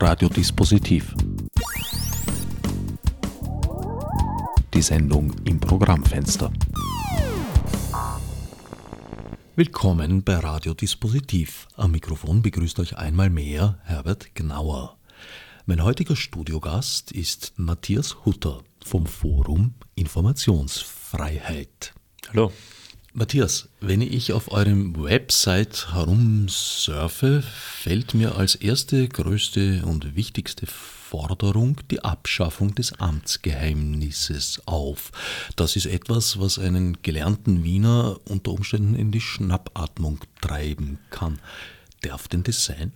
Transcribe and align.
Radiodispositiv. 0.00 1.12
Die 4.72 4.80
Sendung 4.80 5.34
im 5.44 5.58
Programmfenster. 5.58 6.52
Willkommen 9.56 10.22
bei 10.22 10.36
Radiodispositiv. 10.36 11.66
Am 11.74 11.90
Mikrofon 11.90 12.42
begrüßt 12.42 12.78
euch 12.78 12.96
einmal 12.96 13.28
mehr 13.28 13.80
Herbert 13.82 14.36
Gnauer. 14.36 14.96
Mein 15.66 15.82
heutiger 15.82 16.14
Studiogast 16.14 17.10
ist 17.10 17.54
Matthias 17.56 18.24
Hutter 18.24 18.62
vom 18.84 19.04
Forum 19.04 19.74
Informationsfreiheit. 19.96 21.92
Hallo. 22.28 22.52
Matthias, 23.14 23.68
wenn 23.80 24.02
ich 24.02 24.32
auf 24.32 24.52
eurem 24.52 25.02
Website 25.02 25.94
herumsurfe, 25.94 27.42
fällt 27.42 28.12
mir 28.12 28.36
als 28.36 28.54
erste, 28.54 29.08
größte 29.08 29.82
und 29.86 30.14
wichtigste 30.14 30.66
Forderung 30.66 31.80
die 31.90 32.04
Abschaffung 32.04 32.74
des 32.74 32.92
Amtsgeheimnisses 33.00 34.60
auf. 34.66 35.10
Das 35.56 35.74
ist 35.74 35.86
etwas, 35.86 36.38
was 36.38 36.58
einen 36.58 37.00
gelernten 37.00 37.64
Wiener 37.64 38.20
unter 38.26 38.52
Umständen 38.52 38.94
in 38.94 39.10
die 39.10 39.22
Schnappatmung 39.22 40.20
treiben 40.42 40.98
kann. 41.08 41.40
Darf 42.02 42.28
denn 42.28 42.42
das 42.42 42.66
sein? 42.66 42.92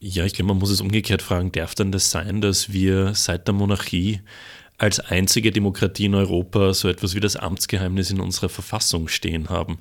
Ja, 0.00 0.24
ich 0.24 0.32
glaube, 0.32 0.48
man 0.48 0.58
muss 0.58 0.70
es 0.70 0.80
umgekehrt 0.80 1.20
fragen, 1.20 1.52
darf 1.52 1.74
denn 1.74 1.92
das 1.92 2.10
sein, 2.10 2.40
dass 2.40 2.72
wir 2.72 3.14
seit 3.14 3.46
der 3.46 3.54
Monarchie 3.54 4.20
als 4.82 4.98
einzige 4.98 5.52
Demokratie 5.52 6.06
in 6.06 6.16
Europa 6.16 6.74
so 6.74 6.88
etwas 6.88 7.14
wie 7.14 7.20
das 7.20 7.36
Amtsgeheimnis 7.36 8.10
in 8.10 8.20
unserer 8.20 8.48
Verfassung 8.48 9.06
stehen 9.06 9.48
haben. 9.48 9.78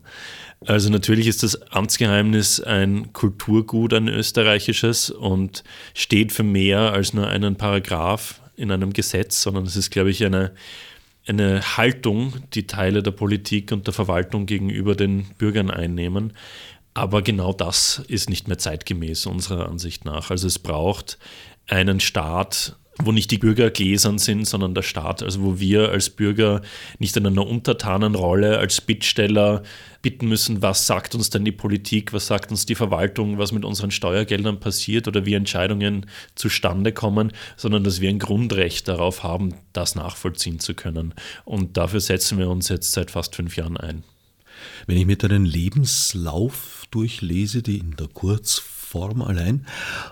Also 0.63 0.91
natürlich 0.91 1.25
ist 1.25 1.41
das 1.41 1.59
Amtsgeheimnis 1.71 2.59
ein 2.59 3.11
Kulturgut, 3.11 3.95
ein 3.95 4.07
österreichisches 4.07 5.09
und 5.09 5.63
steht 5.95 6.31
für 6.31 6.43
mehr 6.43 6.93
als 6.93 7.15
nur 7.15 7.27
einen 7.27 7.55
Paragraph 7.55 8.41
in 8.55 8.69
einem 8.69 8.93
Gesetz, 8.93 9.41
sondern 9.41 9.65
es 9.65 9.75
ist, 9.75 9.89
glaube 9.89 10.11
ich, 10.11 10.23
eine, 10.23 10.51
eine 11.25 11.77
Haltung, 11.77 12.33
die 12.53 12.67
Teile 12.67 13.01
der 13.01 13.09
Politik 13.09 13.71
und 13.71 13.87
der 13.87 13.95
Verwaltung 13.95 14.45
gegenüber 14.45 14.93
den 14.93 15.25
Bürgern 15.39 15.71
einnehmen. 15.71 16.33
Aber 16.93 17.23
genau 17.23 17.53
das 17.53 18.03
ist 18.07 18.29
nicht 18.29 18.47
mehr 18.47 18.59
zeitgemäß 18.59 19.25
unserer 19.25 19.67
Ansicht 19.67 20.05
nach. 20.05 20.29
Also 20.29 20.45
es 20.45 20.59
braucht 20.59 21.17
einen 21.67 21.99
Staat, 21.99 22.75
wo 23.05 23.11
nicht 23.11 23.31
die 23.31 23.37
Bürger 23.37 23.69
gläsern 23.69 24.17
sind, 24.17 24.45
sondern 24.45 24.73
der 24.73 24.81
Staat, 24.81 25.23
also 25.23 25.41
wo 25.43 25.59
wir 25.59 25.89
als 25.89 26.09
Bürger 26.09 26.61
nicht 26.99 27.15
in 27.17 27.25
einer 27.25 27.45
Untertanenrolle 27.45 28.57
als 28.57 28.81
Bittsteller 28.81 29.63
bitten 30.01 30.27
müssen, 30.27 30.61
was 30.61 30.87
sagt 30.87 31.13
uns 31.15 31.29
denn 31.29 31.45
die 31.45 31.51
Politik, 31.51 32.13
was 32.13 32.27
sagt 32.27 32.51
uns 32.51 32.65
die 32.65 32.75
Verwaltung, 32.75 33.37
was 33.37 33.51
mit 33.51 33.65
unseren 33.65 33.91
Steuergeldern 33.91 34.59
passiert 34.59 35.07
oder 35.07 35.25
wie 35.25 35.33
Entscheidungen 35.33 36.07
zustande 36.35 36.91
kommen, 36.91 37.31
sondern 37.55 37.83
dass 37.83 38.01
wir 38.01 38.09
ein 38.09 38.19
Grundrecht 38.19 38.87
darauf 38.87 39.23
haben, 39.23 39.53
das 39.73 39.95
nachvollziehen 39.95 40.59
zu 40.59 40.73
können. 40.73 41.13
Und 41.45 41.77
dafür 41.77 41.99
setzen 41.99 42.37
wir 42.37 42.49
uns 42.49 42.69
jetzt 42.69 42.91
seit 42.91 43.11
fast 43.11 43.35
fünf 43.35 43.57
Jahren 43.57 43.77
ein. 43.77 44.03
Wenn 44.87 44.97
ich 44.97 45.05
mir 45.05 45.17
deinen 45.17 45.45
Lebenslauf 45.45 46.85
durchlese, 46.91 47.61
die 47.61 47.77
in 47.77 47.95
der 47.95 48.07
Kurz 48.07 48.59
Form 48.91 49.21
allein, 49.21 49.65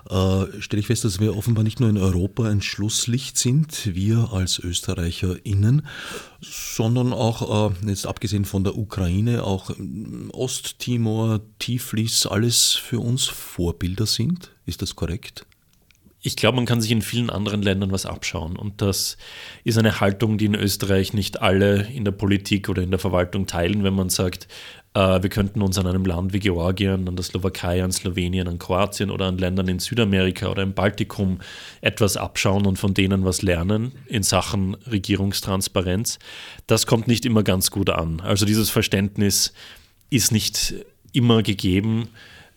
äh, 0.08 0.46
stelle 0.60 0.80
ich 0.80 0.86
fest, 0.86 1.04
dass 1.04 1.20
wir 1.20 1.36
offenbar 1.36 1.64
nicht 1.64 1.80
nur 1.80 1.90
in 1.90 1.98
Europa 1.98 2.48
ein 2.48 2.62
Schlusslicht 2.62 3.36
sind, 3.36 3.94
wir 3.94 4.30
als 4.32 4.58
ÖsterreicherInnen, 4.58 5.86
sondern 6.40 7.12
auch, 7.12 7.70
äh, 7.70 7.88
jetzt 7.88 8.06
abgesehen 8.06 8.46
von 8.46 8.64
der 8.64 8.78
Ukraine, 8.78 9.44
auch 9.44 9.70
Osttimor, 10.32 11.40
Tiflis, 11.58 12.24
alles 12.24 12.72
für 12.72 13.00
uns 13.00 13.26
Vorbilder 13.26 14.06
sind. 14.06 14.50
Ist 14.64 14.80
das 14.80 14.96
korrekt? 14.96 15.44
Ich 16.22 16.36
glaube, 16.36 16.56
man 16.56 16.66
kann 16.66 16.82
sich 16.82 16.90
in 16.90 17.00
vielen 17.00 17.30
anderen 17.30 17.62
Ländern 17.62 17.92
was 17.92 18.04
abschauen. 18.04 18.56
Und 18.56 18.82
das 18.82 19.16
ist 19.64 19.78
eine 19.78 20.00
Haltung, 20.00 20.36
die 20.36 20.44
in 20.44 20.54
Österreich 20.54 21.14
nicht 21.14 21.40
alle 21.40 21.86
in 21.90 22.04
der 22.04 22.12
Politik 22.12 22.68
oder 22.68 22.82
in 22.82 22.90
der 22.90 22.98
Verwaltung 22.98 23.46
teilen, 23.46 23.84
wenn 23.84 23.94
man 23.94 24.10
sagt, 24.10 24.46
äh, 24.94 25.22
wir 25.22 25.30
könnten 25.30 25.62
uns 25.62 25.78
an 25.78 25.86
einem 25.86 26.04
Land 26.04 26.32
wie 26.32 26.40
Georgien, 26.40 27.08
an 27.08 27.16
der 27.16 27.24
Slowakei, 27.24 27.82
an 27.82 27.92
Slowenien, 27.92 28.48
an 28.48 28.58
Kroatien 28.58 29.10
oder 29.10 29.26
an 29.26 29.38
Ländern 29.38 29.68
in 29.68 29.78
Südamerika 29.78 30.48
oder 30.48 30.62
im 30.62 30.74
Baltikum 30.74 31.40
etwas 31.80 32.16
abschauen 32.16 32.66
und 32.66 32.78
von 32.78 32.94
denen 32.94 33.24
was 33.24 33.42
lernen 33.42 33.92
in 34.06 34.22
Sachen 34.22 34.74
Regierungstransparenz. 34.90 36.18
Das 36.66 36.86
kommt 36.86 37.06
nicht 37.06 37.24
immer 37.24 37.42
ganz 37.42 37.70
gut 37.70 37.90
an. 37.90 38.20
Also 38.20 38.46
dieses 38.46 38.70
Verständnis 38.70 39.52
ist 40.10 40.32
nicht 40.32 40.74
immer 41.12 41.42
gegeben 41.42 42.08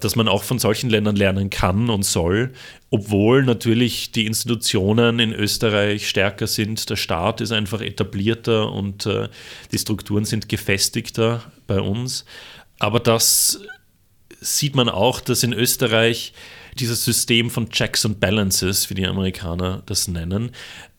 dass 0.03 0.15
man 0.15 0.27
auch 0.27 0.43
von 0.43 0.59
solchen 0.59 0.89
Ländern 0.89 1.15
lernen 1.15 1.49
kann 1.49 1.89
und 1.89 2.03
soll, 2.03 2.53
obwohl 2.89 3.43
natürlich 3.43 4.11
die 4.11 4.25
Institutionen 4.25 5.19
in 5.19 5.33
Österreich 5.33 6.07
stärker 6.07 6.47
sind, 6.47 6.89
der 6.89 6.95
Staat 6.95 7.41
ist 7.41 7.51
einfach 7.51 7.81
etablierter 7.81 8.71
und 8.71 9.05
äh, 9.05 9.29
die 9.71 9.77
Strukturen 9.77 10.25
sind 10.25 10.49
gefestigter 10.49 11.43
bei 11.67 11.79
uns. 11.79 12.25
Aber 12.79 12.99
das 12.99 13.61
sieht 14.41 14.75
man 14.75 14.89
auch, 14.89 15.21
dass 15.21 15.43
in 15.43 15.53
Österreich 15.53 16.33
dieses 16.79 17.05
System 17.05 17.49
von 17.49 17.69
Checks 17.69 18.05
and 18.05 18.19
Balances, 18.19 18.89
wie 18.89 18.95
die 18.95 19.07
Amerikaner 19.07 19.83
das 19.85 20.07
nennen, 20.07 20.51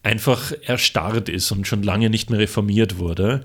einfach 0.03 0.53
erstarrt 0.62 1.28
ist 1.28 1.50
und 1.50 1.66
schon 1.66 1.82
lange 1.82 2.10
nicht 2.10 2.31
mehr 2.31 2.38
reformiert 2.38 2.98
wurde 2.98 3.44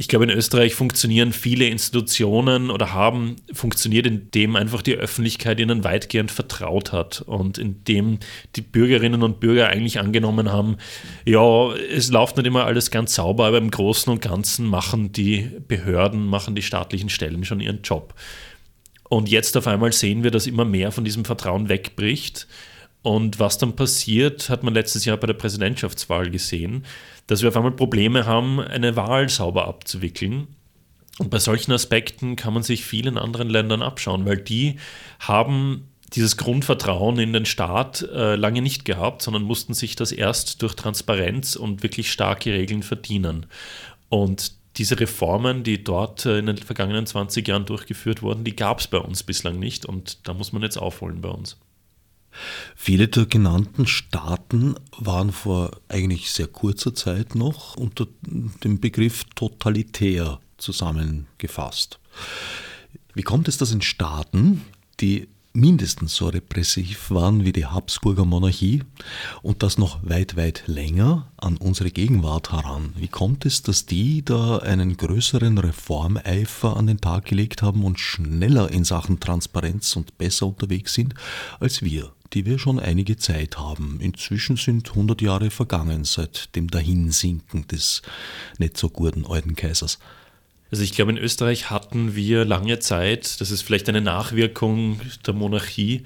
ich 0.00 0.08
glaube, 0.08 0.24
in 0.24 0.30
Österreich 0.30 0.74
funktionieren 0.74 1.34
viele 1.34 1.66
Institutionen 1.66 2.70
oder 2.70 2.94
haben 2.94 3.36
funktioniert, 3.52 4.06
indem 4.06 4.56
einfach 4.56 4.80
die 4.80 4.94
Öffentlichkeit 4.94 5.60
ihnen 5.60 5.84
weitgehend 5.84 6.30
vertraut 6.30 6.90
hat 6.90 7.20
und 7.20 7.58
indem 7.58 8.18
die 8.56 8.62
Bürgerinnen 8.62 9.22
und 9.22 9.40
Bürger 9.40 9.68
eigentlich 9.68 10.00
angenommen 10.00 10.50
haben, 10.50 10.78
ja, 11.26 11.74
es 11.74 12.10
läuft 12.10 12.38
nicht 12.38 12.46
immer 12.46 12.64
alles 12.64 12.90
ganz 12.90 13.14
sauber, 13.14 13.44
aber 13.44 13.58
im 13.58 13.70
Großen 13.70 14.10
und 14.10 14.22
Ganzen 14.22 14.64
machen 14.64 15.12
die 15.12 15.50
Behörden, 15.68 16.24
machen 16.24 16.54
die 16.54 16.62
staatlichen 16.62 17.10
Stellen 17.10 17.44
schon 17.44 17.60
ihren 17.60 17.82
Job. 17.82 18.14
Und 19.10 19.28
jetzt 19.28 19.54
auf 19.58 19.66
einmal 19.66 19.92
sehen 19.92 20.22
wir, 20.24 20.30
dass 20.30 20.46
immer 20.46 20.64
mehr 20.64 20.92
von 20.92 21.04
diesem 21.04 21.26
Vertrauen 21.26 21.68
wegbricht. 21.68 22.46
Und 23.02 23.38
was 23.38 23.58
dann 23.58 23.76
passiert, 23.76 24.48
hat 24.48 24.62
man 24.62 24.72
letztes 24.72 25.04
Jahr 25.04 25.18
bei 25.18 25.26
der 25.26 25.34
Präsidentschaftswahl 25.34 26.30
gesehen 26.30 26.86
dass 27.30 27.42
wir 27.42 27.48
auf 27.48 27.56
einmal 27.56 27.70
Probleme 27.70 28.26
haben, 28.26 28.58
eine 28.58 28.96
Wahl 28.96 29.28
sauber 29.28 29.68
abzuwickeln. 29.68 30.48
Und 31.20 31.30
bei 31.30 31.38
solchen 31.38 31.70
Aspekten 31.70 32.34
kann 32.34 32.52
man 32.52 32.64
sich 32.64 32.84
vielen 32.84 33.16
anderen 33.16 33.48
Ländern 33.48 33.82
abschauen, 33.82 34.26
weil 34.26 34.38
die 34.38 34.80
haben 35.20 35.86
dieses 36.12 36.36
Grundvertrauen 36.36 37.20
in 37.20 37.32
den 37.32 37.46
Staat 37.46 38.02
äh, 38.02 38.34
lange 38.34 38.62
nicht 38.62 38.84
gehabt, 38.84 39.22
sondern 39.22 39.44
mussten 39.44 39.74
sich 39.74 39.94
das 39.94 40.10
erst 40.10 40.60
durch 40.62 40.74
Transparenz 40.74 41.54
und 41.54 41.84
wirklich 41.84 42.10
starke 42.10 42.52
Regeln 42.52 42.82
verdienen. 42.82 43.46
Und 44.08 44.54
diese 44.76 44.98
Reformen, 44.98 45.62
die 45.62 45.84
dort 45.84 46.26
äh, 46.26 46.40
in 46.40 46.46
den 46.46 46.56
vergangenen 46.56 47.06
20 47.06 47.46
Jahren 47.46 47.64
durchgeführt 47.64 48.22
wurden, 48.22 48.42
die 48.42 48.56
gab 48.56 48.80
es 48.80 48.88
bei 48.88 48.98
uns 48.98 49.22
bislang 49.22 49.60
nicht 49.60 49.86
und 49.86 50.26
da 50.26 50.34
muss 50.34 50.52
man 50.52 50.62
jetzt 50.62 50.78
aufholen 50.78 51.20
bei 51.20 51.28
uns. 51.28 51.58
Viele 52.76 53.08
der 53.08 53.26
genannten 53.26 53.86
Staaten 53.86 54.74
waren 54.98 55.32
vor 55.32 55.70
eigentlich 55.88 56.30
sehr 56.30 56.46
kurzer 56.46 56.94
Zeit 56.94 57.34
noch 57.34 57.76
unter 57.76 58.06
dem 58.22 58.80
Begriff 58.80 59.24
totalitär 59.34 60.40
zusammengefasst. 60.56 61.98
Wie 63.14 63.22
kommt 63.22 63.48
es, 63.48 63.58
dass 63.58 63.72
in 63.72 63.82
Staaten, 63.82 64.62
die 65.00 65.28
mindestens 65.52 66.14
so 66.14 66.28
repressiv 66.28 67.10
waren 67.10 67.44
wie 67.44 67.52
die 67.52 67.66
Habsburger 67.66 68.24
Monarchie 68.24 68.82
und 69.42 69.62
das 69.62 69.78
noch 69.78 69.98
weit, 70.02 70.36
weit 70.36 70.64
länger 70.66 71.30
an 71.36 71.56
unsere 71.56 71.90
Gegenwart 71.90 72.52
heran. 72.52 72.92
Wie 72.96 73.08
kommt 73.08 73.46
es, 73.46 73.62
dass 73.62 73.86
die 73.86 74.24
da 74.24 74.58
einen 74.58 74.96
größeren 74.96 75.58
Reformeifer 75.58 76.76
an 76.76 76.86
den 76.86 77.00
Tag 77.00 77.24
gelegt 77.24 77.62
haben 77.62 77.84
und 77.84 77.98
schneller 77.98 78.70
in 78.70 78.84
Sachen 78.84 79.18
Transparenz 79.18 79.96
und 79.96 80.16
besser 80.18 80.46
unterwegs 80.46 80.94
sind 80.94 81.14
als 81.58 81.82
wir? 81.82 82.12
Die 82.32 82.46
wir 82.46 82.58
schon 82.58 82.78
einige 82.78 83.16
Zeit 83.16 83.58
haben. 83.58 83.98
Inzwischen 84.00 84.56
sind 84.56 84.90
100 84.90 85.20
Jahre 85.22 85.50
vergangen 85.50 86.04
seit 86.04 86.54
dem 86.56 86.70
Dahinsinken 86.70 87.66
des 87.68 88.02
nicht 88.58 88.76
so 88.76 88.88
guten 88.88 89.26
alten 89.26 89.56
Kaisers. 89.56 89.98
Also 90.70 90.84
ich 90.84 90.92
glaube, 90.92 91.10
in 91.10 91.18
Österreich 91.18 91.70
hatten 91.70 92.14
wir 92.14 92.44
lange 92.44 92.78
Zeit, 92.78 93.40
das 93.40 93.50
ist 93.50 93.62
vielleicht 93.62 93.88
eine 93.88 94.00
Nachwirkung 94.00 95.00
der 95.26 95.34
Monarchie, 95.34 96.04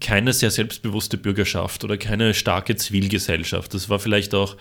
keine 0.00 0.32
sehr 0.32 0.50
selbstbewusste 0.50 1.16
Bürgerschaft 1.16 1.84
oder 1.84 1.96
keine 1.96 2.34
starke 2.34 2.74
Zivilgesellschaft. 2.74 3.72
Das 3.74 3.88
war 3.88 3.98
vielleicht 3.98 4.34
auch 4.34 4.56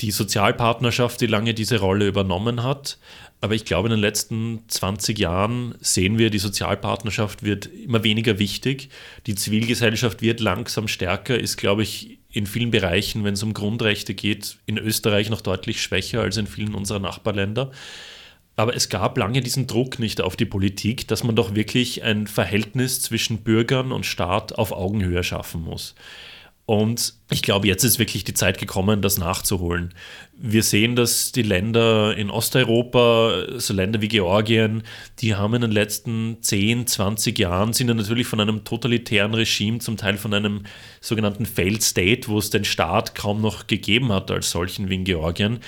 die 0.00 0.10
Sozialpartnerschaft, 0.10 1.20
die 1.20 1.26
lange 1.26 1.54
diese 1.54 1.78
Rolle 1.80 2.06
übernommen 2.06 2.62
hat. 2.62 2.98
Aber 3.44 3.54
ich 3.54 3.66
glaube, 3.66 3.88
in 3.88 3.90
den 3.90 4.00
letzten 4.00 4.60
20 4.68 5.18
Jahren 5.18 5.74
sehen 5.80 6.16
wir, 6.16 6.30
die 6.30 6.38
Sozialpartnerschaft 6.38 7.42
wird 7.42 7.66
immer 7.66 8.02
weniger 8.02 8.38
wichtig. 8.38 8.88
Die 9.26 9.34
Zivilgesellschaft 9.34 10.22
wird 10.22 10.40
langsam 10.40 10.88
stärker, 10.88 11.38
ist, 11.38 11.58
glaube 11.58 11.82
ich, 11.82 12.20
in 12.32 12.46
vielen 12.46 12.70
Bereichen, 12.70 13.22
wenn 13.22 13.34
es 13.34 13.42
um 13.42 13.52
Grundrechte 13.52 14.14
geht, 14.14 14.56
in 14.64 14.78
Österreich 14.78 15.28
noch 15.28 15.42
deutlich 15.42 15.82
schwächer 15.82 16.22
als 16.22 16.38
in 16.38 16.46
vielen 16.46 16.74
unserer 16.74 17.00
Nachbarländer. 17.00 17.70
Aber 18.56 18.74
es 18.74 18.88
gab 18.88 19.18
lange 19.18 19.42
diesen 19.42 19.66
Druck 19.66 19.98
nicht 19.98 20.22
auf 20.22 20.36
die 20.36 20.46
Politik, 20.46 21.06
dass 21.08 21.22
man 21.22 21.36
doch 21.36 21.54
wirklich 21.54 22.02
ein 22.02 22.26
Verhältnis 22.26 23.02
zwischen 23.02 23.42
Bürgern 23.42 23.92
und 23.92 24.06
Staat 24.06 24.54
auf 24.54 24.72
Augenhöhe 24.72 25.22
schaffen 25.22 25.62
muss. 25.64 25.94
Und 26.66 27.12
ich 27.30 27.42
glaube, 27.42 27.66
jetzt 27.66 27.84
ist 27.84 27.98
wirklich 27.98 28.24
die 28.24 28.32
Zeit 28.32 28.56
gekommen, 28.56 29.02
das 29.02 29.18
nachzuholen. 29.18 29.92
Wir 30.34 30.62
sehen, 30.62 30.96
dass 30.96 31.30
die 31.30 31.42
Länder 31.42 32.16
in 32.16 32.30
Osteuropa, 32.30 33.44
so 33.56 33.74
Länder 33.74 34.00
wie 34.00 34.08
Georgien, 34.08 34.82
die 35.18 35.34
haben 35.34 35.54
in 35.54 35.60
den 35.60 35.72
letzten 35.72 36.38
10, 36.40 36.86
20 36.86 37.38
Jahren, 37.38 37.74
sind 37.74 37.88
ja 37.88 37.94
natürlich 37.94 38.26
von 38.26 38.40
einem 38.40 38.64
totalitären 38.64 39.34
Regime, 39.34 39.80
zum 39.80 39.98
Teil 39.98 40.16
von 40.16 40.32
einem 40.32 40.62
sogenannten 41.02 41.44
Failed 41.44 41.82
State, 41.82 42.28
wo 42.28 42.38
es 42.38 42.48
den 42.48 42.64
Staat 42.64 43.14
kaum 43.14 43.42
noch 43.42 43.66
gegeben 43.66 44.10
hat 44.10 44.30
als 44.30 44.50
solchen 44.50 44.88
wie 44.88 44.94
in 44.94 45.04
Georgien, 45.04 45.58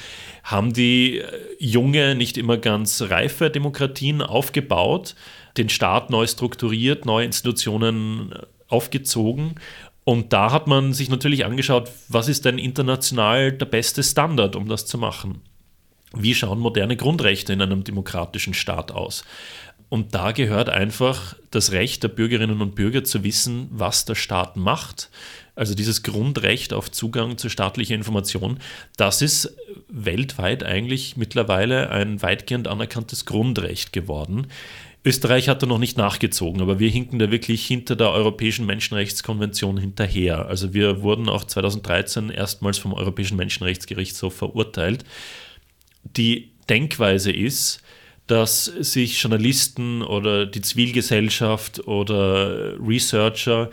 haben 0.45 0.73
die 0.73 1.23
junge, 1.59 2.15
nicht 2.15 2.39
immer 2.39 2.57
ganz 2.57 3.03
reife 3.03 3.51
Demokratien 3.51 4.23
aufgebaut, 4.23 5.15
den 5.59 5.69
Staat 5.69 6.09
neu 6.09 6.27
strukturiert, 6.27 7.05
neue 7.05 7.27
Institutionen 7.27 8.33
aufgezogen 8.69 9.55
und 10.07 10.33
da 10.33 10.53
hat 10.53 10.69
man 10.69 10.93
sich 10.93 11.11
natürlich 11.11 11.45
angeschaut, 11.45 11.91
was 12.09 12.29
ist 12.29 12.45
denn 12.45 12.59
international 12.59 13.51
der 13.51 13.67
beste 13.67 14.05
Standard, 14.05 14.55
um 14.55 14.69
das 14.69 14.87
zu 14.87 14.99
machen? 14.99 15.41
Wie 16.15 16.33
schauen 16.33 16.61
moderne 16.61 16.97
Grundrechte 16.97 17.53
in 17.53 17.61
einem 17.61 17.83
demokratischen 17.83 18.55
Staat 18.55 18.93
aus? 18.93 19.25
Und 19.89 20.15
da 20.15 20.31
gehört 20.31 20.69
einfach 20.69 21.35
das 21.51 21.73
Recht 21.73 22.05
der 22.05 22.09
Bürgerinnen 22.09 22.63
und 22.63 22.77
Bürger 22.77 23.03
zu 23.03 23.25
wissen, 23.25 23.67
was 23.73 24.05
der 24.05 24.15
Staat 24.15 24.57
macht. 24.57 25.11
Also 25.57 25.75
dieses 25.75 26.05
Grundrecht 26.05 26.73
auf 26.73 26.93
Zugang 26.93 27.37
zu 27.37 27.49
staatlicher 27.49 27.97
Information, 27.97 28.61
das 28.97 29.23
ist 29.23 29.57
weltweit 29.89 30.63
eigentlich 30.63 31.17
mittlerweile 31.17 31.91
ein 31.91 32.23
weitgehend 32.23 32.69
anerkanntes 32.69 33.25
Grundrecht 33.25 33.93
geworden. 33.93 34.47
Österreich 35.07 35.49
hat 35.49 35.63
da 35.63 35.67
noch 35.67 35.79
nicht 35.79 35.97
nachgezogen, 35.97 36.61
aber 36.61 36.81
wir 36.81 36.91
hinken 36.91 37.21
da 37.21 37.31
wirklich 37.31 37.65
hinter 37.65 37.95
der 37.95 38.11
Europäischen 38.11 38.67
Menschenrechtskonvention 38.67 39.79
hinterher. 39.79 40.47
Also 40.47 40.75
wir 40.75 41.03
wurden 41.03 41.29
auch 41.29 41.45
2013 41.45 42.31
erstmals 42.31 42.79
vom 42.79 42.93
Europäischen 42.93 43.37
Menschenrechtsgerichtshof 43.37 44.35
verurteilt. 44.35 45.05
Die 46.03 46.51
Denkweise 46.69 47.31
ist, 47.31 47.83
dass 48.27 48.65
sich 48.65 49.23
Journalisten 49.23 50.03
oder 50.03 50.45
die 50.45 50.61
Zivilgesellschaft 50.61 51.87
oder 51.87 52.75
Researcher 52.81 53.71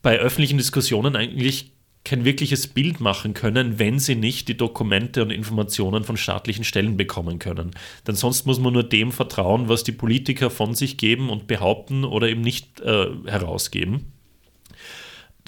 bei 0.00 0.18
öffentlichen 0.18 0.56
Diskussionen 0.56 1.16
eigentlich 1.16 1.72
kein 2.04 2.24
wirkliches 2.24 2.66
Bild 2.66 3.00
machen 3.00 3.34
können, 3.34 3.78
wenn 3.78 3.98
sie 3.98 4.14
nicht 4.14 4.48
die 4.48 4.56
Dokumente 4.56 5.22
und 5.22 5.30
Informationen 5.30 6.02
von 6.04 6.16
staatlichen 6.16 6.64
Stellen 6.64 6.96
bekommen 6.96 7.38
können. 7.38 7.72
Denn 8.06 8.14
sonst 8.14 8.46
muss 8.46 8.58
man 8.58 8.72
nur 8.72 8.82
dem 8.82 9.12
vertrauen, 9.12 9.68
was 9.68 9.84
die 9.84 9.92
Politiker 9.92 10.50
von 10.50 10.74
sich 10.74 10.96
geben 10.96 11.28
und 11.28 11.46
behaupten 11.46 12.04
oder 12.04 12.28
eben 12.28 12.40
nicht 12.40 12.80
äh, 12.80 13.06
herausgeben. 13.26 14.12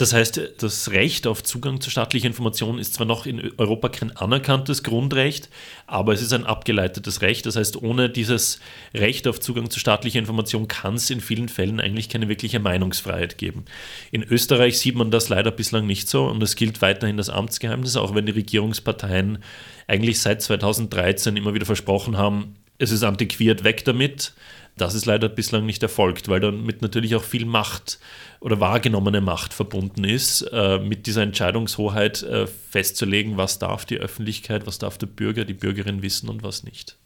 Das 0.03 0.13
heißt, 0.13 0.41
das 0.59 0.91
Recht 0.91 1.29
auf 1.29 1.45
Zugang 1.45 1.81
zu 1.81 1.89
staatlicher 1.89 2.27
Information 2.27 2.81
ist 2.81 2.95
zwar 2.95 3.07
noch 3.07 3.25
in 3.25 3.53
Europa 3.57 3.89
kein 3.89 4.11
anerkanntes 4.17 4.83
Grundrecht, 4.83 5.49
aber 5.87 6.13
es 6.13 6.21
ist 6.21 6.33
ein 6.33 6.45
abgeleitetes 6.45 7.23
Recht. 7.23 7.47
Das 7.47 7.55
heißt, 7.55 7.81
ohne 7.81 8.11
dieses 8.11 8.59
Recht 8.95 9.29
auf 9.29 9.39
Zugang 9.39 9.71
zu 9.71 9.79
staatlicher 9.79 10.19
Information 10.19 10.67
kann 10.67 10.95
es 10.95 11.09
in 11.09 11.21
vielen 11.21 11.49
Fällen 11.49 11.79
eigentlich 11.79 12.09
keine 12.09 12.29
wirkliche 12.29 12.59
Meinungsfreiheit 12.59 13.39
geben. 13.39 13.65
In 14.11 14.25
Österreich 14.25 14.77
sieht 14.81 14.97
man 14.97 15.13
das 15.13 15.29
leider 15.29 15.53
bislang 15.53 15.87
nicht 15.87 16.09
so 16.09 16.27
und 16.27 16.43
es 16.43 16.57
gilt 16.57 16.83
weiterhin 16.83 17.17
das 17.17 17.31
Amtsgeheimnis, 17.31 17.95
auch 17.95 18.13
wenn 18.13 18.27
die 18.27 18.33
Regierungsparteien 18.33 19.39
eigentlich 19.87 20.21
seit 20.21 20.43
2013 20.43 21.37
immer 21.37 21.55
wieder 21.55 21.67
versprochen 21.67 22.19
haben, 22.19 22.57
es 22.79 22.91
ist 22.91 23.05
antiquiert, 23.05 23.63
weg 23.63 23.85
damit. 23.85 24.35
Das 24.77 24.95
ist 24.95 25.05
leider 25.05 25.29
bislang 25.29 25.67
nicht 25.67 25.83
erfolgt, 25.83 26.29
weil 26.29 26.41
damit 26.41 26.81
natürlich 26.81 27.15
auch 27.15 27.23
viel 27.23 27.45
Macht 27.45 27.99
oder 28.41 28.59
wahrgenommene 28.59 29.21
Macht 29.21 29.53
verbunden 29.53 30.05
ist, 30.05 30.43
äh, 30.51 30.79
mit 30.79 31.07
dieser 31.07 31.23
Entscheidungshoheit 31.23 32.23
äh, 32.23 32.47
festzulegen, 32.47 33.37
was 33.37 33.59
darf 33.59 33.85
die 33.85 33.99
Öffentlichkeit, 33.99 34.67
was 34.67 34.79
darf 34.79 34.97
der 34.97 35.09
Bürger, 35.09 35.45
die 35.45 35.55
Bürgerin 35.55 36.03
wissen 36.03 36.29
und 36.29 36.43
was 36.43 36.65
nicht. 36.65 36.97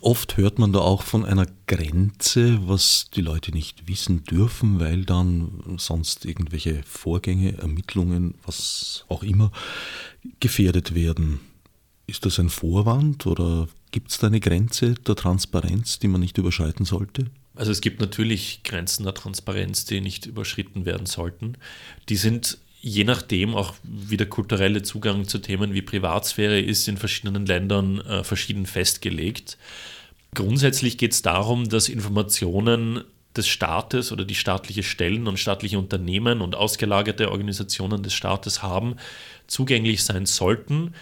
Oft 0.00 0.36
hört 0.36 0.58
man 0.58 0.72
da 0.72 0.80
auch 0.80 1.02
von 1.02 1.24
einer 1.24 1.46
Grenze, 1.66 2.68
was 2.68 3.06
die 3.14 3.22
Leute 3.22 3.52
nicht 3.52 3.88
wissen 3.88 4.24
dürfen, 4.24 4.78
weil 4.78 5.04
dann 5.04 5.78
sonst 5.78 6.26
irgendwelche 6.26 6.82
Vorgänge, 6.84 7.56
Ermittlungen, 7.58 8.34
was 8.44 9.04
auch 9.08 9.22
immer, 9.22 9.50
gefährdet 10.38 10.94
werden. 10.94 11.40
Ist 12.06 12.26
das 12.26 12.38
ein 12.38 12.50
Vorwand 12.50 13.26
oder 13.26 13.68
gibt 13.90 14.10
es 14.10 14.18
da 14.18 14.26
eine 14.26 14.40
Grenze 14.40 14.94
der 14.94 15.16
Transparenz, 15.16 15.98
die 15.98 16.08
man 16.08 16.20
nicht 16.20 16.38
überschreiten 16.38 16.84
sollte? 16.84 17.26
Also 17.54 17.72
es 17.72 17.80
gibt 17.80 18.00
natürlich 18.00 18.62
Grenzen 18.64 19.04
der 19.04 19.14
Transparenz, 19.14 19.86
die 19.86 20.00
nicht 20.00 20.26
überschritten 20.26 20.84
werden 20.84 21.06
sollten. 21.06 21.56
Die 22.08 22.16
sind 22.16 22.58
je 22.80 23.02
nachdem 23.04 23.54
auch 23.54 23.74
wie 23.82 24.16
der 24.16 24.28
kulturelle 24.28 24.82
Zugang 24.82 25.26
zu 25.26 25.38
Themen 25.38 25.74
wie 25.74 25.82
Privatsphäre 25.82 26.60
ist 26.60 26.86
in 26.86 26.98
verschiedenen 26.98 27.44
Ländern 27.44 28.00
äh, 28.02 28.22
verschieden 28.22 28.66
festgelegt. 28.66 29.58
Grundsätzlich 30.34 30.96
geht 30.96 31.12
es 31.12 31.22
darum, 31.22 31.68
dass 31.68 31.88
Informationen 31.88 33.02
des 33.36 33.48
Staates 33.48 34.12
oder 34.12 34.24
die 34.24 34.34
staatliche 34.34 34.82
Stellen 34.82 35.26
und 35.26 35.38
staatliche 35.38 35.78
Unternehmen 35.78 36.40
und 36.40 36.54
ausgelagerte 36.54 37.32
Organisationen 37.32 38.02
des 38.02 38.14
Staates 38.14 38.62
haben, 38.62 38.96
zugänglich 39.46 40.04
sein 40.04 40.26
sollten 40.26 40.94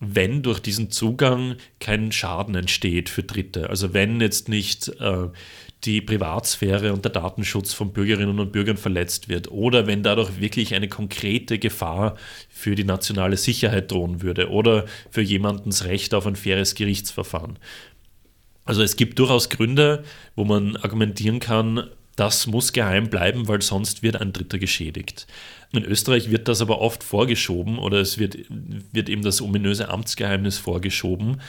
wenn 0.00 0.42
durch 0.42 0.60
diesen 0.60 0.90
Zugang 0.90 1.56
kein 1.80 2.12
Schaden 2.12 2.54
entsteht 2.54 3.08
für 3.08 3.22
Dritte. 3.22 3.70
Also 3.70 3.94
wenn 3.94 4.20
jetzt 4.20 4.48
nicht 4.48 4.88
äh, 5.00 5.28
die 5.84 6.00
Privatsphäre 6.00 6.92
und 6.92 7.04
der 7.04 7.12
Datenschutz 7.12 7.72
von 7.72 7.92
Bürgerinnen 7.92 8.38
und 8.38 8.52
Bürgern 8.52 8.76
verletzt 8.76 9.28
wird 9.28 9.50
oder 9.50 9.86
wenn 9.86 10.02
dadurch 10.02 10.40
wirklich 10.40 10.74
eine 10.74 10.88
konkrete 10.88 11.58
Gefahr 11.58 12.16
für 12.48 12.74
die 12.74 12.84
nationale 12.84 13.36
Sicherheit 13.36 13.90
drohen 13.90 14.22
würde 14.22 14.50
oder 14.50 14.86
für 15.10 15.22
jemandens 15.22 15.84
Recht 15.84 16.12
auf 16.12 16.26
ein 16.26 16.36
faires 16.36 16.74
Gerichtsverfahren. 16.74 17.58
Also 18.64 18.82
es 18.82 18.96
gibt 18.96 19.18
durchaus 19.18 19.48
Gründe, 19.48 20.02
wo 20.34 20.44
man 20.44 20.76
argumentieren 20.76 21.38
kann, 21.38 21.88
das 22.16 22.46
muss 22.46 22.72
geheim 22.72 23.08
bleiben, 23.08 23.46
weil 23.46 23.62
sonst 23.62 24.02
wird 24.02 24.20
ein 24.20 24.32
Dritter 24.32 24.58
geschädigt. 24.58 25.26
In 25.76 25.84
Österreich 25.84 26.30
wird 26.30 26.48
das 26.48 26.60
aber 26.60 26.80
oft 26.80 27.04
vorgeschoben 27.04 27.78
oder 27.78 28.00
es 28.00 28.18
wird, 28.18 28.36
wird 28.48 29.08
eben 29.08 29.22
das 29.22 29.42
ominöse 29.42 29.88
Amtsgeheimnis 29.88 30.58
vorgeschoben. 30.58 31.40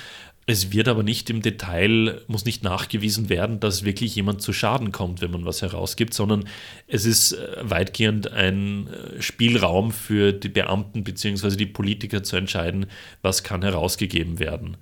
Es 0.50 0.72
wird 0.72 0.88
aber 0.88 1.04
nicht 1.04 1.30
im 1.30 1.42
Detail, 1.42 2.22
muss 2.28 2.46
nicht 2.46 2.64
nachgewiesen 2.64 3.28
werden, 3.28 3.60
dass 3.60 3.84
wirklich 3.84 4.16
jemand 4.16 4.42
zu 4.42 4.54
Schaden 4.54 4.94
kommt, 4.94 5.20
wenn 5.20 5.32
man 5.32 5.44
was 5.44 5.62
herausgibt, 5.62 6.14
sondern 6.14 6.46
es 6.88 7.06
ist 7.06 7.34
äh, 7.34 7.58
weitgehend 7.64 8.32
ein 8.32 8.88
äh, 8.88 9.22
Spielraum 9.22 9.92
für 9.92 10.32
die 10.32 10.48
Beamten 10.48 11.04
bzw. 11.04 11.58
die 11.58 11.66
Politiker 11.66 12.24
zu 12.24 12.38
entscheiden, 12.38 12.86
was 13.22 13.44
kann 13.44 13.62
herausgegeben 13.62 14.40
werden. 14.40 14.78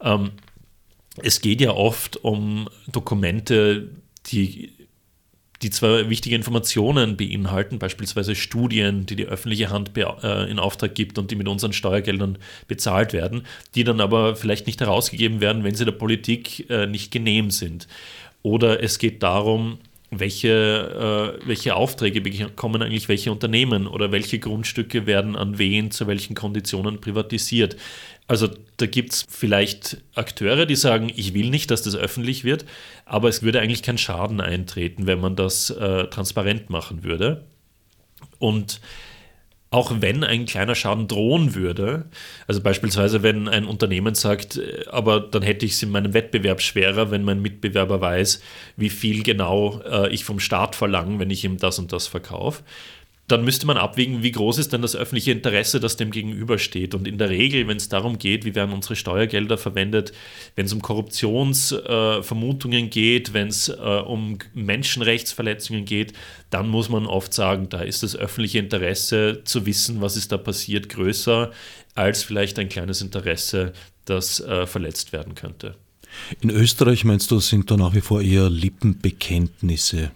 Ähm, 0.00 0.30
es 1.22 1.42
geht 1.42 1.60
ja 1.60 1.72
oft 1.72 2.16
um 2.24 2.70
Dokumente, 2.90 3.90
die 4.28 4.72
die 5.62 5.70
zwar 5.70 6.08
wichtige 6.08 6.36
Informationen 6.36 7.16
beinhalten, 7.16 7.78
beispielsweise 7.78 8.34
Studien, 8.34 9.04
die 9.04 9.16
die 9.16 9.26
öffentliche 9.26 9.68
Hand 9.68 9.90
äh, 9.96 10.50
in 10.50 10.58
Auftrag 10.58 10.94
gibt 10.94 11.18
und 11.18 11.30
die 11.30 11.36
mit 11.36 11.48
unseren 11.48 11.72
Steuergeldern 11.72 12.38
bezahlt 12.66 13.12
werden, 13.12 13.42
die 13.74 13.84
dann 13.84 14.00
aber 14.00 14.36
vielleicht 14.36 14.66
nicht 14.66 14.80
herausgegeben 14.80 15.40
werden, 15.40 15.62
wenn 15.62 15.74
sie 15.74 15.84
der 15.84 15.92
Politik 15.92 16.70
äh, 16.70 16.86
nicht 16.86 17.10
genehm 17.10 17.50
sind. 17.50 17.88
Oder 18.42 18.82
es 18.82 18.98
geht 18.98 19.22
darum, 19.22 19.78
welche, 20.10 21.38
äh, 21.42 21.46
welche 21.46 21.76
Aufträge 21.76 22.20
bekommen 22.20 22.82
eigentlich 22.82 23.08
welche 23.08 23.30
Unternehmen 23.30 23.86
oder 23.86 24.10
welche 24.10 24.38
Grundstücke 24.38 25.06
werden 25.06 25.36
an 25.36 25.58
wen 25.58 25.90
zu 25.90 26.06
welchen 26.06 26.34
Konditionen 26.34 27.00
privatisiert. 27.00 27.76
Also 28.30 28.48
da 28.76 28.86
gibt 28.86 29.12
es 29.12 29.26
vielleicht 29.28 29.96
Akteure, 30.14 30.64
die 30.64 30.76
sagen, 30.76 31.10
ich 31.16 31.34
will 31.34 31.50
nicht, 31.50 31.68
dass 31.72 31.82
das 31.82 31.96
öffentlich 31.96 32.44
wird, 32.44 32.64
aber 33.04 33.28
es 33.28 33.42
würde 33.42 33.60
eigentlich 33.60 33.82
kein 33.82 33.98
Schaden 33.98 34.40
eintreten, 34.40 35.08
wenn 35.08 35.20
man 35.20 35.34
das 35.34 35.70
äh, 35.70 36.06
transparent 36.06 36.70
machen 36.70 37.02
würde. 37.02 37.44
Und 38.38 38.80
auch 39.70 39.92
wenn 39.98 40.22
ein 40.22 40.46
kleiner 40.46 40.76
Schaden 40.76 41.08
drohen 41.08 41.56
würde, 41.56 42.04
also 42.46 42.60
beispielsweise 42.60 43.24
wenn 43.24 43.48
ein 43.48 43.64
Unternehmen 43.64 44.14
sagt, 44.14 44.58
äh, 44.58 44.84
aber 44.88 45.18
dann 45.18 45.42
hätte 45.42 45.66
ich 45.66 45.72
es 45.72 45.82
in 45.82 45.90
meinem 45.90 46.14
Wettbewerb 46.14 46.60
schwerer, 46.60 47.10
wenn 47.10 47.24
mein 47.24 47.42
Mitbewerber 47.42 48.00
weiß, 48.00 48.40
wie 48.76 48.90
viel 48.90 49.24
genau 49.24 49.80
äh, 49.82 50.08
ich 50.14 50.24
vom 50.24 50.38
Staat 50.38 50.76
verlange, 50.76 51.18
wenn 51.18 51.30
ich 51.30 51.44
ihm 51.44 51.56
das 51.56 51.80
und 51.80 51.92
das 51.92 52.06
verkaufe, 52.06 52.62
dann 53.30 53.44
müsste 53.44 53.66
man 53.66 53.76
abwägen, 53.76 54.22
wie 54.22 54.32
groß 54.32 54.58
ist 54.58 54.72
denn 54.72 54.82
das 54.82 54.96
öffentliche 54.96 55.32
Interesse, 55.32 55.80
das 55.80 55.96
dem 55.96 56.10
gegenübersteht. 56.10 56.94
Und 56.94 57.06
in 57.06 57.18
der 57.18 57.30
Regel, 57.30 57.68
wenn 57.68 57.76
es 57.76 57.88
darum 57.88 58.18
geht, 58.18 58.44
wie 58.44 58.54
werden 58.54 58.72
unsere 58.72 58.96
Steuergelder 58.96 59.58
verwendet, 59.58 60.12
wenn 60.56 60.66
es 60.66 60.72
um 60.72 60.82
Korruptionsvermutungen 60.82 62.86
äh, 62.86 62.88
geht, 62.88 63.32
wenn 63.32 63.48
es 63.48 63.68
äh, 63.68 63.72
um 63.72 64.38
Menschenrechtsverletzungen 64.54 65.84
geht, 65.84 66.12
dann 66.50 66.68
muss 66.68 66.88
man 66.88 67.06
oft 67.06 67.32
sagen, 67.32 67.68
da 67.68 67.80
ist 67.80 68.02
das 68.02 68.16
öffentliche 68.16 68.58
Interesse 68.58 69.42
zu 69.44 69.66
wissen, 69.66 70.00
was 70.00 70.16
ist 70.16 70.32
da 70.32 70.38
passiert, 70.38 70.88
größer 70.88 71.50
als 71.94 72.22
vielleicht 72.22 72.58
ein 72.58 72.68
kleines 72.68 73.02
Interesse, 73.02 73.72
das 74.04 74.40
äh, 74.40 74.66
verletzt 74.66 75.12
werden 75.12 75.34
könnte. 75.34 75.76
In 76.40 76.50
Österreich 76.50 77.04
meinst 77.04 77.30
du, 77.30 77.38
sind 77.38 77.70
da 77.70 77.76
nach 77.76 77.94
wie 77.94 78.00
vor 78.00 78.20
eher 78.20 78.50
Lippenbekenntnisse 78.50 80.10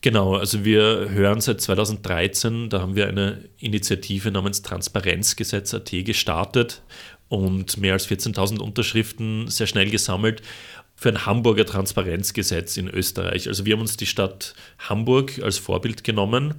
Genau, 0.00 0.36
also 0.36 0.64
wir 0.64 1.08
hören 1.10 1.40
seit 1.40 1.60
2013, 1.60 2.68
da 2.68 2.80
haben 2.80 2.96
wir 2.96 3.08
eine 3.08 3.48
Initiative 3.58 4.30
namens 4.30 4.62
Transparenzgesetz.at 4.62 5.90
gestartet 6.04 6.82
und 7.28 7.78
mehr 7.78 7.94
als 7.94 8.08
14.000 8.08 8.58
Unterschriften 8.60 9.48
sehr 9.48 9.66
schnell 9.66 9.90
gesammelt 9.90 10.42
für 10.94 11.10
ein 11.10 11.26
Hamburger 11.26 11.66
Transparenzgesetz 11.66 12.76
in 12.76 12.88
Österreich. 12.88 13.48
Also 13.48 13.66
wir 13.66 13.74
haben 13.74 13.80
uns 13.80 13.96
die 13.96 14.06
Stadt 14.06 14.54
Hamburg 14.78 15.40
als 15.42 15.58
Vorbild 15.58 16.04
genommen. 16.04 16.54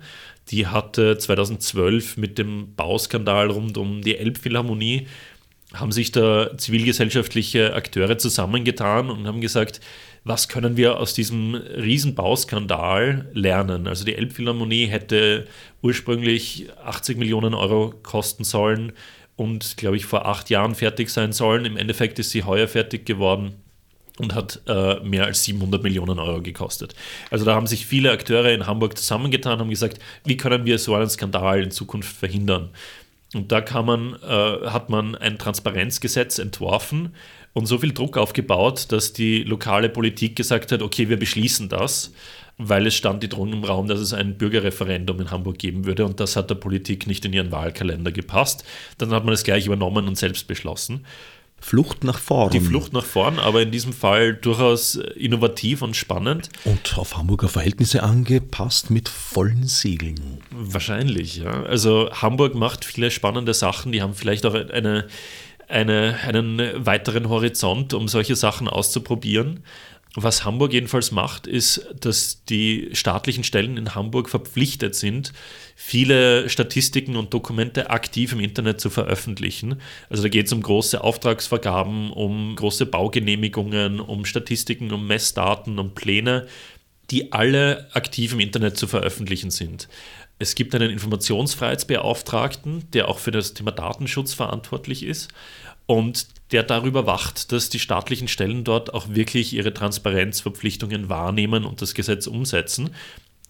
Die 0.49 0.67
hatte 0.67 1.17
2012 1.17 2.17
mit 2.17 2.37
dem 2.37 2.75
Bauskandal 2.75 3.49
rund 3.49 3.77
um 3.77 4.01
die 4.01 4.17
Elbphilharmonie 4.17 5.07
haben 5.73 5.91
sich 5.91 6.11
da 6.11 6.57
zivilgesellschaftliche 6.57 7.73
Akteure 7.73 8.17
zusammengetan 8.17 9.09
und 9.09 9.27
haben 9.27 9.41
gesagt, 9.41 9.81
was 10.27 10.49
können 10.49 10.77
wir 10.77 10.99
aus 10.99 11.13
diesem 11.13 11.55
Riesenbauskandal 11.55 13.29
lernen? 13.33 13.87
Also 13.87 14.03
die 14.03 14.15
Elbphilharmonie 14.15 14.87
hätte 14.87 15.47
ursprünglich 15.81 16.67
80 16.83 17.17
Millionen 17.17 17.53
Euro 17.53 17.93
kosten 18.03 18.43
sollen 18.43 18.91
und, 19.35 19.77
glaube 19.77 19.97
ich, 19.97 20.05
vor 20.05 20.25
acht 20.25 20.49
Jahren 20.49 20.75
fertig 20.75 21.09
sein 21.09 21.31
sollen. 21.31 21.65
Im 21.65 21.77
Endeffekt 21.77 22.19
ist 22.19 22.31
sie 22.31 22.43
heuer 22.43 22.67
fertig 22.67 23.05
geworden 23.05 23.55
und 24.19 24.33
hat 24.33 24.61
äh, 24.67 24.99
mehr 25.01 25.25
als 25.25 25.43
700 25.43 25.81
Millionen 25.81 26.19
Euro 26.19 26.41
gekostet. 26.41 26.95
Also 27.29 27.45
da 27.45 27.55
haben 27.55 27.67
sich 27.67 27.85
viele 27.85 28.11
Akteure 28.11 28.51
in 28.51 28.65
Hamburg 28.65 28.97
zusammengetan, 28.97 29.59
haben 29.59 29.69
gesagt, 29.69 29.99
wie 30.25 30.37
können 30.37 30.65
wir 30.65 30.79
so 30.79 30.95
einen 30.95 31.09
Skandal 31.09 31.63
in 31.63 31.71
Zukunft 31.71 32.15
verhindern? 32.15 32.69
Und 33.33 33.51
da 33.51 33.63
man, 33.83 34.15
äh, 34.23 34.67
hat 34.67 34.89
man 34.89 35.15
ein 35.15 35.37
Transparenzgesetz 35.37 36.39
entworfen 36.39 37.13
und 37.57 37.65
so 37.65 37.79
viel 37.79 37.91
Druck 37.91 38.17
aufgebaut, 38.17 38.85
dass 38.89 39.13
die 39.13 39.43
lokale 39.43 39.89
Politik 39.89 40.35
gesagt 40.35 40.71
hat, 40.71 40.81
okay, 40.81 41.09
wir 41.09 41.17
beschließen 41.17 41.69
das, 41.69 42.13
weil 42.57 42.85
es 42.87 42.95
stand 42.95 43.23
die 43.23 43.29
Drohung 43.29 43.51
im 43.51 43.63
Raum, 43.63 43.87
dass 43.87 43.99
es 43.99 44.13
ein 44.13 44.37
Bürgerreferendum 44.37 45.19
in 45.21 45.31
Hamburg 45.31 45.57
geben 45.57 45.85
würde 45.85 46.05
und 46.05 46.19
das 46.19 46.35
hat 46.35 46.49
der 46.49 46.55
Politik 46.55 47.07
nicht 47.07 47.25
in 47.25 47.33
ihren 47.33 47.51
Wahlkalender 47.51 48.11
gepasst. 48.11 48.63
Dann 48.99 49.09
hat 49.09 49.25
man 49.25 49.33
es 49.33 49.43
gleich 49.43 49.65
übernommen 49.65 50.07
und 50.07 50.17
selbst 50.17 50.47
beschlossen. 50.47 51.05
Flucht 51.59 52.03
nach 52.03 52.19
vorn. 52.19 52.51
Die 52.51 52.59
Flucht 52.59 52.93
nach 52.93 53.03
vorn, 53.03 53.39
aber 53.39 53.63
in 53.63 53.71
diesem 53.71 53.91
Fall 53.91 54.35
durchaus 54.35 54.93
innovativ 54.95 55.81
und 55.81 55.95
spannend. 55.95 56.49
Und 56.65 56.95
auf 56.99 57.17
Hamburger 57.17 57.49
Verhältnisse 57.49 58.03
angepasst 58.03 58.91
mit 58.91 59.09
vollen 59.09 59.65
Siegeln. 59.65 60.37
Wahrscheinlich, 60.51 61.37
ja. 61.37 61.63
Also 61.63 62.11
Hamburg 62.11 62.53
macht 62.53 62.85
viele 62.85 63.09
spannende 63.09 63.55
Sachen, 63.55 63.91
die 63.91 64.03
haben 64.03 64.13
vielleicht 64.13 64.45
auch 64.45 64.53
eine, 64.53 65.07
eine, 65.67 66.17
einen 66.23 66.85
weiteren 66.85 67.29
Horizont, 67.29 67.93
um 67.93 68.07
solche 68.07 68.35
Sachen 68.35 68.67
auszuprobieren. 68.67 69.63
Was 70.19 70.43
Hamburg 70.45 70.73
jedenfalls 70.73 71.11
macht, 71.11 71.45
ist, 71.45 71.93
dass 71.99 72.43
die 72.45 72.89
staatlichen 72.93 73.43
Stellen 73.43 73.77
in 73.77 73.93
Hamburg 73.93 74.29
verpflichtet 74.29 74.95
sind, 74.95 75.31
viele 75.75 76.49
Statistiken 76.49 77.15
und 77.15 77.35
Dokumente 77.35 77.91
aktiv 77.91 78.31
im 78.31 78.39
Internet 78.39 78.81
zu 78.81 78.89
veröffentlichen. 78.89 79.79
Also 80.09 80.23
da 80.23 80.29
geht 80.29 80.47
es 80.47 80.53
um 80.53 80.63
große 80.63 81.03
Auftragsvergaben, 81.03 82.11
um 82.11 82.55
große 82.55 82.87
Baugenehmigungen, 82.87 83.99
um 83.99 84.25
Statistiken, 84.25 84.91
um 84.91 85.05
Messdaten, 85.05 85.77
um 85.77 85.93
Pläne, 85.93 86.47
die 87.11 87.31
alle 87.31 87.87
aktiv 87.93 88.33
im 88.33 88.39
Internet 88.39 88.75
zu 88.75 88.87
veröffentlichen 88.87 89.51
sind. 89.51 89.87
Es 90.39 90.55
gibt 90.55 90.75
einen 90.75 90.91
Informationsfreiheitsbeauftragten, 90.91 92.89
der 92.91 93.07
auch 93.07 93.19
für 93.19 93.31
das 93.31 93.53
Thema 93.53 93.71
Datenschutz 93.71 94.33
verantwortlich 94.33 95.03
ist 95.03 95.29
und 95.87 96.27
der 96.51 96.63
darüber 96.63 97.05
wacht, 97.05 97.51
dass 97.51 97.69
die 97.69 97.79
staatlichen 97.79 98.27
Stellen 98.27 98.63
dort 98.63 98.93
auch 98.93 99.07
wirklich 99.09 99.53
ihre 99.53 99.73
Transparenzverpflichtungen 99.73 101.09
wahrnehmen 101.09 101.65
und 101.65 101.81
das 101.81 101.93
Gesetz 101.93 102.27
umsetzen. 102.27 102.91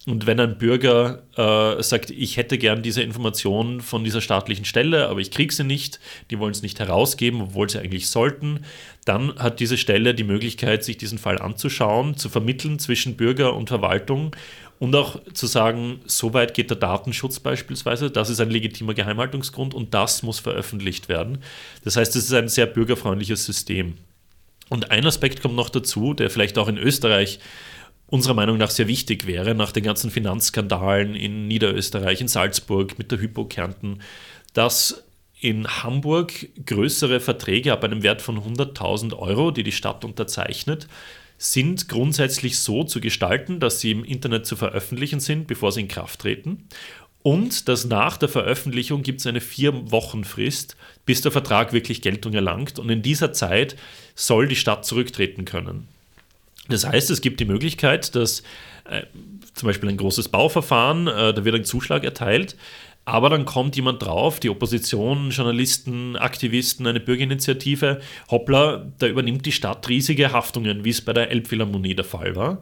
Und 0.08 0.26
wenn 0.26 0.40
ein 0.40 0.58
Bürger 0.58 1.24
äh, 1.36 1.84
sagt, 1.84 2.12
ich 2.12 2.38
hätte 2.38 2.58
gern 2.58 2.82
diese 2.82 3.02
Information 3.02 3.82
von 3.82 4.06
dieser 4.06 4.22
staatlichen 4.22 4.64
Stelle, 4.64 5.10
aber 5.10 5.20
ich 5.20 5.32
kriege 5.32 5.54
sie 5.54 5.66
nicht, 5.66 6.00
die 6.32 6.40
wollen 6.40 6.54
es 6.54 6.62
nicht 6.62 6.80
herausgeben, 6.80 7.42
obwohl 7.42 7.70
sie 7.70 7.80
eigentlich 7.80 8.08
sollten, 8.08 8.62
dann 9.04 9.38
hat 9.38 9.60
diese 9.60 9.78
Stelle 9.78 10.16
die 10.16 10.24
Möglichkeit, 10.24 10.86
sich 10.86 10.98
diesen 10.98 11.18
Fall 11.18 11.40
anzuschauen, 11.40 12.16
zu 12.16 12.30
vermitteln 12.30 12.80
zwischen 12.80 13.18
Bürger 13.18 13.54
und 13.54 13.68
Verwaltung 13.68 14.34
und 14.80 14.96
auch 14.96 15.20
zu 15.34 15.48
sagen, 15.48 16.02
so 16.06 16.34
weit 16.34 16.54
geht 16.54 16.70
der 16.70 16.78
Datenschutz 16.78 17.40
beispielsweise, 17.40 18.12
das 18.12 18.30
ist 18.30 18.40
ein 18.40 18.50
legitimer 18.50 18.94
Geheimhaltungsgrund 18.94 19.74
und 19.74 19.94
das 19.94 20.24
muss 20.24 20.40
veröffentlicht 20.40 21.10
werden. 21.10 21.40
Das 21.84 21.96
heißt, 21.96 22.16
es 22.16 22.26
ist 22.26 22.34
ein 22.34 22.48
sehr 22.48 22.68
bürgerfreundliches 22.68 23.46
System. 23.46 23.96
Und 24.70 24.92
ein 24.92 25.06
Aspekt 25.06 25.42
kommt 25.42 25.56
noch 25.56 25.70
dazu, 25.70 26.14
der 26.14 26.30
vielleicht 26.30 26.58
auch 26.58 26.68
in 26.68 26.78
Österreich 26.78 27.40
unserer 28.08 28.34
Meinung 28.34 28.58
nach 28.58 28.70
sehr 28.70 28.88
wichtig 28.88 29.28
wäre, 29.28 29.56
nach 29.56 29.72
den 29.72 29.84
ganzen 29.84 30.12
Finanzskandalen 30.12 31.16
in 31.16 31.48
Niederösterreich, 31.48 32.22
in 32.22 32.28
Salzburg 32.28 32.98
mit 32.98 33.12
der 33.12 33.20
Hypo 33.20 33.46
Kärnten, 33.46 34.00
dass 34.54 35.04
in 35.40 35.68
Hamburg 35.68 36.48
größere 36.66 37.20
Verträge 37.20 37.74
ab 37.74 37.84
einem 37.84 38.04
Wert 38.04 38.22
von 38.22 38.40
100.000 38.40 39.18
Euro, 39.18 39.52
die 39.52 39.64
die 39.64 39.72
Stadt 39.72 40.04
unterzeichnet, 40.04 40.88
sind 41.38 41.88
grundsätzlich 41.88 42.60
so 42.60 42.84
zu 42.84 43.00
gestalten, 43.00 43.60
dass 43.60 43.80
sie 43.80 43.92
im 43.92 44.04
Internet 44.04 44.46
zu 44.46 44.56
veröffentlichen 44.56 45.20
sind, 45.20 45.48
bevor 45.48 45.72
sie 45.72 45.82
in 45.82 45.88
Kraft 45.88 46.20
treten. 46.22 46.68
Und 47.22 47.68
dass 47.68 47.86
nach 47.86 48.18
der 48.18 48.30
Veröffentlichung 48.30 49.04
gibt 49.04 49.20
es 49.20 49.28
eine 49.28 49.42
vier 49.42 49.92
Wochen 49.92 50.24
Frist, 50.24 50.78
bis 51.06 51.22
der 51.22 51.32
Vertrag 51.32 51.74
wirklich 51.74 52.02
Geltung 52.02 52.34
erlangt. 52.34 52.80
Und 52.80 52.90
in 52.90 53.02
dieser 53.02 53.34
Zeit 53.34 53.76
soll 54.16 54.48
die 54.48 54.56
Stadt 54.56 54.86
zurücktreten 54.86 55.46
können. 55.46 55.88
Das 56.70 56.86
heißt, 56.86 57.10
es 57.12 57.22
gibt 57.22 57.40
die 57.40 57.46
Möglichkeit, 57.46 58.16
dass 58.16 58.44
äh, 58.86 59.04
zum 59.54 59.68
Beispiel 59.68 59.90
ein 59.90 59.98
großes 59.98 60.30
Bauverfahren, 60.30 61.08
äh, 61.08 61.34
da 61.34 61.46
wird 61.46 61.56
ein 61.56 61.66
Zuschlag 61.66 62.04
erteilt, 62.04 62.56
aber 63.08 63.30
dann 63.30 63.46
kommt 63.46 63.78
jemand 63.78 64.04
drauf, 64.04 64.42
die 64.42 64.50
Opposition, 64.50 65.30
Journalisten, 65.30 66.18
Aktivisten, 66.18 66.86
eine 66.88 67.00
Bürgerinitiative, 67.00 68.02
hoppla, 68.30 68.92
da 69.00 69.08
übernimmt 69.08 69.46
die 69.46 69.54
Stadt 69.54 69.88
riesige 69.88 70.34
Haftungen, 70.34 70.84
wie 70.84 70.90
es 70.90 71.00
bei 71.00 71.14
der 71.14 71.32
Elbphilharmonie 71.32 71.96
der 71.96 72.04
Fall 72.04 72.36
war. 72.36 72.60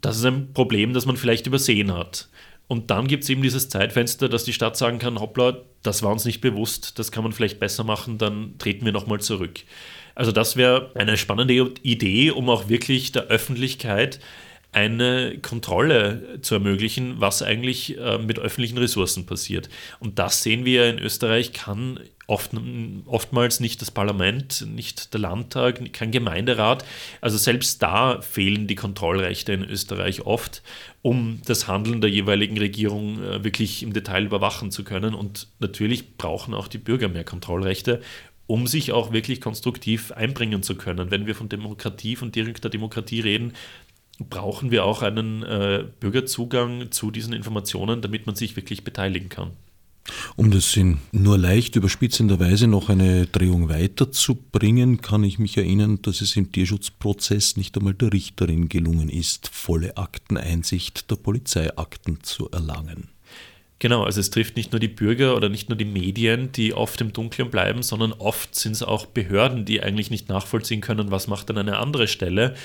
Das 0.00 0.16
ist 0.16 0.24
ein 0.24 0.52
Problem, 0.52 0.92
das 0.92 1.04
man 1.04 1.16
vielleicht 1.16 1.48
übersehen 1.48 1.92
hat. 1.92 2.28
Und 2.68 2.92
dann 2.92 3.08
gibt 3.08 3.24
es 3.24 3.30
eben 3.30 3.42
dieses 3.42 3.70
Zeitfenster, 3.70 4.28
dass 4.28 4.44
die 4.44 4.52
Stadt 4.52 4.76
sagen 4.76 5.00
kann, 5.00 5.18
hoppla, 5.18 5.62
das 5.82 6.04
war 6.04 6.12
uns 6.12 6.24
nicht 6.24 6.40
bewusst, 6.40 7.00
das 7.00 7.10
kann 7.10 7.24
man 7.24 7.32
vielleicht 7.32 7.58
besser 7.58 7.82
machen, 7.82 8.18
dann 8.18 8.54
treten 8.58 8.84
wir 8.84 8.92
nochmal 8.92 9.18
zurück. 9.18 9.64
Also 10.14 10.30
das 10.30 10.54
wäre 10.54 10.92
eine 10.94 11.16
spannende 11.16 11.72
Idee, 11.82 12.30
um 12.30 12.48
auch 12.50 12.68
wirklich 12.68 13.10
der 13.10 13.24
Öffentlichkeit 13.24 14.20
eine 14.72 15.38
Kontrolle 15.40 16.38
zu 16.42 16.54
ermöglichen, 16.54 17.20
was 17.20 17.42
eigentlich 17.42 17.98
äh, 17.98 18.18
mit 18.18 18.38
öffentlichen 18.38 18.78
Ressourcen 18.78 19.26
passiert. 19.26 19.68
Und 19.98 20.18
das 20.18 20.42
sehen 20.42 20.64
wir 20.64 20.88
in 20.90 20.98
Österreich, 20.98 21.52
kann 21.52 22.00
oft, 22.28 22.50
oftmals 23.06 23.58
nicht 23.58 23.80
das 23.80 23.90
Parlament, 23.90 24.66
nicht 24.68 25.14
der 25.14 25.20
Landtag, 25.20 25.92
kein 25.94 26.12
Gemeinderat. 26.12 26.84
Also 27.22 27.38
selbst 27.38 27.82
da 27.82 28.20
fehlen 28.20 28.66
die 28.66 28.74
Kontrollrechte 28.74 29.54
in 29.54 29.64
Österreich 29.64 30.26
oft, 30.26 30.62
um 31.00 31.40
das 31.46 31.66
Handeln 31.66 32.02
der 32.02 32.10
jeweiligen 32.10 32.58
Regierung 32.58 33.22
äh, 33.24 33.42
wirklich 33.42 33.82
im 33.82 33.94
Detail 33.94 34.26
überwachen 34.26 34.70
zu 34.70 34.84
können. 34.84 35.14
Und 35.14 35.48
natürlich 35.58 36.18
brauchen 36.18 36.52
auch 36.52 36.68
die 36.68 36.78
Bürger 36.78 37.08
mehr 37.08 37.24
Kontrollrechte, 37.24 38.02
um 38.46 38.66
sich 38.66 38.92
auch 38.92 39.12
wirklich 39.12 39.40
konstruktiv 39.40 40.12
einbringen 40.12 40.62
zu 40.62 40.74
können. 40.74 41.10
Wenn 41.10 41.26
wir 41.26 41.34
von 41.34 41.48
Demokratie, 41.48 42.16
von 42.16 42.32
direkter 42.32 42.68
Demokratie 42.70 43.20
reden, 43.20 43.54
brauchen 44.18 44.70
wir 44.70 44.84
auch 44.84 45.02
einen 45.02 45.42
äh, 45.42 45.84
Bürgerzugang 46.00 46.90
zu 46.90 47.10
diesen 47.10 47.32
Informationen, 47.32 48.02
damit 48.02 48.26
man 48.26 48.34
sich 48.34 48.56
wirklich 48.56 48.84
beteiligen 48.84 49.28
kann. 49.28 49.52
Um 50.36 50.50
das 50.50 50.74
in 50.76 50.98
nur 51.12 51.36
leicht 51.36 51.76
überspitzender 51.76 52.40
Weise 52.40 52.66
noch 52.66 52.88
eine 52.88 53.26
Drehung 53.26 53.68
weiterzubringen, 53.68 55.02
kann 55.02 55.22
ich 55.22 55.38
mich 55.38 55.56
erinnern, 55.56 56.00
dass 56.02 56.20
es 56.20 56.36
im 56.36 56.50
Tierschutzprozess 56.50 57.56
nicht 57.56 57.76
einmal 57.76 57.94
der 57.94 58.12
Richterin 58.12 58.68
gelungen 58.68 59.10
ist, 59.10 59.48
volle 59.48 59.96
Akteneinsicht 59.96 61.10
der 61.10 61.16
Polizeiakten 61.16 62.22
zu 62.22 62.50
erlangen. 62.50 63.08
Genau, 63.80 64.02
also 64.02 64.18
es 64.18 64.30
trifft 64.30 64.56
nicht 64.56 64.72
nur 64.72 64.80
die 64.80 64.88
Bürger 64.88 65.36
oder 65.36 65.48
nicht 65.48 65.68
nur 65.68 65.78
die 65.78 65.84
Medien, 65.84 66.50
die 66.50 66.74
oft 66.74 67.00
im 67.00 67.12
Dunkeln 67.12 67.48
bleiben, 67.48 67.84
sondern 67.84 68.12
oft 68.12 68.56
sind 68.56 68.72
es 68.72 68.82
auch 68.82 69.06
Behörden, 69.06 69.66
die 69.66 69.80
eigentlich 69.82 70.10
nicht 70.10 70.28
nachvollziehen 70.28 70.80
können, 70.80 71.12
was 71.12 71.28
macht 71.28 71.48
denn 71.48 71.58
eine 71.58 71.78
andere 71.78 72.08
Stelle 72.08 72.56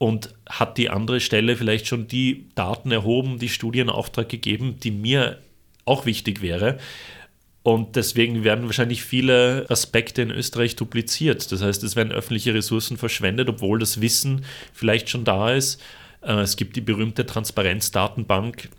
und 0.00 0.34
hat 0.48 0.78
die 0.78 0.88
andere 0.88 1.20
Stelle 1.20 1.56
vielleicht 1.56 1.86
schon 1.86 2.08
die 2.08 2.46
Daten 2.54 2.90
erhoben, 2.90 3.38
die 3.38 3.50
Studienauftrag 3.50 4.30
gegeben, 4.30 4.76
die 4.82 4.92
mir 4.92 5.40
auch 5.84 6.06
wichtig 6.06 6.40
wäre. 6.40 6.78
Und 7.62 7.96
deswegen 7.96 8.42
werden 8.42 8.64
wahrscheinlich 8.64 9.04
viele 9.04 9.66
Aspekte 9.68 10.22
in 10.22 10.30
Österreich 10.30 10.74
dupliziert. 10.74 11.52
Das 11.52 11.60
heißt, 11.60 11.82
es 11.84 11.96
werden 11.96 12.12
öffentliche 12.12 12.54
Ressourcen 12.54 12.96
verschwendet, 12.96 13.50
obwohl 13.50 13.78
das 13.78 14.00
Wissen 14.00 14.46
vielleicht 14.72 15.10
schon 15.10 15.24
da 15.24 15.52
ist. 15.52 15.82
Äh, 16.22 16.40
es 16.40 16.56
gibt 16.56 16.76
die 16.76 16.80
berühmte 16.80 17.26
Transparenzdatenbank, 17.26 18.70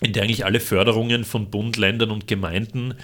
in 0.00 0.12
der 0.12 0.24
eigentlich 0.24 0.44
alle 0.44 0.58
Förderungen 0.58 1.24
von 1.24 1.50
Bund, 1.50 1.76
Ländern 1.76 2.10
und 2.10 2.26
Gemeinden 2.26 2.94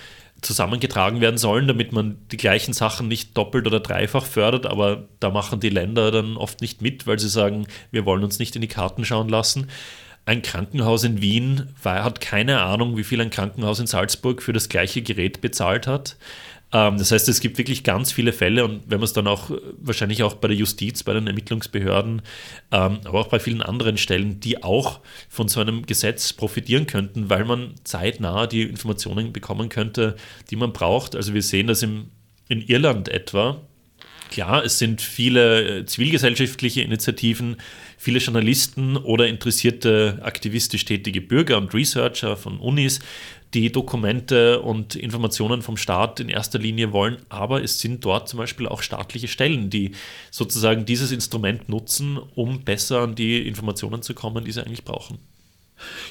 zusammengetragen 0.44 1.20
werden 1.20 1.38
sollen, 1.38 1.66
damit 1.66 1.92
man 1.92 2.18
die 2.30 2.36
gleichen 2.36 2.72
Sachen 2.72 3.08
nicht 3.08 3.36
doppelt 3.36 3.66
oder 3.66 3.80
dreifach 3.80 4.24
fördert, 4.24 4.66
aber 4.66 5.08
da 5.20 5.30
machen 5.30 5.60
die 5.60 5.70
Länder 5.70 6.10
dann 6.10 6.36
oft 6.36 6.60
nicht 6.60 6.82
mit, 6.82 7.06
weil 7.06 7.18
sie 7.18 7.28
sagen, 7.28 7.66
wir 7.90 8.04
wollen 8.04 8.24
uns 8.24 8.38
nicht 8.38 8.54
in 8.54 8.62
die 8.62 8.68
Karten 8.68 9.04
schauen 9.04 9.28
lassen. 9.28 9.68
ein 10.26 10.42
Krankenhaus 10.42 11.04
in 11.04 11.20
Wien 11.20 11.74
hat 11.84 12.20
keine 12.20 12.62
Ahnung, 12.62 12.96
wie 12.96 13.04
viel 13.04 13.20
ein 13.20 13.30
Krankenhaus 13.30 13.78
in 13.78 13.86
Salzburg 13.86 14.42
für 14.42 14.54
das 14.54 14.68
gleiche 14.68 15.02
Gerät 15.02 15.40
bezahlt 15.40 15.86
hat. 15.86 16.16
Ähm, 16.75 16.99
das 16.99 17.12
heißt, 17.12 17.28
es 17.28 17.40
gibt 17.40 17.57
wirklich 17.57 17.85
ganz 17.85 18.12
viele 18.12 18.33
Fälle 18.33 18.64
und 18.64 18.83
wenn 18.87 18.99
man 18.99 19.04
es 19.04 19.12
dann 19.12 19.28
auch 19.28 19.50
wahrscheinlich 19.78 20.25
auch 20.25 20.35
bei 20.35 20.49
der 20.49 20.57
Justiz, 20.57 21.04
bei 21.04 21.14
den 21.14 21.28
Ermittlungsbehörden, 21.28 22.21
ähm, 22.73 22.99
aber 23.04 23.21
auch 23.21 23.28
bei 23.28 23.38
vielen 23.38 23.62
anderen 23.62 23.97
Stellen, 23.97 24.40
die 24.40 24.62
auch 24.62 25.00
von 25.28 25.49
so 25.49 25.61
einem 25.61 25.87
Gesetz 25.87 26.33
profitieren 26.33 26.87
könnten, 26.87 27.31
weil 27.31 27.45
man 27.45 27.75
zeitnah 27.85 28.47
die 28.49 28.62
Informationen 28.62 29.33
bekommen 29.33 29.69
könnte, 29.69 30.16
die 30.50 30.57
man 30.57 30.73
braucht. 30.73 31.14
Also 31.14 31.33
wir 31.33 31.43
sehen 31.43 31.69
das 31.69 31.83
im, 31.83 32.11
in 32.49 32.61
Irland 32.61 33.09
etwa. 33.09 33.61
Klar, 34.31 34.64
es 34.64 34.81
sind 34.81 35.00
viele 35.00 35.81
äh, 35.81 35.87
zivilgesellschaftliche 35.87 36.81
Initiativen, 36.81 37.57
viele 37.99 38.19
Journalisten 38.19 38.97
oder 38.97 39.28
interessierte 39.28 40.19
aktivistisch 40.23 40.85
tätige 40.85 41.21
Bürger 41.21 41.57
und 41.57 41.73
Researcher 41.73 42.37
von 42.37 42.59
Unis, 42.59 42.99
die 43.54 43.70
Dokumente 43.70 44.61
und 44.61 44.96
Informationen 44.96 45.62
vom 45.62 45.76
Staat 45.76 46.20
in 46.20 46.28
erster 46.28 46.58
Linie 46.58 46.92
wollen, 46.92 47.18
aber 47.28 47.62
es 47.62 47.80
sind 47.80 48.04
dort 48.04 48.28
zum 48.28 48.38
Beispiel 48.38 48.66
auch 48.66 48.82
staatliche 48.82 49.28
Stellen, 49.28 49.70
die 49.70 49.92
sozusagen 50.30 50.84
dieses 50.84 51.12
Instrument 51.12 51.68
nutzen, 51.68 52.18
um 52.34 52.62
besser 52.62 53.02
an 53.02 53.14
die 53.14 53.46
Informationen 53.46 54.02
zu 54.02 54.14
kommen, 54.14 54.44
die 54.44 54.52
sie 54.52 54.64
eigentlich 54.64 54.84
brauchen. 54.84 55.18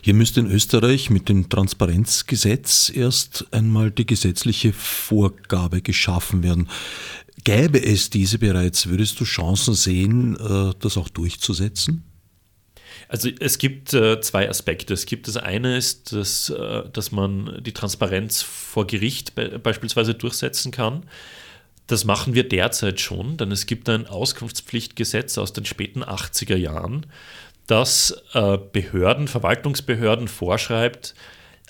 Hier 0.01 0.13
müsste 0.13 0.39
in 0.39 0.51
Österreich 0.51 1.09
mit 1.09 1.29
dem 1.29 1.50
Transparenzgesetz 1.50 2.91
erst 2.93 3.45
einmal 3.51 3.91
die 3.91 4.05
gesetzliche 4.05 4.73
Vorgabe 4.73 5.81
geschaffen 5.81 6.43
werden. 6.43 6.69
Gäbe 7.43 7.83
es 7.83 8.09
diese 8.09 8.39
bereits, 8.39 8.88
würdest 8.88 9.19
du 9.19 9.25
Chancen 9.25 9.73
sehen, 9.73 10.38
äh, 10.38 10.73
das 10.79 10.97
auch 10.97 11.09
durchzusetzen? 11.09 12.03
Also 13.13 13.29
es 13.39 13.60
gibt 13.60 13.93
äh, 13.93 14.22
zwei 14.22 14.50
Aspekte. 14.50 14.91
Es 14.91 15.05
gibt 15.05 15.27
das 15.27 15.38
eine 15.38 15.77
ist, 15.77 16.13
dass, 16.13 16.50
äh, 16.50 16.82
dass 16.91 17.12
man 17.12 17.62
die 17.62 17.72
Transparenz 17.72 18.41
vor 18.41 18.88
Gericht 18.88 19.36
be 19.36 19.60
beispielsweise 19.60 20.15
durchsetzen 20.15 20.72
kann. 20.72 21.03
Das 21.86 22.05
machen 22.05 22.34
wir 22.34 22.50
derzeit 22.50 23.00
schon, 23.00 23.38
denn 23.38 23.51
es 23.51 23.67
gibt 23.67 23.88
ein 23.88 24.08
Auskunftspflichtgesetz 24.08 25.38
aus 25.38 25.53
den 25.53 25.65
späten 25.65 26.03
80er 26.03 26.55
Jahren, 26.55 27.05
das 27.67 28.20
äh, 28.34 28.58
Behörden, 28.58 29.27
Verwaltungsbehörden 29.27 30.27
vorschreibt, 30.27 31.13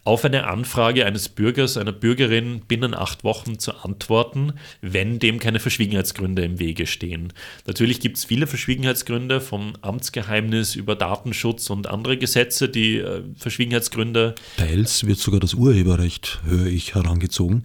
auf 0.06 0.26
eine 0.26 0.48
Anfrage 0.48 1.06
eines 1.06 1.30
Bürgers, 1.30 1.78
einer 1.78 1.94
Bürgerin 1.94 2.62
binnen 2.68 2.94
acht 2.94 3.24
Wochen 3.24 3.58
zu 3.58 3.74
antworten, 3.84 4.54
wenn 4.82 5.20
dem 5.20 5.40
keine 5.40 5.60
Verschwiegenheitsgründe 5.60 6.44
im 6.44 6.60
Wege 6.60 6.88
stehen. 6.88 7.32
Natürlich 7.68 8.02
gibt 8.02 8.18
es 8.18 8.26
viele 8.26 8.46
Verschwiegenheitsgründe, 8.48 9.40
vom 9.40 9.74
Amtsgeheimnis 9.82 10.76
über 10.76 10.96
Datenschutz 10.96 11.70
und 11.70 11.88
andere 11.88 12.18
Gesetze, 12.18 12.68
die 12.68 12.98
äh, 12.98 13.22
Verschwiegenheitsgründe. 13.38 14.36
Teils 14.58 15.06
wird 15.06 15.20
sogar 15.20 15.40
das 15.40 15.54
Urheberrecht, 15.54 16.42
höre 16.46 16.68
ich, 16.68 16.96
herangezogen. 16.96 17.64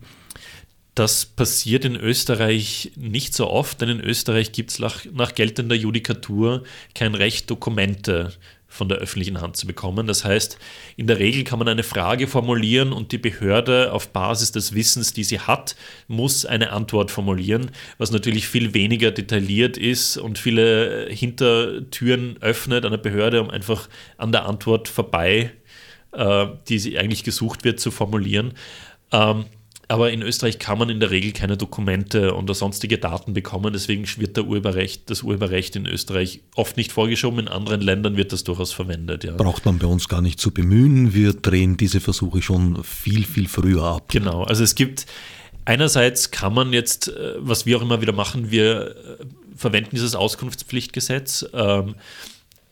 Das 0.94 1.26
passiert 1.26 1.84
in 1.84 1.94
Österreich 1.94 2.90
nicht 2.96 3.32
so 3.32 3.48
oft, 3.48 3.80
denn 3.80 3.88
in 3.88 4.00
Österreich 4.00 4.50
gibt 4.50 4.72
es 4.72 4.78
nach, 4.80 5.04
nach 5.12 5.34
geltender 5.34 5.76
Judikatur 5.76 6.64
kein 6.92 7.14
Recht, 7.14 7.48
Dokumente 7.50 8.32
von 8.68 8.88
der 8.88 8.98
öffentlichen 8.98 9.40
Hand 9.40 9.56
zu 9.56 9.66
bekommen. 9.66 10.06
Das 10.06 10.24
heißt, 10.24 10.58
in 10.96 11.06
der 11.06 11.18
Regel 11.18 11.42
kann 11.42 11.58
man 11.58 11.68
eine 11.68 11.82
Frage 11.82 12.28
formulieren 12.28 12.92
und 12.92 13.12
die 13.12 13.18
Behörde 13.18 13.92
auf 13.92 14.10
Basis 14.10 14.52
des 14.52 14.74
Wissens, 14.74 15.14
die 15.14 15.24
sie 15.24 15.40
hat, 15.40 15.74
muss 16.06 16.44
eine 16.44 16.70
Antwort 16.70 17.10
formulieren, 17.10 17.70
was 17.96 18.12
natürlich 18.12 18.46
viel 18.46 18.74
weniger 18.74 19.10
detailliert 19.10 19.78
ist 19.78 20.18
und 20.18 20.38
viele 20.38 21.08
Hintertüren 21.10 22.36
öffnet 22.40 22.84
einer 22.84 22.98
Behörde, 22.98 23.42
um 23.42 23.50
einfach 23.50 23.88
an 24.18 24.32
der 24.32 24.44
Antwort 24.44 24.88
vorbei, 24.88 25.50
äh, 26.12 26.46
die 26.68 26.78
sie 26.78 26.98
eigentlich 26.98 27.24
gesucht 27.24 27.64
wird, 27.64 27.80
zu 27.80 27.90
formulieren. 27.90 28.52
Ähm, 29.12 29.46
aber 29.88 30.12
in 30.12 30.20
Österreich 30.20 30.58
kann 30.58 30.78
man 30.78 30.90
in 30.90 31.00
der 31.00 31.10
Regel 31.10 31.32
keine 31.32 31.56
Dokumente 31.56 32.36
oder 32.36 32.52
sonstige 32.52 32.98
Daten 32.98 33.32
bekommen. 33.32 33.72
Deswegen 33.72 34.06
wird 34.18 34.36
der 34.36 34.44
Urheberrecht, 34.44 35.08
das 35.08 35.22
Urheberrecht 35.22 35.76
in 35.76 35.86
Österreich 35.86 36.40
oft 36.54 36.76
nicht 36.76 36.92
vorgeschoben. 36.92 37.40
In 37.40 37.48
anderen 37.48 37.80
Ländern 37.80 38.18
wird 38.18 38.32
das 38.32 38.44
durchaus 38.44 38.72
verwendet. 38.72 39.24
Ja. 39.24 39.32
Braucht 39.32 39.64
man 39.64 39.78
bei 39.78 39.86
uns 39.86 40.08
gar 40.08 40.20
nicht 40.20 40.40
zu 40.40 40.52
bemühen. 40.52 41.14
Wir 41.14 41.32
drehen 41.32 41.78
diese 41.78 42.00
Versuche 42.00 42.42
schon 42.42 42.84
viel, 42.84 43.24
viel 43.24 43.48
früher 43.48 43.82
ab. 43.82 44.08
Genau. 44.08 44.44
Also 44.44 44.62
es 44.62 44.74
gibt 44.74 45.06
einerseits 45.64 46.30
kann 46.30 46.52
man 46.52 46.74
jetzt, 46.74 47.08
äh, 47.08 47.34
was 47.38 47.64
wir 47.64 47.78
auch 47.78 47.82
immer 47.82 48.02
wieder 48.02 48.12
machen, 48.12 48.50
wir 48.50 48.94
äh, 49.20 49.24
verwenden 49.56 49.90
dieses 49.92 50.14
Auskunftspflichtgesetz. 50.14 51.46
Ähm, 51.54 51.94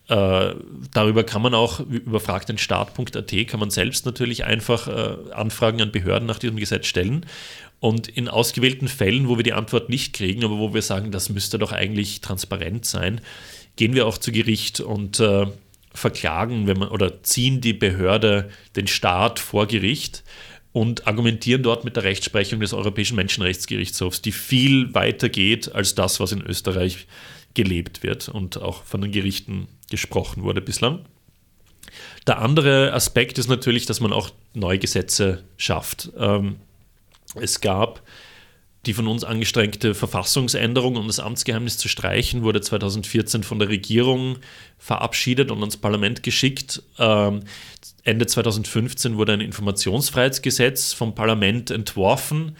äh, 0.09 0.55
darüber 0.93 1.25
kann 1.25 1.43
man 1.43 1.55
auch 1.55 1.81
über 1.81 2.21
fragdenstaat.at 2.21 3.49
kann 3.49 3.61
man 3.61 3.71
selbst 3.71 4.07
natürlich 4.07 4.45
einfach 4.45 4.87
äh, 4.87 5.33
Anfragen 5.33 5.83
an 5.83 5.91
Behörden 5.91 6.27
nach 6.27 6.39
diesem 6.39 6.57
Gesetz 6.57 6.87
stellen. 6.87 7.27
Und 7.81 8.09
in 8.09 8.29
ausgewählten 8.29 8.89
Fällen, 8.89 9.29
wo 9.29 9.37
wir 9.37 9.43
die 9.43 9.53
Antwort 9.53 9.89
nicht 9.89 10.15
kriegen, 10.15 10.45
aber 10.45 10.59
wo 10.59 10.73
wir 10.73 10.83
sagen, 10.83 11.11
das 11.11 11.29
müsste 11.29 11.59
doch 11.59 11.73
eigentlich 11.73 12.21
transparent 12.21 12.87
sein, 12.87 13.21
gehen 13.75 13.95
wir 13.95 14.07
auch 14.07 14.17
zu 14.17 14.33
Gericht 14.33 14.81
und 14.81 15.21
äh, 15.21 15.47
verklagen, 15.93 16.67
wenn 16.67 16.79
man 16.79 16.89
oder 16.89 17.23
ziehen 17.23 17.61
die 17.61 17.73
Behörde 17.73 18.51
den 18.77 18.87
Staat 18.87 19.39
vor 19.39 19.67
Gericht 19.67 20.23
und 20.73 21.07
argumentieren 21.07 21.63
dort 21.63 21.85
mit 21.85 21.97
der 21.97 22.05
Rechtsprechung 22.05 22.61
des 22.61 22.73
Europäischen 22.73 23.17
Menschenrechtsgerichtshofs, 23.17 24.23
die 24.23 24.33
viel 24.33 24.95
weiter 24.95 25.29
geht 25.29 25.75
als 25.75 25.95
das, 25.95 26.21
was 26.21 26.33
in 26.33 26.43
Österreich 26.43 27.07
gelebt 27.55 28.03
wird 28.03 28.29
und 28.29 28.61
auch 28.61 28.85
von 28.85 29.01
den 29.01 29.11
Gerichten 29.11 29.69
gesprochen 29.91 30.43
wurde 30.43 30.61
bislang. 30.61 31.05
Der 32.27 32.39
andere 32.39 32.93
Aspekt 32.93 33.39
ist 33.39 33.49
natürlich, 33.49 33.87
dass 33.87 34.01
man 34.01 34.13
auch 34.13 34.31
neue 34.55 34.79
Gesetze 34.79 35.45
schafft. 35.57 36.11
Ähm, 36.19 36.57
es 37.37 37.61
gab 37.61 38.03
die 38.87 38.95
von 38.95 39.09
uns 39.09 39.25
angestrengte 39.25 39.95
Verfassungsänderung, 39.95 40.97
um 40.97 41.09
das 41.09 41.19
Amtsgeheimnis 41.19 41.77
zu 41.77 41.89
streichen, 41.89 42.43
wurde 42.43 42.61
2014 42.61 43.43
von 43.43 43.59
der 43.59 43.69
Regierung 43.69 44.39
verabschiedet 44.79 45.51
und 45.51 45.59
ans 45.59 45.77
Parlament 45.77 46.23
geschickt. 46.23 46.83
Ähm, 46.99 47.41
Ende 48.05 48.27
2015 48.27 49.17
wurde 49.17 49.33
ein 49.33 49.41
Informationsfreiheitsgesetz 49.41 50.93
vom 50.93 51.17
Parlament 51.17 51.73
entworfen. 51.73 52.57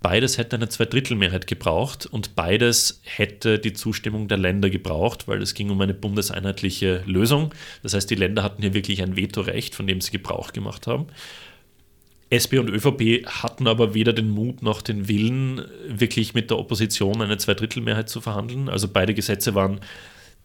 Beides 0.00 0.38
hätte 0.38 0.56
eine 0.56 0.68
Zweidrittelmehrheit 0.68 1.46
gebraucht 1.46 2.06
und 2.06 2.36
beides 2.36 3.00
hätte 3.02 3.58
die 3.58 3.72
Zustimmung 3.72 4.28
der 4.28 4.38
Länder 4.38 4.70
gebraucht, 4.70 5.26
weil 5.26 5.42
es 5.42 5.54
ging 5.54 5.70
um 5.70 5.80
eine 5.80 5.94
bundeseinheitliche 5.94 7.02
Lösung. 7.06 7.54
Das 7.82 7.94
heißt, 7.94 8.08
die 8.10 8.14
Länder 8.14 8.42
hatten 8.42 8.62
hier 8.62 8.74
wirklich 8.74 9.02
ein 9.02 9.16
Vetorecht, 9.16 9.74
von 9.74 9.86
dem 9.86 10.00
sie 10.00 10.12
Gebrauch 10.12 10.52
gemacht 10.52 10.86
haben. 10.86 11.06
SP 12.28 12.58
und 12.58 12.68
ÖVP 12.68 13.26
hatten 13.26 13.68
aber 13.68 13.94
weder 13.94 14.12
den 14.12 14.30
Mut 14.30 14.62
noch 14.62 14.82
den 14.82 15.08
Willen, 15.08 15.62
wirklich 15.88 16.34
mit 16.34 16.50
der 16.50 16.58
Opposition 16.58 17.22
eine 17.22 17.38
Zweidrittelmehrheit 17.38 18.08
zu 18.08 18.20
verhandeln. 18.20 18.68
Also 18.68 18.88
beide 18.88 19.14
Gesetze 19.14 19.54
waren 19.54 19.80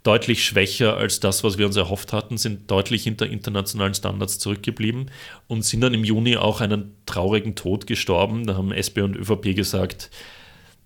deutlich 0.04 0.44
schwächer 0.44 0.98
als 0.98 1.20
das, 1.20 1.44
was 1.44 1.58
wir 1.58 1.68
uns 1.68 1.76
erhofft 1.76 2.12
hatten, 2.12 2.38
sind 2.38 2.72
deutlich 2.72 3.04
hinter 3.04 3.28
internationalen 3.28 3.94
Standards 3.94 4.40
zurückgeblieben 4.40 5.12
und 5.48 5.64
sind 5.64 5.82
dann 5.82 5.94
im 5.94 6.04
Juni 6.04 6.38
auch 6.38 6.62
einen 6.62 6.96
traurigen 7.06 7.56
Tod 7.56 7.86
gestorben. 7.86 8.48
Da 8.48 8.56
haben 8.56 8.72
SP 8.74 9.02
und 9.02 9.16
ÖVP 9.16 9.56
gesagt, 9.56 10.10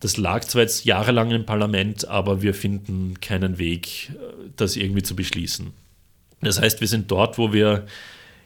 das 0.02 0.18
lag 0.18 0.44
zwar 0.44 0.64
jetzt 0.64 0.84
jahrelang 0.84 1.32
im 1.32 1.46
Parlament, 1.46 2.08
aber 2.08 2.42
wir 2.42 2.54
finden 2.54 3.20
keinen 3.22 3.58
Weg, 3.58 4.12
das 4.58 4.76
irgendwie 4.76 5.04
zu 5.04 5.16
beschließen. 5.16 5.72
Das 6.42 6.60
heißt, 6.60 6.82
wir 6.82 6.88
sind 6.88 7.10
dort, 7.10 7.38
wo 7.38 7.54
wir 7.54 7.86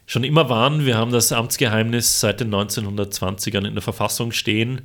schon 0.06 0.24
immer 0.24 0.50
waren. 0.50 0.86
Wir 0.86 0.98
haben 0.98 1.12
das 1.12 1.32
Amtsgeheimnis 1.32 2.20
seit 2.20 2.40
den 2.40 2.54
1920ern 2.54 3.68
in 3.68 3.74
der 3.74 3.82
Verfassung 3.82 4.32
stehen. 4.32 4.82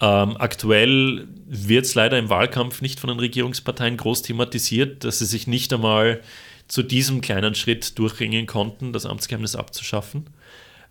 Ähm, 0.00 0.36
aktuell 0.38 1.26
wird 1.46 1.86
es 1.86 1.94
leider 1.94 2.18
im 2.18 2.28
Wahlkampf 2.28 2.82
nicht 2.82 3.00
von 3.00 3.08
den 3.08 3.18
Regierungsparteien 3.18 3.96
groß 3.96 4.22
thematisiert, 4.22 5.04
dass 5.04 5.20
sie 5.20 5.26
sich 5.26 5.46
nicht 5.46 5.72
einmal 5.72 6.20
zu 6.68 6.82
diesem 6.82 7.20
kleinen 7.20 7.54
Schritt 7.54 7.98
durchringen 7.98 8.46
konnten, 8.46 8.92
das 8.92 9.06
Amtsgeheimnis 9.06 9.56
abzuschaffen. 9.56 10.26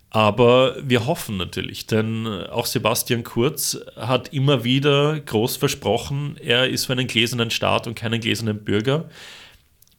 Aber 0.10 0.78
wir 0.82 1.06
hoffen 1.06 1.36
natürlich, 1.36 1.88
denn 1.88 2.26
auch 2.26 2.66
Sebastian 2.66 3.24
Kurz 3.24 3.78
hat 3.98 4.32
immer 4.32 4.64
wieder 4.64 5.20
groß 5.20 5.58
versprochen, 5.58 6.38
er 6.42 6.70
ist 6.70 6.86
für 6.86 6.94
einen 6.94 7.08
gläsernen 7.08 7.52
Staat 7.52 7.86
und 7.86 7.96
keinen 7.96 8.22
gläsernen 8.22 8.64
Bürger. 8.64 9.10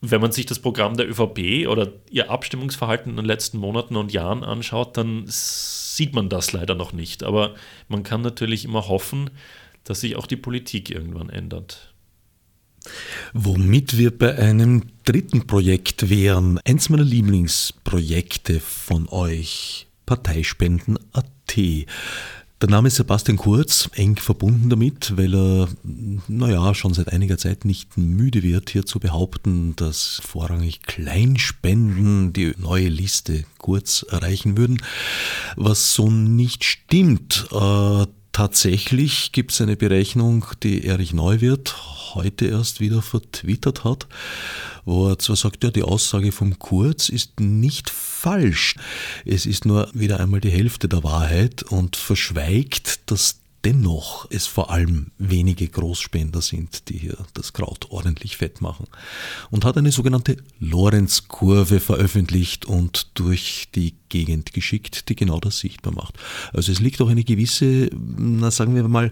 Wenn 0.01 0.21
man 0.21 0.33
sich 0.33 0.47
das 0.47 0.59
Programm 0.59 0.97
der 0.97 1.09
ÖVP 1.09 1.69
oder 1.69 1.93
ihr 2.11 2.31
Abstimmungsverhalten 2.31 3.11
in 3.11 3.17
den 3.17 3.25
letzten 3.27 3.59
Monaten 3.59 3.97
und 3.97 4.13
Jahren 4.13 4.43
anschaut, 4.43 4.97
dann 4.97 5.25
sieht 5.97 6.15
man 6.15 6.29
das 6.29 6.53
leider 6.53 6.75
noch 6.75 6.93
nicht. 6.93 7.23
Aber 7.23 7.55
man 7.89 8.03
kann 8.03 8.21
natürlich 8.21 8.65
immer 8.65 8.89
hoffen, 8.89 9.31
dass 9.85 10.01
sich 10.01 10.17
auch 10.17 10.27
die 10.27 10.37
Politik 10.37 10.91
irgendwann 10.91 11.31
ändert. 11.31 11.95
Womit 13.33 13.99
wir 13.99 14.17
bei 14.17 14.37
einem 14.37 14.85
dritten 15.05 15.47
Projekt 15.47 16.09
wären, 16.09 16.61
eins 16.65 16.89
meiner 16.89 17.05
Lieblingsprojekte 17.05 18.61
von 18.61 19.09
euch, 19.09 19.87
Parteispenden.at. 20.07 21.27
Der 22.67 22.73
Name 22.73 22.91
Sebastian 22.91 23.37
Kurz, 23.37 23.89
eng 23.95 24.17
verbunden 24.17 24.69
damit, 24.69 25.17
weil 25.17 25.33
er, 25.37 25.69
naja, 26.27 26.75
schon 26.75 26.95
seit 26.95 27.13
einiger 27.13 27.39
Zeit 27.39 27.65
nicht 27.65 27.97
müde 27.97 28.43
wird, 28.43 28.71
hier 28.71 28.85
zu 28.85 28.99
behaupten, 28.99 29.77
dass 29.77 30.21
vorrangig 30.27 30.83
Kleinspenden 30.83 32.33
die 32.33 32.55
neue 32.59 32.89
Liste 32.89 33.45
Kurz 33.59 34.05
erreichen 34.11 34.57
würden, 34.57 34.83
was 35.55 35.95
so 35.95 36.11
nicht 36.11 36.65
stimmt. 36.65 37.47
Äh, 37.53 38.07
tatsächlich 38.33 39.31
gibt 39.31 39.53
es 39.53 39.61
eine 39.61 39.77
Berechnung, 39.77 40.47
die 40.65 40.87
Erich 40.87 41.13
Neuwirth 41.13 42.17
heute 42.17 42.47
erst 42.47 42.81
wieder 42.81 43.01
vertwittert 43.01 43.85
hat, 43.85 44.09
wo 44.87 45.09
er 45.09 45.19
zwar 45.19 45.37
sagt, 45.37 45.63
ja, 45.65 45.71
die 45.71 45.83
Aussage 45.83 46.33
vom 46.33 46.59
Kurz 46.59 47.11
ist 47.11 47.41
nicht 47.41 47.91
falsch, 47.91 48.77
es 49.27 49.45
ist 49.45 49.67
nur 49.67 49.91
wieder 49.93 50.21
einmal 50.21 50.41
die 50.41 50.51
Hälfte 50.51 50.89
der 50.89 51.05
Wahrheit 51.05 51.63
und 51.65 51.97
verschweigt, 51.97 53.11
dass 53.11 53.41
dennoch 53.67 54.29
es 54.31 54.47
vor 54.47 54.71
allem 54.71 55.11
wenige 55.19 55.67
Großspender 55.67 56.41
sind, 56.41 56.89
die 56.89 56.99
hier 56.99 57.19
das 57.35 57.53
Kraut 57.53 57.91
ordentlich 57.91 58.37
fett 58.37 58.61
machen. 58.61 58.87
Und 59.51 59.65
hat 59.65 59.77
eine 59.77 59.91
sogenannte 59.91 60.37
Lorenz-Kurve 60.61 61.81
veröffentlicht 61.81 62.65
und 62.65 63.19
durch 63.19 63.67
die 63.75 63.97
Gegend 64.09 64.53
geschickt, 64.53 65.09
die 65.09 65.17
genau 65.17 65.41
das 65.41 65.59
sichtbar 65.59 65.93
macht. 65.93 66.15
Also 66.53 66.71
es 66.71 66.79
liegt 66.79 67.01
auch 67.01 67.09
eine 67.09 67.25
gewisse, 67.25 67.91
na 67.93 68.53
sagen 68.53 68.77
wir 68.77 68.87
mal, 68.87 69.11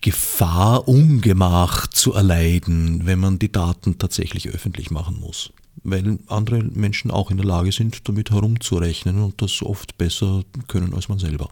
Gefahr, 0.00 0.86
Ungemach 0.86 1.88
zu 1.88 2.12
erleiden, 2.12 3.06
wenn 3.06 3.18
man 3.18 3.40
die 3.40 3.50
Daten 3.50 3.98
tatsächlich 3.98 4.50
öffentlich 4.50 4.92
machen 4.92 5.18
muss. 5.18 5.52
Weil 5.82 6.20
andere 6.28 6.62
Menschen 6.62 7.10
auch 7.10 7.32
in 7.32 7.38
der 7.38 7.46
Lage 7.46 7.72
sind, 7.72 8.08
damit 8.08 8.30
herumzurechnen 8.30 9.18
und 9.18 9.42
das 9.42 9.62
oft 9.62 9.98
besser 9.98 10.44
können 10.68 10.94
als 10.94 11.08
man 11.08 11.18
selber. 11.18 11.50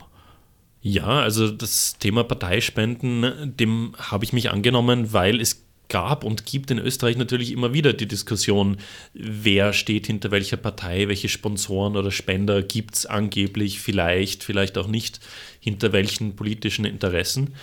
Ja, 0.80 1.20
also 1.20 1.50
das 1.50 1.98
Thema 1.98 2.24
Parteispenden, 2.24 3.56
dem 3.56 3.94
habe 3.98 4.24
ich 4.24 4.32
mich 4.32 4.50
angenommen, 4.50 5.12
weil 5.12 5.40
es 5.40 5.64
gab 5.88 6.22
und 6.22 6.46
gibt 6.46 6.70
in 6.70 6.78
Österreich 6.78 7.16
natürlich 7.16 7.50
immer 7.50 7.72
wieder 7.72 7.92
die 7.92 8.06
Diskussion, 8.06 8.76
wer 9.14 9.72
steht 9.72 10.06
hinter 10.06 10.30
welcher 10.30 10.56
Partei, 10.56 11.08
welche 11.08 11.28
Sponsoren 11.28 11.96
oder 11.96 12.10
Spender 12.10 12.62
gibt 12.62 12.94
es 12.94 13.06
angeblich, 13.06 13.80
vielleicht, 13.80 14.44
vielleicht 14.44 14.78
auch 14.78 14.86
nicht, 14.86 15.20
hinter 15.60 15.92
welchen 15.92 16.36
politischen 16.36 16.84
Interessen. 16.84 17.54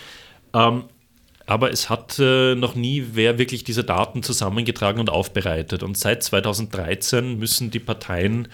Ähm, 0.53 0.85
aber 1.45 1.71
es 1.71 1.89
hat 1.89 2.17
äh, 2.17 2.55
noch 2.55 2.73
nie 2.75 3.05
wer 3.13 3.37
wirklich 3.37 3.63
diese 3.63 3.83
Daten 3.83 4.23
zusammengetragen 4.23 4.99
und 4.99 5.11
aufbereitet. 5.11 5.83
Und 5.83 5.95
seit 5.95 6.23
2013 6.23 7.37
müssen 7.37 7.69
die 7.69 7.79
Parteien 7.79 8.47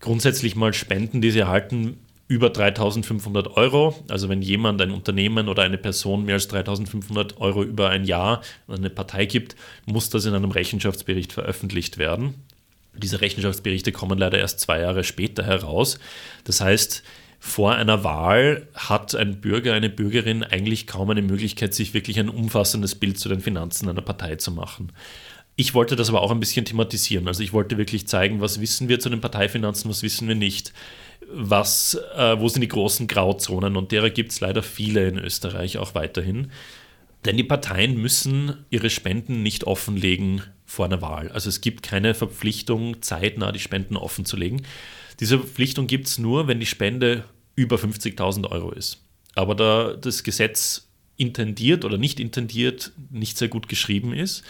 grundsätzlich 0.00 0.56
mal 0.56 0.72
Spenden, 0.72 1.20
die 1.20 1.30
sie 1.30 1.40
erhalten, 1.40 1.98
über 2.32 2.48
3500 2.48 3.58
Euro. 3.58 3.94
Also 4.08 4.30
wenn 4.30 4.40
jemand, 4.40 4.80
ein 4.80 4.90
Unternehmen 4.90 5.48
oder 5.48 5.64
eine 5.64 5.76
Person 5.76 6.24
mehr 6.24 6.36
als 6.36 6.48
3500 6.48 7.38
Euro 7.42 7.62
über 7.62 7.90
ein 7.90 8.04
Jahr 8.04 8.40
an 8.68 8.76
eine 8.78 8.88
Partei 8.88 9.26
gibt, 9.26 9.54
muss 9.84 10.08
das 10.08 10.24
in 10.24 10.32
einem 10.32 10.50
Rechenschaftsbericht 10.50 11.34
veröffentlicht 11.34 11.98
werden. 11.98 12.34
Diese 12.94 13.20
Rechenschaftsberichte 13.20 13.92
kommen 13.92 14.18
leider 14.18 14.38
erst 14.38 14.60
zwei 14.60 14.80
Jahre 14.80 15.04
später 15.04 15.44
heraus. 15.44 15.98
Das 16.44 16.62
heißt, 16.62 17.02
vor 17.38 17.74
einer 17.74 18.02
Wahl 18.02 18.66
hat 18.72 19.14
ein 19.14 19.42
Bürger, 19.42 19.74
eine 19.74 19.90
Bürgerin 19.90 20.42
eigentlich 20.42 20.86
kaum 20.86 21.10
eine 21.10 21.22
Möglichkeit, 21.22 21.74
sich 21.74 21.92
wirklich 21.92 22.18
ein 22.18 22.30
umfassendes 22.30 22.94
Bild 22.94 23.18
zu 23.18 23.28
den 23.28 23.40
Finanzen 23.40 23.90
einer 23.90 24.00
Partei 24.00 24.36
zu 24.36 24.52
machen. 24.52 24.92
Ich 25.54 25.74
wollte 25.74 25.96
das 25.96 26.08
aber 26.08 26.22
auch 26.22 26.30
ein 26.30 26.40
bisschen 26.40 26.64
thematisieren. 26.64 27.28
Also 27.28 27.42
ich 27.42 27.52
wollte 27.52 27.76
wirklich 27.76 28.08
zeigen, 28.08 28.40
was 28.40 28.60
wissen 28.60 28.88
wir 28.88 29.00
zu 29.00 29.10
den 29.10 29.20
Parteifinanzen, 29.20 29.90
was 29.90 30.02
wissen 30.02 30.28
wir 30.28 30.34
nicht 30.34 30.72
was, 31.32 31.98
äh, 32.16 32.38
wo 32.38 32.48
sind 32.48 32.60
die 32.60 32.68
großen 32.68 33.06
Grauzonen 33.06 33.76
und 33.76 33.92
derer 33.92 34.10
gibt 34.10 34.32
es 34.32 34.40
leider 34.40 34.62
viele 34.62 35.08
in 35.08 35.18
Österreich 35.18 35.78
auch 35.78 35.94
weiterhin. 35.94 36.50
Denn 37.24 37.36
die 37.36 37.44
Parteien 37.44 37.96
müssen 37.96 38.64
ihre 38.70 38.90
Spenden 38.90 39.42
nicht 39.42 39.64
offenlegen 39.64 40.42
vor 40.66 40.86
einer 40.86 41.02
Wahl. 41.02 41.30
Also 41.30 41.48
es 41.48 41.60
gibt 41.60 41.82
keine 41.82 42.14
Verpflichtung, 42.14 43.00
zeitnah 43.00 43.52
die 43.52 43.60
Spenden 43.60 43.96
offenzulegen. 43.96 44.62
Diese 45.20 45.38
Verpflichtung 45.38 45.86
gibt 45.86 46.08
es 46.08 46.18
nur, 46.18 46.48
wenn 46.48 46.58
die 46.58 46.66
Spende 46.66 47.24
über 47.54 47.76
50.000 47.76 48.50
Euro 48.50 48.72
ist. 48.72 49.04
Aber 49.34 49.54
da 49.54 49.94
das 49.94 50.24
Gesetz 50.24 50.88
intendiert 51.16 51.84
oder 51.84 51.98
nicht 51.98 52.18
intendiert 52.18 52.92
nicht 53.10 53.38
sehr 53.38 53.48
gut 53.48 53.68
geschrieben 53.68 54.12
ist, 54.12 54.42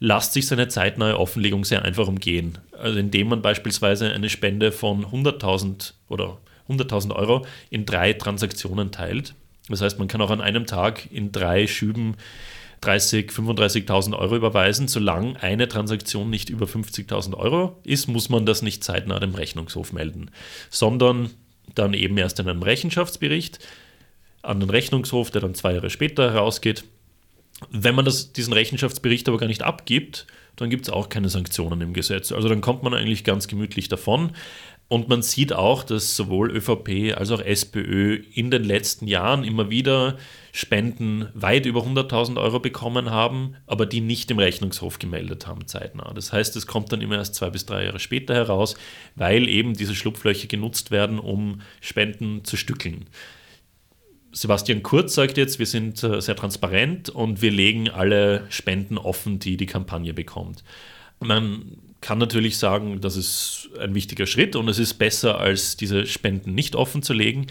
lässt 0.00 0.32
sich 0.32 0.46
seine 0.46 0.68
zeitnahe 0.68 1.18
Offenlegung 1.18 1.64
sehr 1.64 1.84
einfach 1.84 2.08
umgehen. 2.08 2.58
Also 2.72 2.98
indem 2.98 3.28
man 3.28 3.42
beispielsweise 3.42 4.10
eine 4.10 4.30
Spende 4.30 4.72
von 4.72 5.04
100.000 5.06 5.92
oder 6.08 6.38
100.000 6.68 7.14
Euro 7.14 7.46
in 7.68 7.84
drei 7.84 8.14
Transaktionen 8.14 8.90
teilt. 8.90 9.34
Das 9.68 9.82
heißt, 9.82 9.98
man 9.98 10.08
kann 10.08 10.22
auch 10.22 10.30
an 10.30 10.40
einem 10.40 10.66
Tag 10.66 11.10
in 11.12 11.32
drei 11.32 11.66
Schüben 11.66 12.16
30, 12.80 13.30
35.000 13.30 14.18
Euro 14.18 14.36
überweisen. 14.36 14.88
Solange 14.88 15.40
eine 15.42 15.68
Transaktion 15.68 16.30
nicht 16.30 16.48
über 16.48 16.64
50.000 16.64 17.36
Euro 17.36 17.78
ist, 17.84 18.08
muss 18.08 18.30
man 18.30 18.46
das 18.46 18.62
nicht 18.62 18.82
zeitnah 18.82 19.20
dem 19.20 19.34
Rechnungshof 19.34 19.92
melden, 19.92 20.30
sondern 20.70 21.30
dann 21.74 21.92
eben 21.92 22.16
erst 22.16 22.40
in 22.40 22.48
einem 22.48 22.62
Rechenschaftsbericht 22.62 23.58
an 24.42 24.60
den 24.60 24.70
Rechnungshof, 24.70 25.30
der 25.30 25.42
dann 25.42 25.54
zwei 25.54 25.74
Jahre 25.74 25.90
später 25.90 26.32
herausgeht 26.32 26.84
wenn 27.70 27.94
man 27.94 28.04
das, 28.04 28.32
diesen 28.32 28.52
Rechenschaftsbericht 28.52 29.28
aber 29.28 29.38
gar 29.38 29.46
nicht 29.46 29.62
abgibt, 29.62 30.26
dann 30.56 30.70
gibt 30.70 30.86
es 30.86 30.92
auch 30.92 31.08
keine 31.08 31.28
Sanktionen 31.28 31.80
im 31.80 31.92
Gesetz. 31.92 32.32
Also 32.32 32.48
dann 32.48 32.60
kommt 32.60 32.82
man 32.82 32.94
eigentlich 32.94 33.24
ganz 33.24 33.48
gemütlich 33.48 33.88
davon. 33.88 34.32
Und 34.88 35.08
man 35.08 35.22
sieht 35.22 35.52
auch, 35.52 35.84
dass 35.84 36.16
sowohl 36.16 36.50
ÖVP 36.50 37.16
als 37.16 37.30
auch 37.30 37.40
SPÖ 37.40 38.24
in 38.34 38.50
den 38.50 38.64
letzten 38.64 39.06
Jahren 39.06 39.44
immer 39.44 39.70
wieder 39.70 40.18
Spenden 40.50 41.28
weit 41.32 41.64
über 41.64 41.82
100.000 41.82 42.36
Euro 42.40 42.58
bekommen 42.58 43.08
haben, 43.08 43.54
aber 43.68 43.86
die 43.86 44.00
nicht 44.00 44.32
im 44.32 44.40
Rechnungshof 44.40 44.98
gemeldet 44.98 45.46
haben 45.46 45.68
zeitnah. 45.68 46.12
Das 46.12 46.32
heißt, 46.32 46.56
es 46.56 46.66
kommt 46.66 46.90
dann 46.90 47.02
immer 47.02 47.18
erst 47.18 47.36
zwei 47.36 47.50
bis 47.50 47.66
drei 47.66 47.84
Jahre 47.84 48.00
später 48.00 48.34
heraus, 48.34 48.74
weil 49.14 49.48
eben 49.48 49.74
diese 49.74 49.94
Schlupflöcher 49.94 50.48
genutzt 50.48 50.90
werden, 50.90 51.20
um 51.20 51.60
Spenden 51.80 52.44
zu 52.44 52.56
stückeln. 52.56 53.06
Sebastian 54.32 54.82
Kurz 54.82 55.14
sagt 55.14 55.36
jetzt, 55.36 55.58
wir 55.58 55.66
sind 55.66 56.02
äh, 56.02 56.20
sehr 56.20 56.36
transparent 56.36 57.08
und 57.08 57.42
wir 57.42 57.50
legen 57.50 57.88
alle 57.90 58.46
Spenden 58.48 58.98
offen, 58.98 59.38
die 59.38 59.56
die 59.56 59.66
Kampagne 59.66 60.14
bekommt. 60.14 60.62
Man 61.18 61.76
kann 62.00 62.18
natürlich 62.18 62.56
sagen, 62.58 63.00
das 63.00 63.16
ist 63.16 63.68
ein 63.78 63.94
wichtiger 63.94 64.26
Schritt 64.26 64.56
und 64.56 64.68
es 64.68 64.78
ist 64.78 64.94
besser, 64.94 65.38
als 65.38 65.76
diese 65.76 66.06
Spenden 66.06 66.54
nicht 66.54 66.76
offen 66.76 67.02
zu 67.02 67.12
legen. 67.12 67.48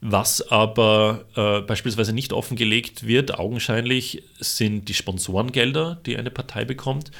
Was 0.00 0.42
aber 0.50 1.24
äh, 1.36 1.60
beispielsweise 1.62 2.12
nicht 2.12 2.32
offengelegt 2.32 3.06
wird, 3.06 3.38
augenscheinlich, 3.38 4.22
sind 4.38 4.88
die 4.88 4.94
Sponsorengelder, 4.94 6.00
die 6.04 6.16
eine 6.16 6.30
Partei 6.30 6.64
bekommt 6.64 7.10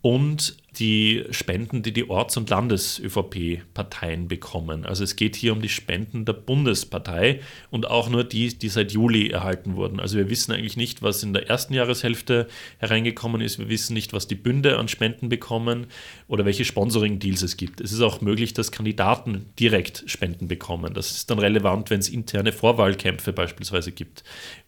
und 0.00 0.56
die 0.78 1.24
Spenden, 1.30 1.82
die 1.82 1.92
die 1.92 2.08
Orts- 2.08 2.36
und 2.36 2.50
Landes-ÖVP-Parteien 2.50 4.28
bekommen. 4.28 4.86
Also 4.86 5.02
es 5.02 5.16
geht 5.16 5.34
hier 5.34 5.52
um 5.52 5.60
die 5.60 5.68
Spenden 5.68 6.24
der 6.24 6.34
Bundespartei 6.34 7.40
und 7.70 7.88
auch 7.90 8.08
nur 8.08 8.22
die, 8.22 8.56
die 8.56 8.68
seit 8.68 8.92
Juli 8.92 9.30
erhalten 9.30 9.74
wurden. 9.74 9.98
Also 9.98 10.18
wir 10.18 10.30
wissen 10.30 10.52
eigentlich 10.52 10.76
nicht, 10.76 11.02
was 11.02 11.22
in 11.22 11.32
der 11.32 11.48
ersten 11.48 11.74
Jahreshälfte 11.74 12.46
hereingekommen 12.78 13.40
ist. 13.40 13.58
Wir 13.58 13.68
wissen 13.68 13.94
nicht, 13.94 14.12
was 14.12 14.28
die 14.28 14.36
Bünde 14.36 14.78
an 14.78 14.86
Spenden 14.86 15.28
bekommen 15.28 15.86
oder 16.28 16.44
welche 16.44 16.64
Sponsoring-Deals 16.64 17.42
es 17.42 17.56
gibt. 17.56 17.80
Es 17.80 17.90
ist 17.90 18.02
auch 18.02 18.20
möglich, 18.20 18.54
dass 18.54 18.70
Kandidaten 18.70 19.46
direkt 19.58 20.04
Spenden 20.06 20.46
bekommen. 20.46 20.94
Das 20.94 21.10
ist 21.10 21.30
dann 21.30 21.40
relevant, 21.40 21.90
wenn 21.90 21.98
es 21.98 22.08
interne 22.08 22.52
Vorwahlkämpfe 22.52 23.32
beispielsweise 23.32 23.90
gibt. 23.90 24.22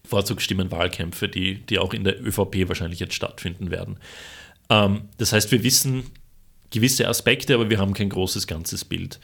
Vorzugsstimmenwahlkämpfe, 0.05 1.29
die, 1.29 1.55
die 1.67 1.79
auch 1.79 1.95
in 1.95 2.03
der 2.03 2.21
ÖVP 2.21 2.69
wahrscheinlich 2.69 2.99
jetzt 2.99 3.15
stattfinden 3.15 3.71
werden. 3.71 3.99
Ähm, 4.71 5.03
das 5.19 5.33
heißt, 5.33 5.53
wir 5.53 5.63
wissen 5.63 6.05
gewisse 6.71 7.09
Aspekte, 7.09 7.55
aber 7.55 7.69
wir 7.69 7.79
haben 7.79 7.93
kein 7.93 8.09
großes 8.09 8.47
ganzes 8.47 8.85
Bild. 8.85 9.21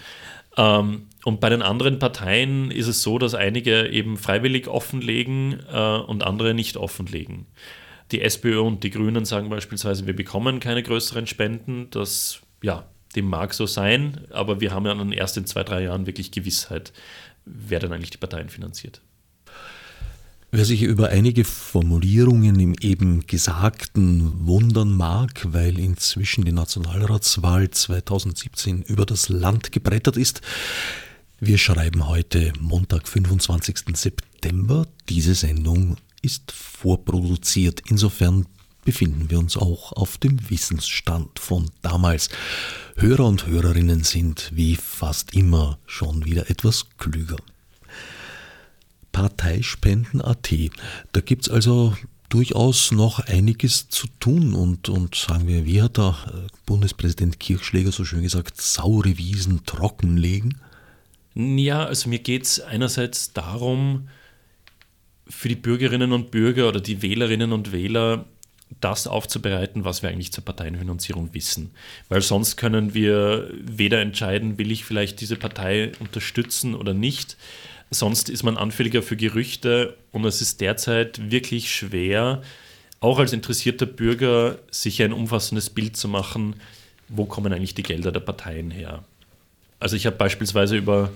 Ähm, 0.57 1.07
und 1.25 1.41
bei 1.41 1.49
den 1.49 1.63
anderen 1.63 1.99
Parteien 1.99 2.71
ist 2.71 2.89
es 2.89 3.03
so, 3.03 3.19
dass 3.19 3.35
einige 3.35 3.89
eben 3.89 4.17
freiwillig 4.17 4.69
offenlegen 4.69 5.61
äh, 5.73 5.99
und 5.99 6.25
andere 6.25 6.55
nicht 6.55 6.77
offenlegen. 6.77 7.47
Die 8.13 8.23
SPÖ 8.23 8.61
und 8.61 8.85
die 8.85 8.91
Grünen 8.91 9.25
sagen 9.25 9.49
beispielsweise, 9.49 10.07
wir 10.07 10.15
bekommen 10.15 10.61
keine 10.61 10.83
größeren 10.83 11.27
Spenden. 11.27 11.89
Das, 11.91 12.41
ja, 12.63 12.87
dem 13.17 13.29
mag 13.29 13.55
so 13.55 13.67
sein, 13.67 14.27
aber 14.31 14.61
wir 14.61 14.73
haben 14.73 14.87
ja 14.87 14.95
dann 14.95 15.13
erst 15.13 15.37
in 15.37 15.47
zwei, 15.47 15.65
drei 15.65 15.83
Jahren 15.83 16.07
wirklich 16.07 16.31
Gewissheit, 16.31 16.93
wer 17.45 17.81
denn 17.81 17.93
eigentlich 17.93 18.11
die 18.11 18.19
Parteien 18.19 18.49
finanziert. 18.49 19.01
Wer 20.53 20.65
sich 20.65 20.83
über 20.83 21.09
einige 21.09 21.45
Formulierungen 21.45 22.59
im 22.61 22.75
eben 22.81 23.27
Gesagten 23.27 24.47
wundern 24.47 24.93
mag, 24.97 25.45
weil 25.53 25.79
inzwischen 25.79 26.45
die 26.45 26.53
Nationalratswahl 26.53 27.69
2017 27.69 28.83
über 28.83 29.05
das 29.07 29.29
Land 29.29 29.73
gebrettert 29.73 30.17
ist, 30.17 30.43
wir 31.41 31.59
schreiben 31.59 32.09
heute 32.09 32.53
Montag, 32.61 33.09
25. 33.09 33.95
September. 33.95 34.87
Diese 35.09 35.35
Sendung 35.35 35.97
ist 36.23 36.53
vorproduziert. 36.53 37.83
Insofern 37.89 38.47
befinden 38.85 39.29
wir 39.29 39.39
uns 39.41 39.57
auch 39.57 39.93
auf 39.93 40.17
dem 40.17 40.39
Wissensstand 40.49 41.41
von 41.41 41.71
damals. 41.83 42.31
Hörer 42.95 43.27
und 43.27 43.47
Hörerinnen 43.47 44.05
sind 44.05 44.51
wie 44.55 44.77
fast 44.77 45.35
immer 45.35 45.79
schon 45.87 46.25
wieder 46.25 46.49
etwas 46.49 46.87
klüger. 46.97 47.37
Parteispenden.at. 49.17 50.53
Da 51.13 51.21
gibt 51.23 51.47
es 51.47 51.51
also 51.51 51.97
durchaus 52.29 52.93
noch 52.93 53.19
einiges 53.21 53.89
zu 53.89 54.09
tun 54.21 54.53
und, 54.53 54.91
und 54.91 55.15
sagen 55.15 55.47
wir, 55.47 55.65
wie 55.65 55.81
hat 55.81 55.97
der 55.97 56.17
äh, 56.27 56.49
Bundespräsident 56.67 57.41
Kirchschläger 57.41 57.93
so 57.93 58.05
schön 58.05 58.23
gesagt, 58.23 58.61
saure 58.61 59.17
Wiesen 59.17 59.65
trockenlegen? 59.65 60.61
Ja, 61.35 61.87
also 61.87 62.11
mir 62.11 62.19
geht 62.19 62.43
es 62.43 62.61
einerseits 62.61 63.33
darum, 63.33 64.09
für 65.27 65.49
die 65.49 65.57
Bürgerinnen 65.57 66.13
und 66.13 66.31
Bürger 66.31 66.69
oder 66.69 66.83
die 66.83 67.01
Wählerinnen 67.01 67.55
und 67.55 67.73
Wähler 67.73 68.27
das 68.83 69.07
aufzubereiten, 69.07 69.87
was 69.87 70.03
wir 70.03 70.11
eigentlich 70.11 70.33
zur 70.33 70.45
Parteienfinanzierung 70.45 71.33
wissen. 71.33 71.71
Weil 72.11 72.21
sonst 72.21 72.57
können 72.57 72.93
wir 72.93 73.51
weder 73.63 74.03
entscheiden, 74.03 74.59
will 74.59 74.71
ich 74.71 74.85
vielleicht 74.85 75.23
diese 75.23 75.37
Partei 75.37 75.93
unterstützen 76.01 76.75
oder 76.75 76.93
nicht. 76.93 77.39
Sonst 77.91 78.29
ist 78.29 78.43
man 78.43 78.57
anfälliger 78.57 79.03
für 79.03 79.17
Gerüchte 79.17 79.97
und 80.13 80.25
es 80.25 80.41
ist 80.41 80.61
derzeit 80.61 81.31
wirklich 81.31 81.73
schwer, 81.73 82.43
auch 83.01 83.19
als 83.19 83.33
interessierter 83.33 83.87
Bürger, 83.87 84.59
sich 84.71 85.03
ein 85.03 85.13
umfassendes 85.13 85.71
Bild 85.71 85.97
zu 85.97 86.09
machen, 86.09 86.57
wo 87.09 87.27
kommen 87.27 87.53
eigentlich 87.53 87.75
die 87.75 87.85
Gelder 87.85 88.11
der 88.11 88.21
Parteien 88.21 88.71
her. 88.71 89.05
Also 89.79 89.95
ich 89.95 90.07
habe 90.07 90.17
beispielsweise 90.17 90.77
über 90.77 91.11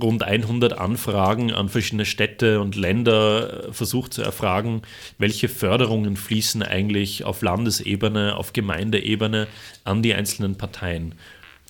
rund 0.00 0.22
100 0.22 0.78
Anfragen 0.78 1.52
an 1.52 1.68
verschiedene 1.68 2.04
Städte 2.04 2.60
und 2.60 2.76
Länder 2.76 3.68
äh, 3.68 3.72
versucht 3.72 4.14
zu 4.14 4.22
erfragen, 4.22 4.82
welche 5.18 5.48
Förderungen 5.48 6.16
fließen 6.16 6.62
eigentlich 6.62 7.24
auf 7.24 7.42
Landesebene, 7.42 8.36
auf 8.36 8.52
Gemeindeebene 8.52 9.48
an 9.84 10.02
die 10.02 10.14
einzelnen 10.14 10.56
Parteien. 10.56 11.14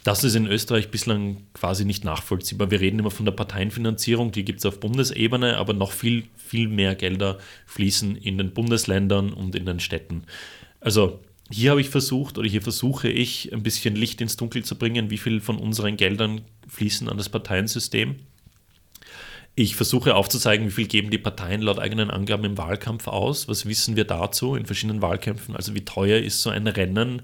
Das 0.03 0.25
ist 0.25 0.35
in 0.35 0.47
Österreich 0.47 0.91
bislang 0.91 1.43
quasi 1.53 1.85
nicht 1.85 2.05
nachvollziehbar. 2.05 2.71
Wir 2.71 2.81
reden 2.81 2.99
immer 2.99 3.11
von 3.11 3.27
der 3.27 3.33
Parteienfinanzierung, 3.33 4.33
die 4.33 4.45
gibt 4.45 4.61
es 4.61 4.67
auf 4.67 4.81
Bundesebene, 4.81 5.59
aber 5.59 5.75
noch 5.75 5.93
viel, 5.93 6.25
viel 6.37 6.69
mehr 6.69 6.95
Gelder 6.95 7.39
fließen 7.67 8.17
in 8.17 8.39
den 8.39 8.55
Bundesländern 8.55 9.33
und 9.33 9.55
in 9.55 9.67
den 9.67 9.79
Städten. 9.79 10.25
Also 10.81 11.21
hier 11.51 11.73
habe 11.73 11.83
ich 11.83 11.91
versucht 11.91 12.39
oder 12.39 12.49
hier 12.49 12.63
versuche 12.63 13.09
ich 13.09 13.53
ein 13.53 13.63
bisschen 13.63 13.95
Licht 13.95 14.21
ins 14.21 14.37
Dunkel 14.37 14.65
zu 14.65 14.77
bringen, 14.79 15.11
wie 15.11 15.19
viel 15.19 15.41
von 15.41 15.59
unseren 15.59 15.97
Geldern 15.97 16.43
fließen 16.69 17.09
an 17.09 17.19
das 17.19 17.29
Parteiensystem. 17.29 18.17
Ich 19.61 19.77
versuche 19.77 20.15
aufzuzeigen, 20.15 20.69
wie 20.69 20.71
viel 20.71 20.87
geben 20.87 21.11
die 21.11 21.19
Parteien 21.19 21.61
laut 21.61 21.79
eigenen 21.79 22.11
Angaben 22.11 22.45
im 22.45 22.57
Wahlkampf 22.57 23.07
aus. 23.09 23.47
Was 23.47 23.67
wissen 23.67 23.95
wir 23.95 24.07
dazu 24.07 24.55
in 24.55 24.65
verschiedenen 24.65 25.03
Wahlkämpfen? 25.03 25.55
Also 25.55 25.75
wie 25.75 25.85
teuer 25.85 26.19
ist 26.19 26.41
so 26.41 26.49
ein 26.49 26.67
Rennen 26.67 27.21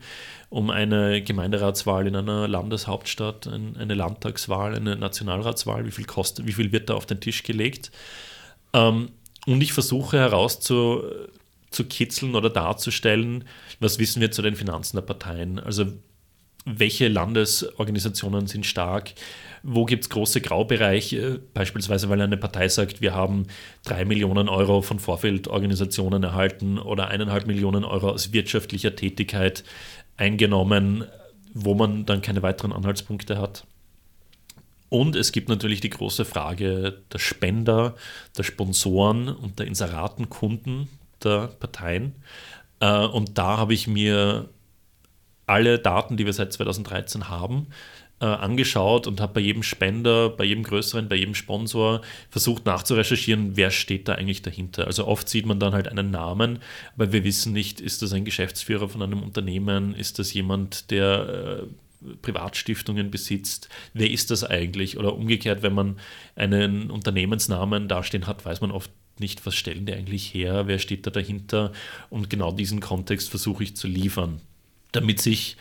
um 0.50 0.68
eine 0.68 1.22
Gemeinderatswahl 1.22 2.06
in 2.06 2.14
einer 2.14 2.46
Landeshauptstadt, 2.46 3.46
eine 3.46 3.94
Landtagswahl, 3.94 4.74
eine 4.74 4.96
Nationalratswahl? 4.96 5.86
Wie 5.86 5.90
viel 5.90 6.04
kostet, 6.04 6.46
wie 6.46 6.52
viel 6.52 6.72
wird 6.72 6.90
da 6.90 6.94
auf 6.94 7.06
den 7.06 7.20
Tisch 7.20 7.42
gelegt? 7.42 7.90
Ähm, 8.74 9.12
und 9.46 9.62
ich 9.62 9.72
versuche 9.72 10.18
herauszu 10.18 11.04
zu 11.70 11.84
kitzeln 11.84 12.34
oder 12.34 12.50
darzustellen, 12.50 13.44
was 13.80 13.98
wissen 13.98 14.20
wir 14.20 14.30
zu 14.30 14.42
den 14.42 14.56
Finanzen 14.56 14.98
der 14.98 15.04
Parteien. 15.04 15.58
Also 15.58 15.86
welche 16.66 17.06
Landesorganisationen 17.06 18.48
sind 18.48 18.66
stark, 18.66 19.14
wo 19.62 19.84
gibt 19.84 20.04
es 20.04 20.10
große 20.10 20.40
Graubereiche, 20.40 21.40
beispielsweise 21.54 22.08
weil 22.08 22.20
eine 22.20 22.36
Partei 22.36 22.68
sagt, 22.68 23.00
wir 23.00 23.14
haben 23.14 23.46
drei 23.84 24.04
Millionen 24.04 24.48
Euro 24.48 24.82
von 24.82 24.98
Vorfeldorganisationen 24.98 26.24
erhalten 26.24 26.78
oder 26.78 27.08
eineinhalb 27.08 27.46
Millionen 27.46 27.84
Euro 27.84 28.10
aus 28.10 28.32
wirtschaftlicher 28.32 28.96
Tätigkeit 28.96 29.64
eingenommen, 30.16 31.04
wo 31.54 31.74
man 31.74 32.04
dann 32.04 32.20
keine 32.20 32.42
weiteren 32.42 32.72
Anhaltspunkte 32.72 33.38
hat. 33.38 33.64
Und 34.88 35.16
es 35.16 35.32
gibt 35.32 35.48
natürlich 35.48 35.80
die 35.80 35.90
große 35.90 36.24
Frage 36.24 37.02
der 37.12 37.18
Spender, 37.18 37.94
der 38.36 38.42
Sponsoren 38.42 39.28
und 39.28 39.58
der 39.58 39.66
Inseratenkunden 39.66 40.88
der 41.22 41.48
Parteien. 41.48 42.14
Äh, 42.80 43.06
und 43.06 43.38
da 43.38 43.56
habe 43.56 43.74
ich 43.74 43.86
mir 43.88 44.48
alle 45.46 45.78
Daten, 45.78 46.16
die 46.16 46.26
wir 46.26 46.32
seit 46.32 46.52
2013 46.52 47.28
haben, 47.28 47.68
äh, 48.20 48.24
angeschaut 48.24 49.06
und 49.06 49.20
habe 49.20 49.34
bei 49.34 49.40
jedem 49.40 49.62
Spender, 49.62 50.30
bei 50.30 50.44
jedem 50.44 50.64
größeren, 50.64 51.08
bei 51.08 51.16
jedem 51.16 51.34
Sponsor 51.34 52.00
versucht 52.30 52.64
nachzurecherchieren, 52.64 53.56
wer 53.56 53.70
steht 53.70 54.08
da 54.08 54.14
eigentlich 54.14 54.42
dahinter. 54.42 54.86
Also 54.86 55.06
oft 55.06 55.28
sieht 55.28 55.46
man 55.46 55.60
dann 55.60 55.74
halt 55.74 55.88
einen 55.88 56.10
Namen, 56.10 56.60
aber 56.94 57.12
wir 57.12 57.24
wissen 57.24 57.52
nicht, 57.52 57.80
ist 57.80 58.02
das 58.02 58.12
ein 58.12 58.24
Geschäftsführer 58.24 58.88
von 58.88 59.02
einem 59.02 59.22
Unternehmen, 59.22 59.94
ist 59.94 60.18
das 60.18 60.32
jemand, 60.32 60.90
der 60.90 61.66
äh, 61.68 62.14
Privatstiftungen 62.22 63.10
besitzt, 63.10 63.68
wer 63.92 64.10
ist 64.10 64.30
das 64.30 64.44
eigentlich? 64.44 64.98
Oder 64.98 65.14
umgekehrt, 65.14 65.62
wenn 65.62 65.74
man 65.74 65.96
einen 66.36 66.90
Unternehmensnamen 66.90 67.88
dastehen 67.88 68.26
hat, 68.26 68.44
weiß 68.44 68.60
man 68.60 68.70
oft 68.70 68.90
nicht, 69.18 69.44
was 69.46 69.54
stellen 69.54 69.86
die 69.86 69.94
eigentlich 69.94 70.32
her, 70.32 70.66
wer 70.66 70.78
steht 70.78 71.06
da 71.06 71.10
dahinter 71.10 71.72
und 72.10 72.30
genau 72.30 72.52
diesen 72.52 72.80
Kontext 72.80 73.30
versuche 73.30 73.62
ich 73.62 73.76
zu 73.76 73.88
liefern, 73.88 74.40
damit 74.96 75.20
sich 75.20 75.56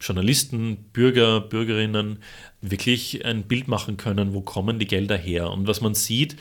Journalisten, 0.00 0.76
Bürger, 0.92 1.40
Bürgerinnen 1.40 2.18
wirklich 2.60 3.24
ein 3.24 3.44
Bild 3.44 3.68
machen 3.68 3.96
können, 3.96 4.34
wo 4.34 4.40
kommen 4.40 4.78
die 4.78 4.86
Gelder 4.86 5.16
her. 5.16 5.50
Und 5.50 5.66
was 5.66 5.80
man 5.80 5.94
sieht, 5.94 6.36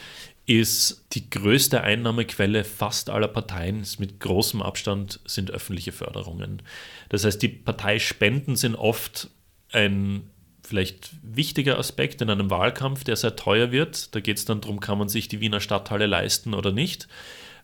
ist 0.45 1.05
die 1.13 1.29
größte 1.29 1.81
Einnahmequelle 1.81 2.63
fast 2.65 3.09
aller 3.09 3.29
Parteien 3.29 3.85
mit 3.99 4.19
großem 4.19 4.61
Abstand 4.61 5.21
sind 5.25 5.51
öffentliche 5.51 5.93
Förderungen. 5.93 6.61
Das 7.09 7.23
heißt, 7.23 7.41
die 7.41 7.47
Parteispenden 7.47 8.55
sind 8.55 8.75
oft 8.75 9.29
ein 9.71 10.29
vielleicht 10.65 11.11
wichtiger 11.21 11.77
Aspekt 11.77 12.21
in 12.21 12.29
einem 12.29 12.49
Wahlkampf, 12.49 13.03
der 13.03 13.15
sehr 13.15 13.35
teuer 13.35 13.71
wird. 13.71 14.13
Da 14.15 14.19
geht 14.19 14.37
es 14.37 14.45
dann 14.45 14.61
darum, 14.61 14.79
kann 14.79 14.97
man 14.97 15.09
sich 15.09 15.27
die 15.27 15.39
Wiener 15.39 15.59
Stadthalle 15.59 16.07
leisten 16.07 16.53
oder 16.53 16.71
nicht 16.71 17.07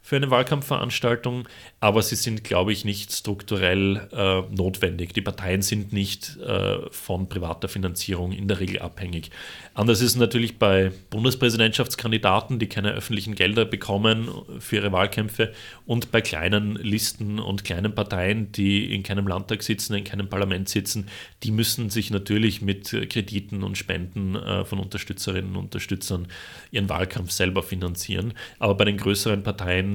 für 0.01 0.15
eine 0.15 0.31
Wahlkampfveranstaltung, 0.31 1.47
aber 1.79 2.01
sie 2.01 2.15
sind, 2.15 2.43
glaube 2.43 2.71
ich, 2.71 2.85
nicht 2.85 3.11
strukturell 3.11 4.07
äh, 4.11 4.41
notwendig. 4.55 5.13
Die 5.13 5.21
Parteien 5.21 5.61
sind 5.61 5.93
nicht 5.93 6.37
äh, 6.37 6.77
von 6.89 7.29
privater 7.29 7.67
Finanzierung 7.67 8.31
in 8.31 8.47
der 8.47 8.59
Regel 8.59 8.79
abhängig. 8.79 9.29
Anders 9.73 10.01
ist 10.01 10.11
es 10.11 10.15
natürlich 10.15 10.57
bei 10.57 10.91
Bundespräsidentschaftskandidaten, 11.09 12.59
die 12.59 12.67
keine 12.67 12.91
öffentlichen 12.91 13.35
Gelder 13.35 13.65
bekommen 13.65 14.29
für 14.59 14.77
ihre 14.77 14.91
Wahlkämpfe 14.91 15.53
und 15.85 16.11
bei 16.11 16.21
kleinen 16.21 16.75
Listen 16.75 17.39
und 17.39 17.63
kleinen 17.63 17.93
Parteien, 17.93 18.51
die 18.51 18.93
in 18.93 19.03
keinem 19.03 19.27
Landtag 19.27 19.63
sitzen, 19.63 19.93
in 19.93 20.03
keinem 20.03 20.27
Parlament 20.27 20.69
sitzen, 20.69 21.07
die 21.43 21.51
müssen 21.51 21.89
sich 21.89 22.09
natürlich 22.09 22.61
mit 22.61 22.89
Krediten 23.09 23.63
und 23.63 23.77
Spenden 23.77 24.35
äh, 24.35 24.65
von 24.65 24.79
Unterstützerinnen 24.79 25.55
und 25.55 25.65
Unterstützern 25.65 26.27
ihren 26.71 26.89
Wahlkampf 26.89 27.31
selber 27.31 27.63
finanzieren. 27.63 28.33
Aber 28.57 28.75
bei 28.75 28.85
den 28.85 28.97
größeren 28.97 29.43
Parteien 29.43 29.88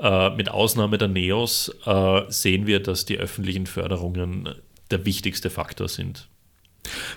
äh, 0.00 0.30
mit 0.30 0.50
Ausnahme 0.50 0.98
der 0.98 1.08
Neos 1.08 1.72
äh, 1.86 2.22
sehen 2.28 2.66
wir, 2.66 2.80
dass 2.80 3.04
die 3.04 3.18
öffentlichen 3.18 3.66
Förderungen 3.66 4.48
der 4.90 5.04
wichtigste 5.04 5.50
Faktor 5.50 5.88
sind. 5.88 6.28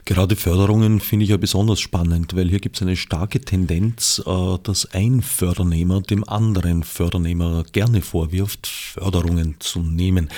Gerade 0.05 0.35
Förderungen 0.35 0.99
finde 0.99 1.23
ich 1.23 1.29
ja 1.29 1.37
besonders 1.37 1.79
spannend, 1.79 2.35
weil 2.35 2.49
hier 2.49 2.59
gibt 2.59 2.75
es 2.75 2.81
eine 2.81 2.95
starke 2.95 3.39
Tendenz, 3.41 4.21
äh, 4.25 4.57
dass 4.63 4.91
ein 4.93 5.21
Fördernehmer 5.21 6.01
dem 6.01 6.27
anderen 6.27 6.83
Fördernehmer 6.83 7.63
gerne 7.71 8.01
vorwirft, 8.01 8.67
Förderungen 8.67 9.55
zu 9.59 9.79
nehmen. 9.79 10.29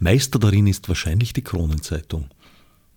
Meister 0.00 0.38
darin 0.38 0.66
ist 0.66 0.88
wahrscheinlich 0.88 1.32
die 1.32 1.42
Kronenzeitung. 1.42 2.28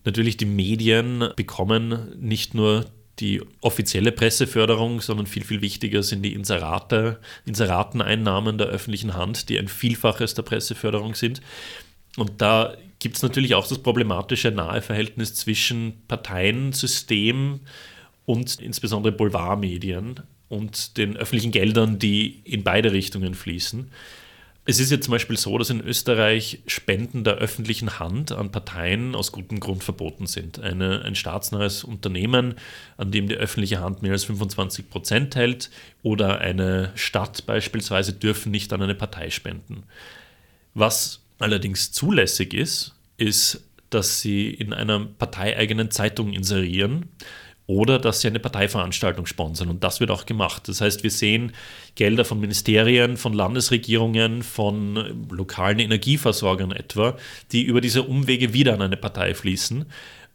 Natürlich, 0.04 0.38
die 0.38 0.46
Medien 0.46 1.30
bekommen 1.36 2.08
nicht 2.20 2.54
nur 2.54 2.86
die 3.22 3.42
offizielle 3.62 4.12
Presseförderung, 4.12 5.00
sondern 5.00 5.28
viel, 5.28 5.44
viel 5.44 5.62
wichtiger 5.62 6.04
sind 6.04 6.24
die 6.24 6.34
Inserate, 6.34 7.20
Inserateneinnahmen 7.46 8.58
der 8.58 8.68
öffentlichen 8.68 9.14
Hand, 9.14 9.48
die 9.48 9.60
ein 9.60 9.68
Vielfaches 9.68 10.34
der 10.34 10.42
Presseförderung 10.42 11.16
sind. 11.16 11.42
Und 12.18 12.42
da 12.42 12.76
gibt 13.00 13.16
es 13.18 13.24
natürlich 13.24 13.56
auch 13.56 13.68
das 13.68 13.80
problematische 13.80 14.52
Naheverhältnis 14.52 15.36
zwischen 15.36 16.02
Parteiensystem 16.08 17.62
und 18.26 18.60
insbesondere 18.60 19.14
Boulevardmedien 19.14 20.20
und 20.50 20.98
den 20.98 21.16
öffentlichen 21.16 21.52
Geldern, 21.52 21.98
die 21.98 22.42
in 22.44 22.64
beide 22.64 22.92
Richtungen 22.92 23.36
fließen. 23.36 23.90
Es 24.64 24.80
ist 24.80 24.92
jetzt 24.92 25.06
zum 25.06 25.14
Beispiel 25.14 25.38
so, 25.38 25.58
dass 25.58 25.72
in 25.72 25.82
Österreich 25.82 26.60
Spenden 26.68 27.24
der 27.24 27.36
öffentlichen 27.36 27.98
Hand 28.00 28.32
an 28.32 28.52
Parteien 28.52 29.16
aus 29.16 29.32
gutem 29.32 29.60
Grund 29.60 29.84
verboten 29.84 30.28
sind. 30.28 30.60
Eine, 30.60 31.02
ein 31.02 31.16
staatsnahes 31.16 31.84
Unternehmen, 31.84 32.54
an 32.96 33.10
dem 33.12 33.28
die 33.28 33.36
öffentliche 33.36 33.80
Hand 33.80 34.04
mehr 34.04 34.12
als 34.12 34.26
25 34.26 34.88
Prozent 34.90 35.36
hält, 35.36 35.72
oder 36.04 36.42
eine 36.42 36.92
Stadt 36.94 37.48
beispielsweise 37.48 38.14
dürfen 38.14 38.52
nicht 38.52 38.72
an 38.72 38.84
eine 38.84 38.94
Partei 38.94 39.32
spenden. 39.32 39.84
Was 40.76 41.22
allerdings 41.40 41.92
zulässig 41.92 42.54
ist, 42.54 42.94
ist, 43.18 43.64
dass 43.90 44.22
sie 44.22 44.52
in 44.52 44.74
einer 44.74 45.00
parteieigenen 45.00 45.90
Zeitung 45.90 46.34
inserieren 46.34 47.10
oder 47.72 48.00
dass 48.00 48.20
sie 48.20 48.28
eine 48.28 48.40
Parteiveranstaltung 48.40 49.26
sponsern. 49.26 49.70
Und 49.70 49.84
das 49.84 50.02
wird 50.02 50.12
auch 50.12 50.26
gemacht. 50.26 50.68
Das 50.68 50.82
heißt, 50.82 51.04
wir 51.04 51.10
sehen 51.10 51.54
Gelder 51.96 52.26
von 52.26 52.40
Ministerien, 52.40 53.16
von 53.16 53.34
Landesregierungen, 53.34 54.44
von 54.44 55.28
lokalen 55.30 55.80
Energieversorgern 55.80 56.72
etwa, 56.72 57.16
die 57.54 57.64
über 57.64 57.80
diese 57.80 58.04
Umwege 58.04 58.54
wieder 58.54 58.74
an 58.74 58.82
eine 58.82 58.98
Partei 58.98 59.34
fließen 59.34 59.86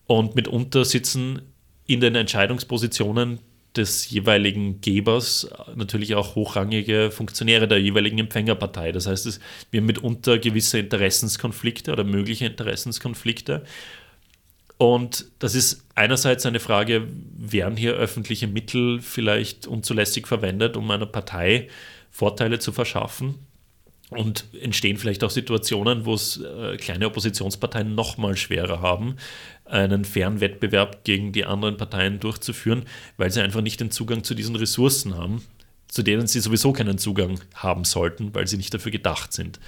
und 0.06 0.34
mitunter 0.34 0.86
sitzen 0.86 1.42
in 1.86 2.00
den 2.00 2.14
Entscheidungspositionen 2.14 3.40
des 3.76 4.08
jeweiligen 4.08 4.80
Gebers 4.80 5.50
natürlich 5.74 6.14
auch 6.14 6.36
hochrangige 6.36 7.10
Funktionäre 7.10 7.68
der 7.68 7.78
jeweiligen 7.78 8.16
Empfängerpartei. 8.18 8.92
Das 8.92 9.06
heißt, 9.06 9.40
wir 9.70 9.80
haben 9.80 9.86
mitunter 9.86 10.38
gewisse 10.38 10.78
Interessenskonflikte 10.78 11.92
oder 11.92 12.04
mögliche 12.04 12.46
Interessenskonflikte. 12.46 13.64
Und 14.78 15.26
das 15.38 15.54
ist 15.54 15.86
einerseits 15.94 16.44
eine 16.44 16.60
Frage, 16.60 17.08
werden 17.36 17.76
hier 17.76 17.94
öffentliche 17.94 18.46
Mittel 18.46 19.00
vielleicht 19.00 19.66
unzulässig 19.66 20.26
verwendet, 20.26 20.76
um 20.76 20.90
einer 20.90 21.06
Partei 21.06 21.68
Vorteile 22.10 22.58
zu 22.58 22.72
verschaffen? 22.72 23.36
Und 24.10 24.44
entstehen 24.60 24.98
vielleicht 24.98 25.24
auch 25.24 25.30
Situationen, 25.30 26.04
wo 26.04 26.14
es 26.14 26.40
äh, 26.40 26.76
kleine 26.76 27.06
Oppositionsparteien 27.06 27.96
noch 27.96 28.18
mal 28.18 28.36
schwerer 28.36 28.80
haben, 28.80 29.16
einen 29.64 30.04
fairen 30.04 30.40
Wettbewerb 30.40 31.02
gegen 31.02 31.32
die 31.32 31.44
anderen 31.44 31.76
Parteien 31.76 32.20
durchzuführen, 32.20 32.84
weil 33.16 33.32
sie 33.32 33.40
einfach 33.40 33.62
nicht 33.62 33.80
den 33.80 33.90
Zugang 33.90 34.22
zu 34.22 34.34
diesen 34.34 34.54
Ressourcen 34.54 35.16
haben, 35.16 35.42
zu 35.88 36.04
denen 36.04 36.28
sie 36.28 36.38
sowieso 36.38 36.72
keinen 36.72 36.98
Zugang 36.98 37.40
haben 37.54 37.82
sollten, 37.82 38.32
weil 38.32 38.46
sie 38.46 38.58
nicht 38.58 38.72
dafür 38.72 38.92
gedacht 38.92 39.32
sind. 39.32 39.58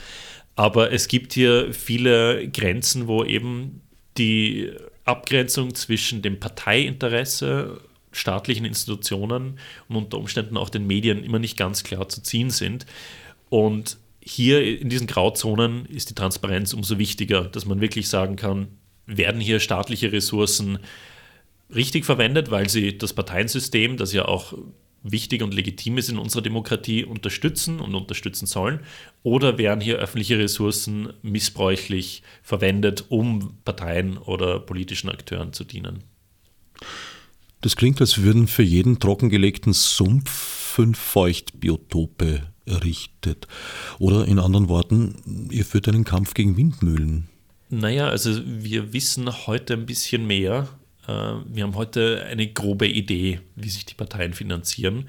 Aber 0.55 0.93
es 0.93 1.09
gibt 1.09 1.33
hier 1.33 1.75
viele 1.75 2.49
Grenzen, 2.49 3.09
wo 3.09 3.25
eben 3.25 3.81
die 4.19 4.71
Abgrenzung 5.09 5.75
zwischen 5.75 6.23
dem 6.23 6.39
Parteiinteresse, 6.39 7.81
staatlichen 8.13 8.65
Institutionen 8.65 9.59
und 9.89 9.97
unter 9.97 10.19
Umständen 10.19 10.57
auch 10.57 10.71
den 10.71 10.87
Medien 10.87 11.25
immer 11.25 11.39
nicht 11.39 11.57
ganz 11.57 11.85
klar 11.85 12.09
zu 12.09 12.23
ziehen 12.23 12.51
sind. 12.51 12.87
Und 13.49 13.99
hier 14.21 14.63
in 14.81 14.89
diesen 14.89 15.07
Grauzonen 15.07 15.87
ist 15.87 16.11
die 16.11 16.15
Transparenz 16.15 16.75
umso 16.75 16.99
wichtiger, 16.99 17.45
dass 17.45 17.65
man 17.65 17.81
wirklich 17.81 18.09
sagen 18.09 18.37
kann, 18.37 18.69
werden 19.07 19.41
hier 19.41 19.59
staatliche 19.59 20.13
Ressourcen 20.13 20.79
richtig 21.75 22.05
verwendet, 22.05 22.51
weil 22.51 22.69
sie 22.69 22.99
das 22.99 23.15
Parteiensystem, 23.15 23.97
das 23.97 24.13
ja 24.13 24.27
auch 24.27 24.53
wichtig 25.03 25.43
und 25.43 25.55
legitim 25.55 25.99
ist 25.99 26.09
in 26.09 26.19
unserer 26.19 26.43
Demokratie, 26.43 27.05
unterstützen 27.05 27.81
und 27.81 27.95
unterstützen 27.95 28.47
sollen? 28.47 28.81
Oder 29.23 29.59
werden 29.59 29.81
hier 29.81 29.97
öffentliche 29.97 30.39
Ressourcen 30.39 31.13
missbräuchlich 31.23 32.23
verwendet, 32.43 33.07
um 33.09 33.55
Parteien 33.65 34.19
oder 34.19 34.61
politischen 34.61 35.09
Akteuren 35.09 35.53
zu 35.53 35.65
dienen? 35.65 36.05
Das 37.61 37.77
klingt, 37.77 38.01
als 38.01 38.23
würden 38.23 38.47
für 38.47 38.63
jeden 38.63 39.01
trockengelegten 39.01 39.73
Sumpf 39.73 40.31
fünf 40.31 40.97
Feuchtbiotope 40.97 42.43
errichtet. 42.67 43.49
Oder 43.99 44.27
in 44.27 44.39
anderen 44.39 44.69
Worten, 44.69 45.49
ihr 45.51 45.65
führt 45.65 45.89
einen 45.89 46.05
Kampf 46.05 46.35
gegen 46.35 46.57
Windmühlen. 46.57 47.29
Naja, 47.71 48.09
also 48.09 48.41
wir 48.45 48.93
wissen 48.93 49.47
heute 49.47 49.75
ein 49.75 49.87
bisschen 49.87 50.27
mehr. 50.27 50.69
Äh, 51.09 51.13
wir 51.47 51.65
haben 51.65 51.75
heute 51.75 52.25
eine 52.31 52.47
grobe 52.47 52.87
Idee, 52.87 53.41
wie 53.57 53.69
sich 53.69 53.87
die 53.87 53.95
Parteien 53.95 54.35
finanzieren. 54.35 55.09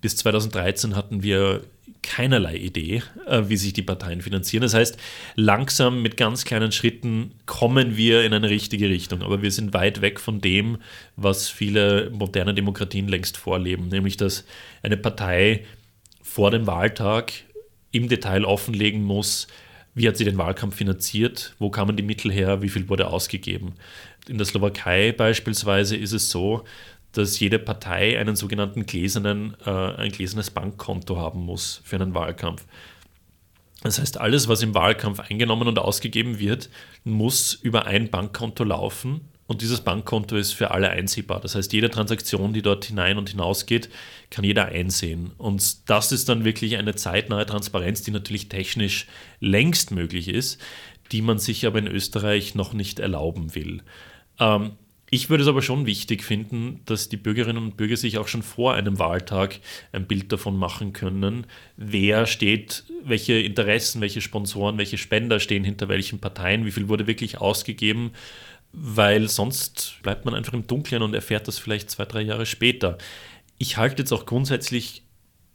Bis 0.00 0.16
2013 0.16 0.94
hatten 0.94 1.22
wir 1.22 1.62
keinerlei 2.02 2.56
Idee, 2.56 3.02
äh, 3.26 3.42
wie 3.46 3.56
sich 3.56 3.72
die 3.72 3.82
Parteien 3.82 4.22
finanzieren. 4.22 4.62
Das 4.62 4.74
heißt, 4.74 4.96
langsam 5.34 6.02
mit 6.02 6.16
ganz 6.16 6.44
kleinen 6.44 6.72
Schritten 6.72 7.32
kommen 7.46 7.96
wir 7.96 8.24
in 8.24 8.32
eine 8.32 8.48
richtige 8.48 8.88
Richtung, 8.88 9.22
aber 9.22 9.42
wir 9.42 9.50
sind 9.50 9.74
weit 9.74 10.02
weg 10.02 10.20
von 10.20 10.40
dem, 10.40 10.78
was 11.16 11.48
viele 11.48 12.10
moderne 12.10 12.54
Demokratien 12.54 13.08
längst 13.08 13.36
vorleben, 13.36 13.88
nämlich 13.88 14.16
dass 14.16 14.44
eine 14.82 14.96
Partei 14.96 15.64
vor 16.22 16.50
dem 16.50 16.66
Wahltag 16.66 17.32
im 17.90 18.08
Detail 18.08 18.44
offenlegen 18.44 19.02
muss, 19.02 19.48
wie 19.94 20.06
hat 20.06 20.18
sie 20.18 20.24
den 20.24 20.36
Wahlkampf 20.36 20.76
finanziert, 20.76 21.54
wo 21.58 21.70
kamen 21.70 21.96
die 21.96 22.02
Mittel 22.02 22.30
her, 22.30 22.60
wie 22.60 22.68
viel 22.68 22.88
wurde 22.88 23.08
ausgegeben. 23.08 23.72
In 24.28 24.38
der 24.38 24.46
Slowakei 24.46 25.12
beispielsweise 25.12 25.96
ist 25.96 26.12
es 26.12 26.30
so, 26.30 26.64
dass 27.12 27.38
jede 27.40 27.58
Partei 27.58 28.18
einen 28.18 28.36
sogenannten 28.36 28.86
gläsernen, 28.86 29.56
äh, 29.64 29.70
ein 29.70 30.12
gläsernes 30.12 30.50
Bankkonto 30.50 31.16
haben 31.16 31.40
muss 31.40 31.80
für 31.84 31.96
einen 31.96 32.14
Wahlkampf. 32.14 32.66
Das 33.82 33.98
heißt, 34.00 34.18
alles, 34.18 34.48
was 34.48 34.62
im 34.62 34.74
Wahlkampf 34.74 35.20
eingenommen 35.20 35.68
und 35.68 35.78
ausgegeben 35.78 36.38
wird, 36.38 36.70
muss 37.04 37.54
über 37.54 37.86
ein 37.86 38.10
Bankkonto 38.10 38.64
laufen 38.64 39.20
und 39.46 39.62
dieses 39.62 39.80
Bankkonto 39.80 40.36
ist 40.36 40.52
für 40.52 40.72
alle 40.72 40.90
einsehbar. 40.90 41.40
Das 41.40 41.54
heißt, 41.54 41.72
jede 41.72 41.88
Transaktion, 41.90 42.52
die 42.52 42.62
dort 42.62 42.84
hinein 42.84 43.16
und 43.16 43.30
hinausgeht, 43.30 43.88
kann 44.30 44.44
jeder 44.44 44.66
einsehen. 44.66 45.30
Und 45.38 45.88
das 45.88 46.10
ist 46.10 46.28
dann 46.28 46.44
wirklich 46.44 46.76
eine 46.78 46.96
zeitnahe 46.96 47.46
Transparenz, 47.46 48.02
die 48.02 48.10
natürlich 48.10 48.48
technisch 48.48 49.06
längst 49.38 49.92
möglich 49.92 50.28
ist, 50.28 50.60
die 51.12 51.22
man 51.22 51.38
sich 51.38 51.64
aber 51.64 51.78
in 51.78 51.86
Österreich 51.86 52.56
noch 52.56 52.72
nicht 52.72 52.98
erlauben 52.98 53.54
will. 53.54 53.82
Ähm, 54.38 54.72
ich 55.08 55.30
würde 55.30 55.42
es 55.42 55.48
aber 55.48 55.62
schon 55.62 55.86
wichtig 55.86 56.24
finden, 56.24 56.80
dass 56.84 57.08
die 57.08 57.16
Bürgerinnen 57.16 57.62
und 57.62 57.76
Bürger 57.76 57.96
sich 57.96 58.18
auch 58.18 58.26
schon 58.26 58.42
vor 58.42 58.74
einem 58.74 58.98
Wahltag 58.98 59.60
ein 59.92 60.06
Bild 60.06 60.32
davon 60.32 60.56
machen 60.56 60.92
können, 60.92 61.46
wer 61.76 62.26
steht, 62.26 62.84
welche 63.04 63.34
Interessen, 63.34 64.00
welche 64.00 64.20
Sponsoren, 64.20 64.78
welche 64.78 64.98
Spender 64.98 65.38
stehen 65.38 65.62
hinter 65.62 65.88
welchen 65.88 66.18
Parteien, 66.18 66.64
wie 66.64 66.72
viel 66.72 66.88
wurde 66.88 67.06
wirklich 67.06 67.38
ausgegeben 67.38 68.10
weil 68.78 69.28
sonst 69.28 69.96
bleibt 70.02 70.26
man 70.26 70.34
einfach 70.34 70.52
im 70.52 70.66
Dunkeln 70.66 71.02
und 71.02 71.14
erfährt 71.14 71.48
das 71.48 71.58
vielleicht 71.58 71.90
zwei, 71.90 72.04
drei 72.04 72.20
Jahre 72.20 72.44
später. 72.44 72.98
Ich 73.56 73.78
halte 73.78 74.02
jetzt 74.02 74.12
auch 74.12 74.26
grundsätzlich 74.26 75.02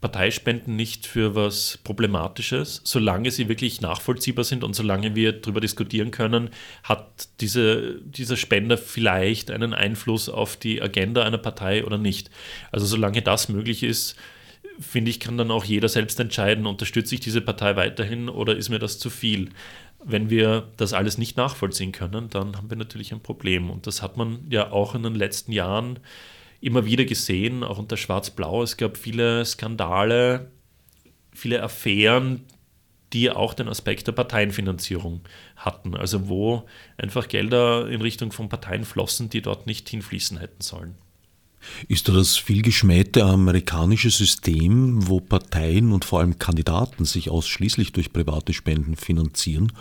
Parteispenden 0.02 0.76
nicht 0.76 1.06
für 1.06 1.36
was 1.36 1.78
Problematisches, 1.84 2.82
solange 2.84 3.30
sie 3.30 3.48
wirklich 3.48 3.82
nachvollziehbar 3.82 4.44
sind 4.44 4.64
und 4.64 4.76
solange 4.76 5.16
wir 5.16 5.32
darüber 5.32 5.62
diskutieren 5.62 6.10
können, 6.10 6.50
hat 6.84 7.30
diese, 7.40 8.02
dieser 8.02 8.36
Spender 8.36 8.80
vielleicht 8.80 9.52
einen 9.52 9.76
Einfluss 9.76 10.28
auf 10.28 10.58
die 10.58 10.82
Agenda 10.82 11.24
einer 11.24 11.38
Partei 11.38 11.86
oder 11.86 12.00
nicht. 12.00 12.32
Also 12.72 12.88
solange 12.88 13.22
das 13.22 13.48
möglich 13.48 13.84
ist, 13.84 14.16
finde 14.80 15.12
ich, 15.12 15.20
kann 15.20 15.38
dann 15.38 15.52
auch 15.52 15.66
jeder 15.66 15.88
selbst 15.88 16.20
entscheiden, 16.20 16.66
unterstütze 16.66 17.14
ich 17.14 17.22
diese 17.22 17.42
Partei 17.42 17.76
weiterhin 17.76 18.28
oder 18.28 18.56
ist 18.58 18.70
mir 18.70 18.80
das 18.80 18.98
zu 18.98 19.12
viel. 19.12 19.50
Wenn 20.04 20.32
wir 20.32 20.68
das 20.78 20.94
alles 20.94 21.20
nicht 21.20 21.38
nachvollziehen 21.38 21.92
können, 21.92 22.28
dann 22.30 22.58
haben 22.58 22.72
wir 22.72 22.78
natürlich 22.78 23.12
ein 23.12 23.22
Problem. 23.22 23.70
Und 23.70 23.86
das 23.86 24.02
hat 24.02 24.18
man 24.18 24.40
ja 24.50 24.72
auch 24.72 24.96
in 24.96 25.04
den 25.04 25.14
letzten 25.14 25.52
Jahren 25.52 26.00
immer 26.62 26.86
wieder 26.86 27.06
gesehen, 27.06 27.64
auch 27.64 27.78
unter 27.78 27.98
Schwarz-Blau. 27.98 28.64
Es 28.64 28.78
gab 28.78 28.96
viele 28.96 29.44
Skandale, 29.44 30.52
viele 31.34 31.62
Affären, 31.62 32.46
die 33.14 33.30
auch 33.30 33.54
den 33.54 33.68
Aspekt 33.68 34.08
der 34.08 34.14
Parteienfinanzierung 34.14 35.22
hatten. 35.58 35.96
Also 35.96 36.30
wo 36.30 36.64
einfach 36.98 37.28
Gelder 37.28 37.90
in 37.90 38.02
Richtung 38.02 38.32
von 38.32 38.48
Parteien 38.48 38.86
flossen, 38.86 39.30
die 39.30 39.42
dort 39.42 39.68
nicht 39.68 39.90
hinfließen 39.90 40.38
hätten 40.38 40.62
sollen. 40.62 40.96
Ist 41.88 42.08
da 42.08 42.14
das 42.14 42.38
vielgeschmähte 42.38 43.24
amerikanische 43.24 44.10
System, 44.10 45.08
wo 45.08 45.20
Parteien 45.20 45.92
und 45.92 46.06
vor 46.06 46.20
allem 46.20 46.40
Kandidaten 46.40 47.06
sich 47.06 47.30
ausschließlich 47.30 47.92
durch 47.92 48.14
private 48.14 48.54
Spenden 48.54 48.96
finanzieren, 48.96 49.72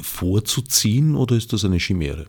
vorzuziehen 0.00 1.16
oder 1.16 1.34
ist 1.34 1.52
das 1.52 1.64
eine 1.64 1.78
Chimäre? 1.78 2.26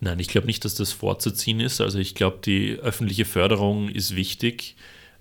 Nein, 0.00 0.18
ich 0.18 0.28
glaube 0.28 0.46
nicht, 0.46 0.64
dass 0.64 0.74
das 0.74 0.92
vorzuziehen 0.92 1.60
ist. 1.60 1.80
Also 1.80 1.98
ich 1.98 2.14
glaube, 2.14 2.38
die 2.44 2.74
öffentliche 2.74 3.24
Förderung 3.24 3.88
ist 3.88 4.16
wichtig. 4.16 4.76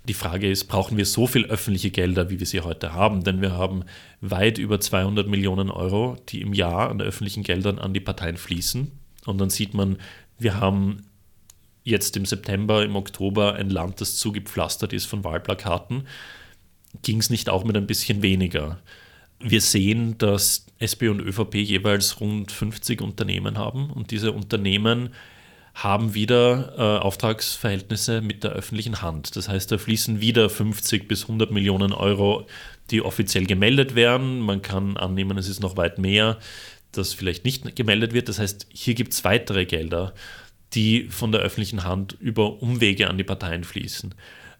Die 0.06 0.14
Frage 0.14 0.52
ist, 0.52 0.66
brauchen 0.66 0.98
wir 0.98 1.06
so 1.06 1.28
viel 1.28 1.46
öffentliche 1.46 1.90
Gelder, 1.90 2.30
wie 2.30 2.40
wir 2.40 2.46
sie 2.46 2.62
heute 2.62 2.94
haben? 2.94 3.24
Denn 3.24 3.42
wir 3.42 3.54
haben 3.54 3.86
weit 4.20 4.58
über 4.58 4.80
200 4.80 5.28
Millionen 5.28 5.70
Euro, 5.70 6.18
die 6.30 6.42
im 6.42 6.54
Jahr 6.54 6.90
an 6.90 7.02
öffentlichen 7.02 7.44
Geldern 7.44 7.80
an 7.80 7.94
die 7.94 8.02
Parteien 8.02 8.36
fließen. 8.36 8.92
Und 9.26 9.38
dann 9.38 9.50
sieht 9.50 9.74
man, 9.74 9.98
wir 10.38 10.60
haben 10.60 11.04
jetzt 11.84 12.18
im 12.18 12.26
September, 12.26 12.84
im 12.84 12.96
Oktober 12.96 13.56
ein 13.56 13.70
Land, 13.70 14.02
das 14.02 14.18
zugepflastert 14.18 14.94
ist 14.94 15.06
von 15.06 15.24
Wahlplakaten, 15.24 16.08
ging 17.02 17.20
es 17.20 17.30
nicht 17.30 17.50
auch 17.50 17.64
mit 17.64 17.78
ein 17.78 17.88
bisschen 17.88 18.22
weniger. 18.22 18.80
Wir 19.40 19.62
sehen, 19.62 20.18
dass 20.18 20.68
SP 20.80 21.10
und 21.10 21.20
ÖVP 21.20 21.56
jeweils 21.56 22.20
rund 22.20 22.52
50 22.52 23.02
Unternehmen 23.02 23.58
haben 23.58 23.90
und 23.90 24.12
diese 24.12 24.32
Unternehmen 24.32 25.10
haben 25.74 26.14
wieder 26.14 26.74
äh, 26.78 27.02
Auftragsverhältnisse 27.02 28.22
mit 28.22 28.44
der 28.44 28.52
öffentlichen 28.52 29.02
Hand. 29.02 29.36
Das 29.36 29.50
heißt, 29.50 29.72
da 29.72 29.78
fließen 29.78 30.22
wieder 30.22 30.50
50 30.50 31.08
bis 31.08 31.24
100 31.24 31.52
Millionen 31.52 31.94
Euro, 31.94 32.46
die 32.92 33.02
offiziell 33.02 33.46
gemeldet 33.48 33.96
werden. 33.96 34.40
Man 34.40 34.62
kann 34.62 34.98
annehmen, 34.98 35.38
es 35.38 35.50
ist 35.50 35.62
noch 35.62 35.76
weit 35.76 35.98
mehr, 35.98 36.38
das 36.92 37.14
vielleicht 37.14 37.44
nicht 37.44 37.76
gemeldet 37.76 38.14
wird. 38.14 38.30
Das 38.30 38.38
heißt, 38.38 38.68
hier 38.72 38.94
gibt 38.94 39.14
es 39.14 39.24
weitere 39.24 39.66
Gelder 39.66 40.14
die 40.76 41.08
von 41.10 41.32
der 41.32 41.42
öffentlichen 41.42 41.84
Hand 41.84 42.18
über 42.20 42.62
Umwege 42.62 43.10
an 43.10 43.18
die 43.18 43.24
Parteien 43.24 43.64
fließen. 43.64 44.14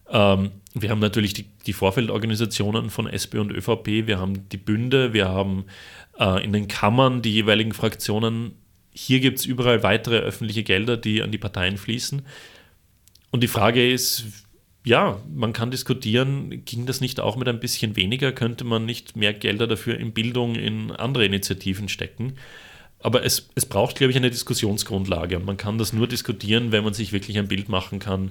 Ähm, 0.08 0.50
wir 0.74 0.90
haben 0.90 0.98
natürlich 0.98 1.32
die, 1.32 1.46
die, 1.66 1.72
Vorfeldorganisationen 1.72 2.90
von 2.90 3.06
SP 3.06 3.38
und 3.38 3.52
ÖVP, 3.52 4.06
wir 4.06 4.18
haben 4.18 4.48
die 4.48 4.56
Bünde, 4.56 5.12
wir 5.12 5.28
haben 5.28 5.66
äh, 6.18 6.44
in 6.44 6.52
den 6.52 6.68
Kammern 6.68 7.22
die 7.22 7.32
jeweiligen 7.32 7.72
Fraktionen. 7.72 8.52
Hier 8.92 9.20
gibt 9.20 9.38
es 9.38 9.46
überall 9.46 9.82
weitere 9.82 10.18
öffentliche 10.18 10.62
Gelder, 10.62 10.96
die 10.96 11.22
an 11.22 11.30
die 11.30 11.38
Parteien 11.38 11.78
fließen. 11.78 12.22
Und 13.30 13.42
die 13.42 13.48
Frage 13.48 13.90
ist, 13.90 14.24
ja, 14.84 15.18
man 15.32 15.52
kann 15.52 15.70
diskutieren, 15.70 16.64
ging 16.64 16.86
das 16.86 17.00
nicht 17.00 17.18
auch 17.18 17.36
mit 17.36 17.48
ein 17.48 17.58
bisschen 17.58 17.96
weniger? 17.96 18.32
Könnte 18.32 18.64
man 18.64 18.84
nicht 18.84 19.16
mehr 19.16 19.32
Gelder 19.32 19.66
dafür 19.66 19.98
in 19.98 20.12
Bildung, 20.12 20.54
in 20.56 20.90
andere 20.90 21.24
Initiativen 21.24 21.88
stecken? 21.88 22.34
Aber 23.00 23.24
es, 23.24 23.48
es 23.54 23.66
braucht, 23.66 23.96
glaube 23.96 24.10
ich, 24.10 24.16
eine 24.16 24.30
Diskussionsgrundlage. 24.30 25.36
Und 25.36 25.46
man 25.46 25.56
kann 25.56 25.78
das 25.78 25.92
nur 25.92 26.06
diskutieren, 26.06 26.70
wenn 26.70 26.84
man 26.84 26.94
sich 26.94 27.12
wirklich 27.12 27.38
ein 27.38 27.48
Bild 27.48 27.68
machen 27.68 27.98
kann, 27.98 28.30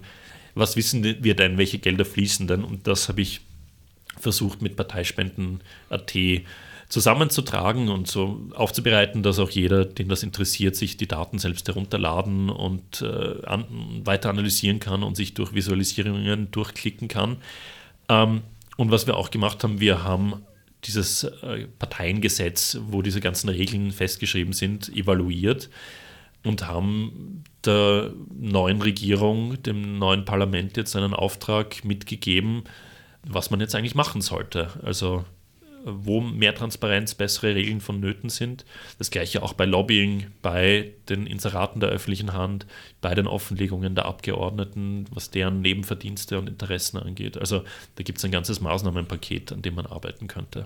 was 0.55 0.75
wissen 0.75 1.03
wir 1.03 1.35
denn, 1.35 1.57
welche 1.57 1.79
Gelder 1.79 2.05
fließen 2.05 2.47
denn? 2.47 2.63
Und 2.63 2.87
das 2.87 3.09
habe 3.09 3.21
ich 3.21 3.41
versucht 4.19 4.61
mit 4.61 4.75
Parteispenden.at 4.75 6.13
zusammenzutragen 6.89 7.89
und 7.89 8.07
so 8.07 8.39
aufzubereiten, 8.53 9.23
dass 9.23 9.39
auch 9.39 9.49
jeder, 9.49 9.83
den 9.83 10.09
das 10.09 10.21
interessiert, 10.21 10.75
sich 10.75 10.95
die 10.95 11.07
Daten 11.07 11.39
selbst 11.39 11.67
herunterladen 11.67 12.51
und 12.51 13.01
äh, 13.01 13.43
an, 13.45 13.65
weiter 14.03 14.29
analysieren 14.29 14.79
kann 14.79 15.01
und 15.01 15.15
sich 15.15 15.33
durch 15.33 15.55
Visualisierungen 15.55 16.51
durchklicken 16.51 17.07
kann. 17.07 17.37
Ähm, 18.09 18.41
und 18.77 18.91
was 18.91 19.07
wir 19.07 19.17
auch 19.17 19.31
gemacht 19.31 19.63
haben, 19.63 19.79
wir 19.79 20.03
haben 20.03 20.43
dieses 20.83 21.23
äh, 21.23 21.67
Parteiengesetz, 21.79 22.77
wo 22.87 23.01
diese 23.01 23.21
ganzen 23.21 23.49
Regeln 23.49 23.91
festgeschrieben 23.91 24.53
sind, 24.53 24.95
evaluiert 24.95 25.69
und 26.43 26.67
haben 26.67 27.43
der 27.65 28.11
neuen 28.37 28.81
Regierung, 28.81 29.61
dem 29.63 29.97
neuen 29.97 30.25
Parlament 30.25 30.77
jetzt 30.77 30.95
einen 30.95 31.13
Auftrag 31.13 31.85
mitgegeben, 31.85 32.63
was 33.25 33.51
man 33.51 33.61
jetzt 33.61 33.75
eigentlich 33.75 33.95
machen 33.95 34.21
sollte. 34.21 34.69
Also 34.83 35.23
wo 35.85 36.21
mehr 36.21 36.55
Transparenz, 36.55 37.13
bessere 37.15 37.55
Regeln 37.55 37.81
vonnöten 37.81 38.29
sind. 38.29 38.65
Das 38.97 39.11
gleiche 39.11 39.43
auch 39.43 39.53
bei 39.53 39.65
Lobbying, 39.65 40.27
bei 40.41 40.93
den 41.09 41.27
Inseraten 41.27 41.79
der 41.79 41.89
öffentlichen 41.89 42.33
Hand, 42.33 42.65
bei 43.01 43.13
den 43.13 43.27
Offenlegungen 43.27 43.95
der 43.95 44.05
Abgeordneten, 44.05 45.05
was 45.11 45.29
deren 45.29 45.61
Nebenverdienste 45.61 46.39
und 46.39 46.47
Interessen 46.47 46.97
angeht. 46.97 47.37
Also 47.37 47.63
da 47.95 48.03
gibt 48.03 48.19
es 48.19 48.25
ein 48.25 48.31
ganzes 48.31 48.61
Maßnahmenpaket, 48.61 49.51
an 49.51 49.61
dem 49.61 49.75
man 49.75 49.85
arbeiten 49.85 50.27
könnte. 50.27 50.65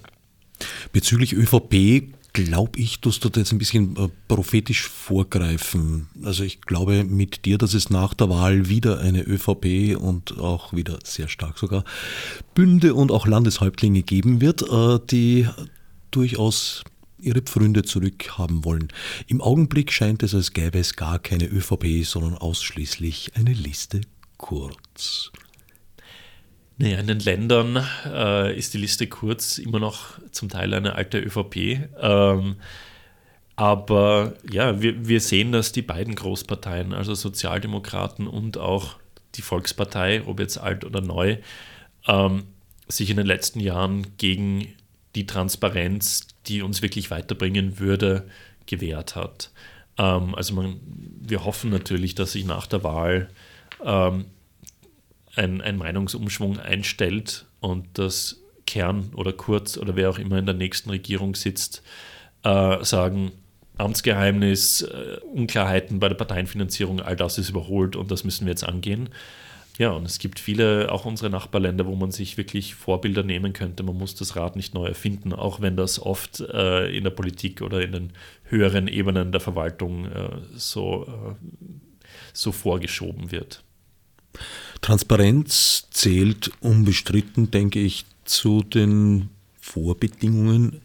Bezüglich 0.92 1.34
ÖVP 1.34 2.14
glaube 2.44 2.80
ich, 2.80 3.00
tust 3.00 3.26
du 3.26 3.30
da 3.30 3.40
jetzt 3.40 3.52
ein 3.52 3.58
bisschen 3.58 3.98
äh, 3.98 4.10
prophetisch 4.28 4.88
vorgreifen. 4.88 6.08
Also 6.24 6.44
ich 6.44 6.62
glaube 6.62 7.04
mit 7.04 7.46
dir, 7.46 7.58
dass 7.58 7.74
es 7.74 7.90
nach 7.90 8.14
der 8.14 8.30
Wahl 8.30 8.70
wieder 8.70 9.00
eine 9.00 9.24
ÖVP 9.24 9.98
und 10.00 10.38
auch 10.38 10.72
wieder 10.72 11.00
sehr 11.04 11.30
stark 11.30 11.58
sogar 11.58 11.84
Bünde 12.54 12.94
und 12.94 13.12
auch 13.12 13.26
Landeshäuptlinge 13.26 14.04
geben 14.04 14.40
wird, 14.40 14.62
äh, 14.62 15.00
die 15.10 15.48
durchaus 16.12 16.84
ihre 17.20 17.42
Pfründe 17.42 17.82
zurückhaben 17.82 18.64
wollen. 18.64 18.90
Im 19.26 19.42
Augenblick 19.42 19.92
scheint 19.92 20.22
es, 20.22 20.36
als 20.36 20.54
gäbe 20.54 20.78
es 20.78 20.96
gar 20.96 21.18
keine 21.18 21.48
ÖVP, 21.48 22.06
sondern 22.06 22.36
ausschließlich 22.36 23.32
eine 23.34 23.54
Liste 23.54 24.02
kurz. 24.38 25.32
Naja, 26.80 27.00
in 27.00 27.08
den 27.08 27.20
Ländern 27.20 27.84
äh, 28.06 28.56
ist 28.56 28.74
die 28.74 28.78
Liste 28.78 29.08
kurz 29.08 29.58
immer 29.58 29.80
noch 29.80 30.20
zum 30.32 30.48
Teil 30.48 30.74
eine 30.74 30.94
alte 30.94 31.20
ÖVP. 31.20 31.90
Ähm, 32.00 32.58
aber 33.56 34.36
ja, 34.52 34.80
wir, 34.80 35.08
wir 35.08 35.20
sehen, 35.20 35.52
dass 35.52 35.72
die 35.72 35.82
beiden 35.82 36.14
Großparteien, 36.14 36.94
also 36.94 37.16
Sozialdemokraten 37.16 38.28
und 38.28 38.60
auch 38.60 38.98
die 39.34 39.42
Volkspartei, 39.42 40.22
ob 40.28 40.40
jetzt 40.40 40.60
alt 40.60 40.86
oder 40.86 41.02
neu, 41.02 41.38
ähm, 42.08 42.44
sich 42.88 43.10
in 43.10 43.18
den 43.18 43.26
letzten 43.26 43.60
Jahren 43.60 44.16
gegen 44.18 44.68
die 45.16 45.26
Transparenz, 45.26 46.28
die 46.46 46.62
uns 46.62 46.84
wirklich 46.84 47.10
weiterbringen 47.10 47.80
würde, 47.80 48.30
gewehrt 48.68 49.16
hat. 49.16 49.52
Ähm, 49.98 50.36
also 50.36 50.54
man, 50.54 50.80
wir 51.22 51.44
hoffen 51.44 51.72
natürlich, 51.72 52.14
dass 52.14 52.34
sich 52.34 52.46
nach 52.46 52.68
der 52.68 52.84
Wahl 52.84 53.30
ähm, 53.84 54.26
ein, 55.38 55.62
ein 55.62 55.78
Meinungsumschwung 55.78 56.60
einstellt 56.60 57.46
und 57.60 57.86
das 57.94 58.42
Kern 58.66 59.12
oder 59.16 59.34
Kurz 59.34 59.78
oder 59.78 59.96
wer 59.96 60.10
auch 60.10 60.20
immer 60.20 60.38
in 60.38 60.46
der 60.46 60.56
nächsten 60.56 60.90
Regierung 60.90 61.36
sitzt, 61.36 61.84
äh, 62.44 62.84
sagen, 62.84 63.32
Amtsgeheimnis, 63.78 64.82
äh, 64.82 65.20
Unklarheiten 65.34 66.00
bei 66.00 66.10
der 66.10 66.16
Parteienfinanzierung, 66.16 67.00
all 67.02 67.16
das 67.16 67.38
ist 67.38 67.50
überholt 67.50 67.96
und 67.96 68.12
das 68.12 68.24
müssen 68.24 68.46
wir 68.46 68.52
jetzt 68.52 68.68
angehen. 68.68 69.10
Ja, 69.78 69.92
und 69.92 70.06
es 70.06 70.18
gibt 70.18 70.40
viele, 70.40 70.92
auch 70.92 71.06
unsere 71.06 71.30
Nachbarländer, 71.30 71.86
wo 71.86 71.96
man 71.96 72.12
sich 72.12 72.36
wirklich 72.38 72.74
Vorbilder 72.74 73.22
nehmen 73.22 73.54
könnte. 73.54 73.84
Man 73.84 73.96
muss 73.96 74.16
das 74.16 74.36
Rad 74.36 74.56
nicht 74.56 74.74
neu 74.74 74.88
erfinden, 74.88 75.34
auch 75.34 75.62
wenn 75.62 75.78
das 75.78 76.00
oft 76.00 76.40
äh, 76.40 76.88
in 76.90 77.04
der 77.04 77.12
Politik 77.12 77.62
oder 77.62 77.82
in 77.82 77.92
den 77.92 78.14
höheren 78.46 78.88
Ebenen 78.88 79.32
der 79.32 79.40
Verwaltung 79.40 80.06
äh, 80.06 80.30
so, 80.56 81.06
äh, 81.06 81.36
so 82.34 82.52
vorgeschoben 82.52 83.32
wird. 83.32 83.64
Transparenz 84.82 85.88
zählt 85.92 86.52
unbestritten, 86.60 87.52
denke 87.52 87.80
ich, 87.80 88.06
zu 88.26 88.64
den 88.64 89.30
Vorbedingungen 89.60 90.82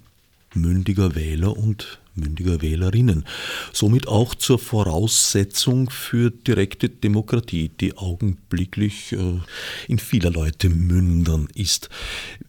mündiger 0.55 1.15
Wähler 1.15 1.57
und 1.57 1.99
mündiger 2.15 2.61
Wählerinnen. 2.61 3.25
Somit 3.73 4.07
auch 4.07 4.35
zur 4.35 4.59
Voraussetzung 4.59 5.89
für 5.91 6.31
direkte 6.31 6.89
Demokratie, 6.89 7.71
die 7.71 7.97
augenblicklich 7.97 9.13
äh, 9.13 9.41
in 9.89 9.99
vieler 9.99 10.31
Leute 10.31 10.69
mündern 10.69 11.49
ist. 11.55 11.89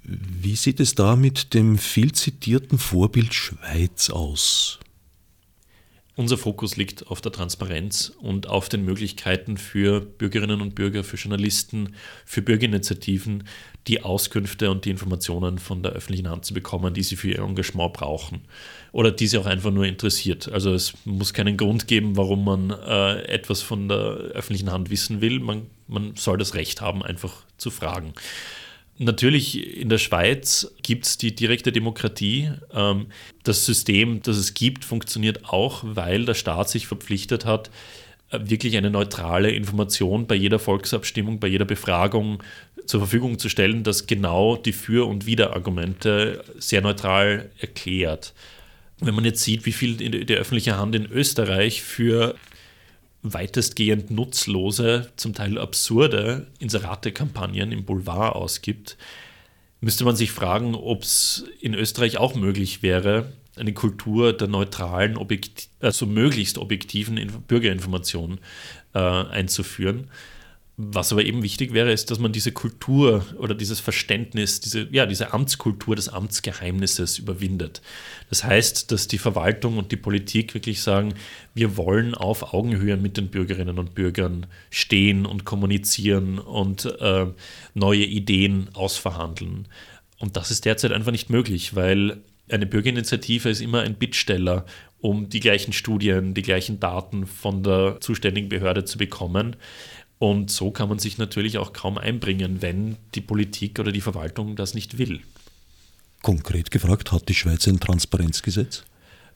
Wie 0.03 0.55
sieht 0.55 0.79
es 0.79 0.95
da 0.95 1.15
mit 1.15 1.53
dem 1.53 1.77
viel 1.77 2.11
zitierten 2.11 2.77
Vorbild 2.77 3.33
Schweiz 3.33 4.09
aus? 4.09 4.79
Unser 6.15 6.37
Fokus 6.37 6.77
liegt 6.77 7.07
auf 7.07 7.21
der 7.21 7.31
Transparenz 7.31 8.13
und 8.21 8.47
auf 8.47 8.69
den 8.69 8.85
Möglichkeiten 8.85 9.57
für 9.57 9.99
Bürgerinnen 9.99 10.61
und 10.61 10.75
Bürger, 10.75 11.03
für 11.03 11.17
Journalisten, 11.17 11.95
für 12.23 12.43
Bürgerinitiativen, 12.43 13.45
die 13.87 14.03
Auskünfte 14.03 14.69
und 14.69 14.85
die 14.85 14.91
Informationen 14.91 15.57
von 15.57 15.81
der 15.81 15.93
öffentlichen 15.93 16.29
Hand 16.29 16.45
zu 16.45 16.53
bekommen, 16.53 16.93
die 16.93 17.01
sie 17.01 17.15
für 17.15 17.29
ihr 17.29 17.39
Engagement 17.39 17.93
brauchen 17.93 18.41
oder 18.91 19.11
die 19.11 19.25
sie 19.25 19.39
auch 19.39 19.47
einfach 19.47 19.71
nur 19.71 19.85
interessiert. 19.85 20.51
Also 20.51 20.71
es 20.75 20.93
muss 21.03 21.33
keinen 21.33 21.57
Grund 21.57 21.87
geben, 21.87 22.15
warum 22.15 22.45
man 22.45 22.69
äh, 22.69 23.23
etwas 23.23 23.63
von 23.63 23.89
der 23.89 23.97
öffentlichen 23.97 24.71
Hand 24.71 24.91
wissen 24.91 25.19
will. 25.19 25.39
Man, 25.39 25.65
man 25.87 26.15
soll 26.15 26.37
das 26.37 26.53
Recht 26.53 26.79
haben, 26.79 27.01
einfach 27.01 27.43
zu 27.57 27.71
fragen. 27.71 28.13
Natürlich 28.99 29.77
in 29.77 29.89
der 29.89 29.97
Schweiz 29.97 30.71
gibt 30.83 31.05
es 31.05 31.17
die 31.17 31.33
direkte 31.33 31.71
Demokratie. 31.71 32.51
Ähm, 32.73 33.07
das 33.43 33.65
System, 33.65 34.21
das 34.21 34.37
es 34.37 34.53
gibt, 34.53 34.85
funktioniert 34.85 35.45
auch, 35.45 35.83
weil 35.83 36.25
der 36.25 36.35
Staat 36.35 36.69
sich 36.69 36.85
verpflichtet 36.85 37.45
hat, 37.45 37.71
äh, 38.29 38.39
wirklich 38.43 38.77
eine 38.77 38.91
neutrale 38.91 39.51
Information 39.51 40.27
bei 40.27 40.35
jeder 40.35 40.59
Volksabstimmung, 40.59 41.39
bei 41.39 41.47
jeder 41.47 41.65
Befragung 41.65 42.43
zur 42.85 42.99
Verfügung 42.99 43.39
zu 43.39 43.49
stellen, 43.49 43.83
das 43.83 44.05
genau 44.05 44.57
die 44.57 44.73
Für- 44.73 45.07
und 45.07 45.25
Widerargumente 45.25 46.43
sehr 46.59 46.81
neutral 46.81 47.49
erklärt. 47.59 48.33
Wenn 48.99 49.15
man 49.15 49.25
jetzt 49.25 49.41
sieht, 49.41 49.65
wie 49.65 49.71
viel 49.71 49.95
die 49.95 50.35
öffentliche 50.35 50.77
Hand 50.77 50.95
in 50.95 51.05
Österreich 51.05 51.81
für 51.81 52.35
weitestgehend 53.23 54.11
nutzlose, 54.11 55.11
zum 55.15 55.33
Teil 55.33 55.57
absurde 55.57 56.47
Inserate-Kampagnen 56.59 57.71
im 57.71 57.85
Boulevard 57.85 58.35
ausgibt, 58.35 58.97
müsste 59.81 60.05
man 60.05 60.15
sich 60.15 60.31
fragen, 60.31 60.75
ob 60.75 61.03
es 61.03 61.45
in 61.59 61.73
Österreich 61.73 62.17
auch 62.17 62.35
möglich 62.35 62.83
wäre, 62.83 63.33
eine 63.55 63.73
Kultur 63.73 64.33
der 64.33 64.47
neutralen, 64.47 65.17
also 65.79 66.05
möglichst 66.05 66.57
objektiven 66.57 67.19
Bürgerinformation 67.47 68.39
äh, 68.93 68.99
einzuführen. 68.99 70.09
Was 70.75 71.11
aber 71.11 71.23
eben 71.23 71.43
wichtig 71.43 71.71
wäre, 71.73 71.91
ist, 71.91 72.09
dass 72.09 72.17
man 72.17 72.31
diese 72.31 72.51
Kultur 72.51 73.23
oder 73.37 73.53
dieses 73.53 73.79
Verständnis, 73.79 74.59
diese, 74.59 74.87
ja, 74.91 75.05
diese 75.05 75.31
Amtskultur 75.31 75.95
des 75.95 76.09
Amtsgeheimnisses 76.09 77.19
überwindet. 77.19 77.83
Das 78.29 78.43
heißt, 78.43 78.91
dass 78.91 79.07
die 79.07 79.19
Verwaltung 79.19 79.77
und 79.77 79.91
die 79.91 79.97
Politik 79.97 80.55
wirklich 80.55 80.81
sagen, 80.81 81.13
wir 81.53 81.77
wollen 81.77 82.15
auf 82.15 82.55
Augenhöhe 82.55 82.97
mit 82.97 83.17
den 83.17 83.27
Bürgerinnen 83.27 83.77
und 83.77 83.93
Bürgern 83.93 84.47
stehen 84.71 85.27
und 85.27 85.45
kommunizieren 85.45 86.39
und 86.39 86.85
äh, 86.99 87.27
neue 87.75 88.05
Ideen 88.05 88.69
ausverhandeln. 88.73 89.67
Und 90.17 90.37
das 90.37 90.49
ist 90.49 90.65
derzeit 90.65 90.91
einfach 90.91 91.11
nicht 91.11 91.29
möglich, 91.29 91.75
weil 91.75 92.23
eine 92.49 92.65
Bürgerinitiative 92.65 93.49
ist 93.49 93.61
immer 93.61 93.81
ein 93.81 93.95
Bittsteller, 93.95 94.65
um 94.99 95.29
die 95.29 95.39
gleichen 95.39 95.73
Studien, 95.73 96.33
die 96.33 96.41
gleichen 96.41 96.79
Daten 96.79 97.27
von 97.27 97.61
der 97.61 97.97
zuständigen 97.99 98.49
Behörde 98.49 98.85
zu 98.85 98.97
bekommen. 98.97 99.55
Und 100.23 100.49
so 100.49 100.71
kann 100.71 100.87
man 100.87 100.99
sich 100.99 101.17
natürlich 101.17 101.57
auch 101.57 101.73
kaum 101.73 101.97
einbringen, 101.97 102.61
wenn 102.61 102.95
die 103.13 103.19
Politik 103.19 103.77
oder 103.77 103.91
die 103.91 103.99
Verwaltung 103.99 104.55
das 104.55 104.73
nicht 104.73 104.97
will. 104.97 105.19
Konkret 106.21 106.71
gefragt, 106.71 107.11
hat 107.11 107.27
die 107.27 107.33
Schweiz 107.33 107.67
ein 107.67 107.81
Transparenzgesetz? 107.81 108.85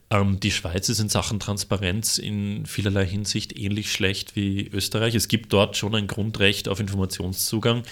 Ähm, 0.09 0.39
die 0.39 0.49
Schweiz 0.49 0.87
ist 0.87 1.01
in 1.01 1.09
Sachen 1.09 1.41
Transparenz 1.41 2.19
in 2.19 2.65
vielerlei 2.65 3.05
Hinsicht 3.05 3.59
ähnlich 3.59 3.91
schlecht 3.91 4.37
wie 4.37 4.69
Österreich. 4.69 5.13
Es 5.13 5.27
gibt 5.27 5.51
dort 5.51 5.75
schon 5.75 5.93
ein 5.93 6.07
Grundrecht 6.07 6.69
auf 6.69 6.79
Informationszugang, 6.79 7.83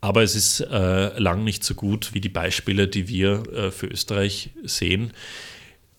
aber 0.00 0.24
es 0.24 0.34
ist 0.34 0.58
äh, 0.58 1.16
lang 1.16 1.44
nicht 1.44 1.62
so 1.62 1.76
gut 1.76 2.14
wie 2.14 2.20
die 2.20 2.28
Beispiele, 2.28 2.88
die 2.88 3.06
wir 3.06 3.44
äh, 3.52 3.70
für 3.70 3.86
Österreich 3.86 4.50
sehen. 4.64 5.12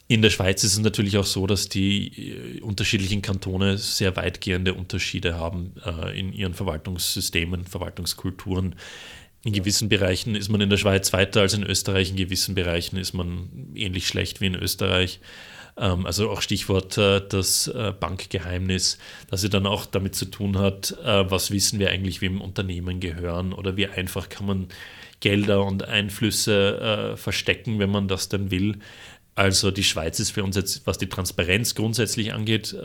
In 0.08 0.22
der 0.22 0.30
Schweiz 0.30 0.64
ist 0.64 0.74
es 0.74 0.80
natürlich 0.80 1.18
auch 1.18 1.26
so, 1.26 1.48
dass 1.48 1.68
die 1.68 2.08
äh, 2.08 2.62
unterschiedlichen 2.62 3.22
Kantone 3.22 3.78
sehr 3.78 4.16
weitgehende 4.16 4.76
Unterschiede 4.76 5.36
haben 5.36 5.74
äh, 5.84 6.18
in 6.18 6.32
ihren 6.32 6.54
Verwaltungssystemen, 6.54 7.66
Verwaltungskulturen. 7.66 8.76
In 9.44 9.54
gewissen 9.54 9.90
Bereichen 9.90 10.36
ist 10.36 10.50
man 10.50 10.62
in 10.62 10.70
der 10.70 10.78
Schweiz 10.78 11.12
weiter 11.14 11.42
als 11.42 11.54
in 11.54 11.64
Österreich, 11.64 12.12
in 12.12 12.16
gewissen 12.18 12.56
Bereichen 12.56 12.98
ist 12.98 13.14
man 13.14 13.50
ähnlich 13.76 14.08
schlecht 14.08 14.42
wie 14.42 14.48
in 14.48 14.56
Österreich. 14.56 15.20
Ähm, 15.78 16.06
also 16.06 16.30
auch 16.30 16.42
Stichwort 16.42 16.98
äh, 16.98 17.22
das 17.28 17.68
äh, 17.68 17.94
Bankgeheimnis, 18.00 18.98
das 19.30 19.44
ja 19.44 19.50
dann 19.50 19.66
auch 19.66 19.86
damit 19.86 20.16
zu 20.16 20.26
tun 20.26 20.58
hat, 20.58 20.96
was 21.04 21.52
wissen 21.52 21.80
wir 21.80 21.90
eigentlich, 21.90 22.22
wem 22.22 22.42
Unternehmen 22.42 23.00
gehören 23.00 23.54
oder 23.54 23.76
wie 23.78 23.88
einfach 23.88 24.30
kann 24.30 24.46
man 24.46 24.68
Gelder 25.20 25.64
und 25.64 25.84
Einflüsse 25.84 27.16
verstecken, 27.16 27.80
wenn 27.80 27.90
man 27.90 28.08
das 28.08 28.30
denn 28.30 28.52
will. 28.52 28.80
Also 29.36 29.70
die 29.70 29.84
Schweiz 29.84 30.20
ist 30.20 30.32
für 30.32 30.44
uns 30.44 30.56
jetzt, 30.56 30.88
was 30.88 30.98
die 30.98 31.10
Transparenz 31.10 31.76
grundsätzlich 31.76 32.34
angeht, 32.34 32.76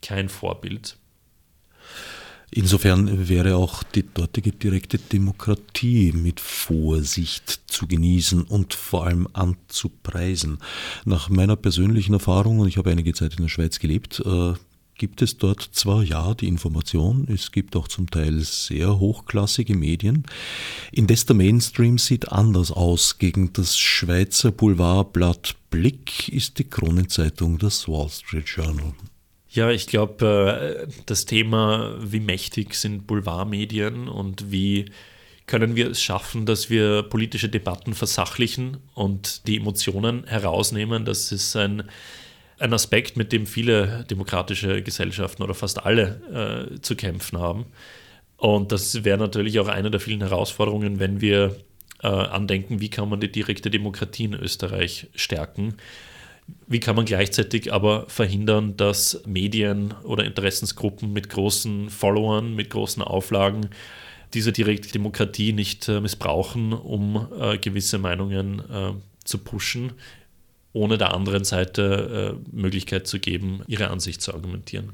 kein 0.00 0.28
Vorbild. 0.28 0.96
Insofern 2.50 3.28
wäre 3.28 3.56
auch 3.56 3.82
die 3.82 4.04
dortige 4.04 4.52
direkte 4.52 4.98
Demokratie 4.98 6.12
mit 6.12 6.40
Vorsicht 6.40 7.60
zu 7.66 7.86
genießen 7.86 8.42
und 8.42 8.72
vor 8.72 9.06
allem 9.06 9.28
anzupreisen. 9.34 10.58
Nach 11.04 11.28
meiner 11.28 11.56
persönlichen 11.56 12.14
Erfahrung, 12.14 12.60
und 12.60 12.68
ich 12.68 12.78
habe 12.78 12.90
einige 12.90 13.12
Zeit 13.12 13.34
in 13.34 13.42
der 13.42 13.50
Schweiz 13.50 13.78
gelebt, 13.80 14.22
äh, 14.24 14.54
gibt 14.98 15.22
es 15.22 15.38
dort 15.38 15.62
zwar 15.62 16.02
ja 16.02 16.34
die 16.34 16.48
Information, 16.48 17.26
es 17.32 17.52
gibt 17.52 17.76
auch 17.76 17.88
zum 17.88 18.10
Teil 18.10 18.40
sehr 18.40 18.98
hochklassige 18.98 19.76
Medien, 19.76 20.24
indes 20.92 21.24
der 21.24 21.36
Mainstream 21.36 21.98
sieht 21.98 22.30
anders 22.30 22.70
aus. 22.70 23.18
Gegen 23.18 23.52
das 23.52 23.78
Schweizer 23.78 24.52
Boulevardblatt 24.52 25.56
Blick 25.70 26.28
ist 26.28 26.58
die 26.58 26.64
Kronenzeitung 26.64 27.58
das 27.58 27.88
Wall 27.88 28.08
Street 28.08 28.48
Journal. 28.48 28.94
Ja, 29.50 29.70
ich 29.70 29.86
glaube, 29.86 30.86
äh, 30.86 30.92
das 31.06 31.24
Thema, 31.24 31.96
wie 32.00 32.20
mächtig 32.20 32.74
sind 32.74 33.06
Boulevardmedien 33.06 34.08
und 34.08 34.52
wie 34.52 34.86
können 35.46 35.74
wir 35.74 35.90
es 35.90 36.02
schaffen, 36.02 36.46
dass 36.46 36.68
wir 36.68 37.02
politische 37.02 37.48
Debatten 37.48 37.94
versachlichen 37.94 38.76
und 38.94 39.46
die 39.46 39.56
Emotionen 39.56 40.24
herausnehmen. 40.26 41.06
Das 41.06 41.32
ist 41.32 41.56
ein, 41.56 41.84
ein 42.58 42.72
Aspekt, 42.72 43.16
mit 43.16 43.32
dem 43.32 43.46
viele 43.46 44.04
demokratische 44.10 44.82
Gesellschaften 44.82 45.42
oder 45.42 45.54
fast 45.54 45.84
alle 45.84 46.70
äh, 46.74 46.80
zu 46.80 46.96
kämpfen 46.96 47.38
haben. 47.38 47.66
Und 48.36 48.72
das 48.72 49.04
wäre 49.04 49.18
natürlich 49.18 49.58
auch 49.60 49.68
eine 49.68 49.90
der 49.90 50.00
vielen 50.00 50.20
Herausforderungen, 50.20 51.00
wenn 51.00 51.20
wir 51.20 51.56
äh, 52.02 52.06
andenken, 52.06 52.80
wie 52.80 52.90
kann 52.90 53.08
man 53.08 53.20
die 53.20 53.30
direkte 53.30 53.70
Demokratie 53.70 54.24
in 54.24 54.34
Österreich 54.34 55.08
stärken. 55.14 55.74
Wie 56.66 56.80
kann 56.80 56.96
man 56.96 57.04
gleichzeitig 57.04 57.72
aber 57.72 58.08
verhindern, 58.08 58.76
dass 58.76 59.22
Medien 59.26 59.92
oder 60.04 60.24
Interessensgruppen 60.24 61.12
mit 61.12 61.28
großen 61.28 61.90
Followern, 61.90 62.54
mit 62.54 62.70
großen 62.70 63.02
Auflagen 63.02 63.68
diese 64.34 64.52
direkte 64.52 64.92
Demokratie 64.92 65.52
nicht 65.52 65.88
äh, 65.88 66.00
missbrauchen, 66.00 66.72
um 66.72 67.28
äh, 67.38 67.58
gewisse 67.58 67.98
Meinungen 67.98 68.60
äh, 68.70 68.92
zu 69.24 69.38
pushen, 69.38 69.92
ohne 70.78 70.96
der 70.96 71.12
anderen 71.12 71.44
Seite 71.44 72.38
äh, 72.38 72.56
Möglichkeit 72.56 73.06
zu 73.06 73.18
geben, 73.18 73.62
ihre 73.66 73.88
Ansicht 73.88 74.22
zu 74.22 74.32
argumentieren. 74.32 74.92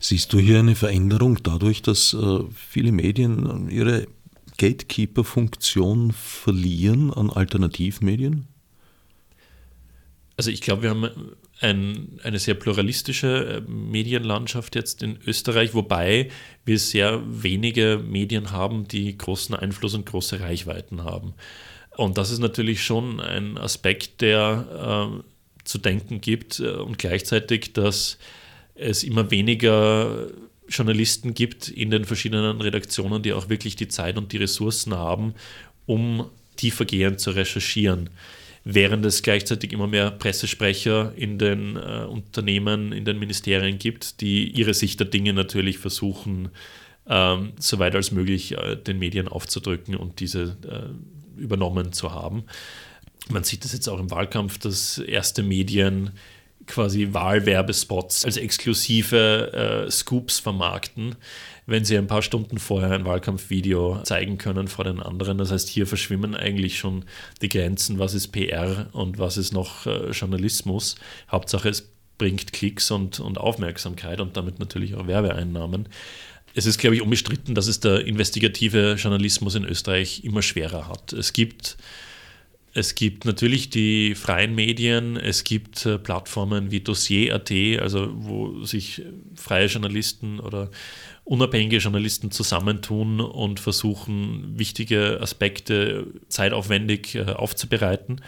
Siehst 0.00 0.32
du 0.32 0.38
hier 0.38 0.58
eine 0.58 0.74
Veränderung 0.74 1.38
dadurch, 1.42 1.82
dass 1.82 2.14
äh, 2.14 2.40
viele 2.54 2.92
Medien 2.92 3.68
ihre 3.70 4.06
Gatekeeper-Funktion 4.56 6.12
verlieren 6.12 7.12
an 7.12 7.30
Alternativmedien? 7.30 8.48
Also 10.36 10.50
ich 10.50 10.60
glaube, 10.60 10.82
wir 10.82 10.90
haben 10.90 11.10
ein, 11.60 12.20
eine 12.22 12.38
sehr 12.38 12.54
pluralistische 12.54 13.62
äh, 13.66 13.70
Medienlandschaft 13.70 14.76
jetzt 14.76 15.02
in 15.02 15.18
Österreich, 15.26 15.74
wobei 15.74 16.30
wir 16.64 16.78
sehr 16.78 17.22
wenige 17.26 18.02
Medien 18.02 18.50
haben, 18.50 18.88
die 18.88 19.18
großen 19.18 19.54
Einfluss 19.54 19.94
und 19.94 20.06
große 20.06 20.40
Reichweiten 20.40 21.04
haben. 21.04 21.34
Und 21.98 22.16
das 22.16 22.30
ist 22.30 22.38
natürlich 22.38 22.84
schon 22.84 23.18
ein 23.18 23.58
Aspekt, 23.58 24.20
der 24.20 25.10
äh, 25.18 25.64
zu 25.64 25.78
denken 25.78 26.20
gibt 26.20 26.60
äh, 26.60 26.68
und 26.68 26.96
gleichzeitig, 26.96 27.72
dass 27.72 28.18
es 28.76 29.02
immer 29.02 29.32
weniger 29.32 30.28
Journalisten 30.68 31.34
gibt 31.34 31.68
in 31.68 31.90
den 31.90 32.04
verschiedenen 32.04 32.60
Redaktionen, 32.60 33.24
die 33.24 33.32
auch 33.32 33.48
wirklich 33.48 33.74
die 33.74 33.88
Zeit 33.88 34.16
und 34.16 34.30
die 34.30 34.36
Ressourcen 34.36 34.94
haben, 34.94 35.34
um 35.86 36.30
tiefergehend 36.54 37.18
zu 37.18 37.32
recherchieren. 37.32 38.10
Während 38.62 39.04
es 39.04 39.24
gleichzeitig 39.24 39.72
immer 39.72 39.88
mehr 39.88 40.12
Pressesprecher 40.12 41.12
in 41.16 41.36
den 41.36 41.74
äh, 41.74 42.04
Unternehmen, 42.08 42.92
in 42.92 43.04
den 43.04 43.18
Ministerien 43.18 43.80
gibt, 43.80 44.20
die 44.20 44.48
ihre 44.52 44.72
Sicht 44.72 45.00
der 45.00 45.08
Dinge 45.08 45.32
natürlich 45.32 45.78
versuchen, 45.78 46.50
ähm, 47.08 47.54
so 47.58 47.80
weit 47.80 47.96
als 47.96 48.12
möglich 48.12 48.56
äh, 48.56 48.76
den 48.76 49.00
Medien 49.00 49.26
aufzudrücken 49.26 49.96
und 49.96 50.20
diese 50.20 50.56
äh, 50.62 51.17
übernommen 51.38 51.92
zu 51.92 52.12
haben. 52.12 52.44
Man 53.28 53.44
sieht 53.44 53.64
das 53.64 53.72
jetzt 53.72 53.88
auch 53.88 53.98
im 53.98 54.10
Wahlkampf, 54.10 54.58
dass 54.58 54.98
erste 54.98 55.42
Medien 55.42 56.12
quasi 56.66 57.08
Wahlwerbespots 57.12 58.24
als 58.24 58.36
exklusive 58.36 59.86
äh, 59.86 59.90
Scoops 59.90 60.38
vermarkten, 60.38 61.16
wenn 61.66 61.84
sie 61.84 61.98
ein 61.98 62.06
paar 62.06 62.22
Stunden 62.22 62.58
vorher 62.58 62.92
ein 62.92 63.04
Wahlkampfvideo 63.04 64.02
zeigen 64.04 64.38
können 64.38 64.68
vor 64.68 64.84
den 64.84 65.00
anderen. 65.00 65.38
Das 65.38 65.50
heißt, 65.50 65.68
hier 65.68 65.86
verschwimmen 65.86 66.34
eigentlich 66.34 66.78
schon 66.78 67.04
die 67.42 67.48
Grenzen, 67.48 67.98
was 67.98 68.14
ist 68.14 68.28
PR 68.28 68.88
und 68.92 69.18
was 69.18 69.36
ist 69.36 69.52
noch 69.52 69.86
äh, 69.86 70.10
Journalismus. 70.10 70.96
Hauptsache, 71.30 71.68
es 71.68 71.90
bringt 72.18 72.52
Klicks 72.52 72.90
und, 72.90 73.20
und 73.20 73.38
Aufmerksamkeit 73.38 74.20
und 74.20 74.36
damit 74.36 74.58
natürlich 74.58 74.94
auch 74.94 75.06
Werbeeinnahmen. 75.06 75.88
Es 76.58 76.66
ist, 76.66 76.78
glaube 76.78 76.96
ich, 76.96 77.02
unbestritten, 77.02 77.54
dass 77.54 77.68
es 77.68 77.78
der 77.78 78.04
investigative 78.04 78.96
Journalismus 78.98 79.54
in 79.54 79.64
Österreich 79.64 80.24
immer 80.24 80.42
schwerer 80.42 80.88
hat. 80.88 81.12
Es 81.12 81.32
gibt 81.32 81.76
es 82.74 82.96
gibt 82.96 83.24
natürlich 83.24 83.70
die 83.70 84.16
freien 84.16 84.56
Medien, 84.56 85.16
es 85.16 85.44
gibt 85.44 85.86
äh, 85.86 85.98
Plattformen 85.98 86.72
wie 86.72 86.80
Dossier.at, 86.80 87.50
also 87.80 88.08
wo 88.12 88.64
sich 88.64 89.02
freie 89.36 89.66
Journalisten 89.66 90.38
oder 90.40 90.70
unabhängige 91.24 91.78
Journalisten 91.78 92.32
zusammentun 92.32 93.20
und 93.20 93.60
versuchen, 93.60 94.58
wichtige 94.58 95.20
Aspekte 95.20 96.08
zeitaufwendig 96.28 97.14
äh, 97.14 97.22
aufzubereiten. 97.32 98.20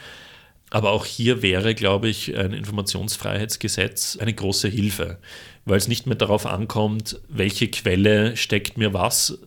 Aber 0.71 0.93
auch 0.93 1.05
hier 1.05 1.43
wäre, 1.43 1.75
glaube 1.75 2.09
ich, 2.09 2.37
ein 2.37 2.53
Informationsfreiheitsgesetz 2.53 4.17
eine 4.17 4.33
große 4.33 4.69
Hilfe, 4.69 5.19
weil 5.65 5.77
es 5.77 5.89
nicht 5.89 6.07
mehr 6.07 6.17
darauf 6.17 6.47
ankommt, 6.47 7.21
welche 7.29 7.69
Quelle 7.69 8.37
steckt 8.37 8.79
mir 8.79 8.95
was 8.95 9.39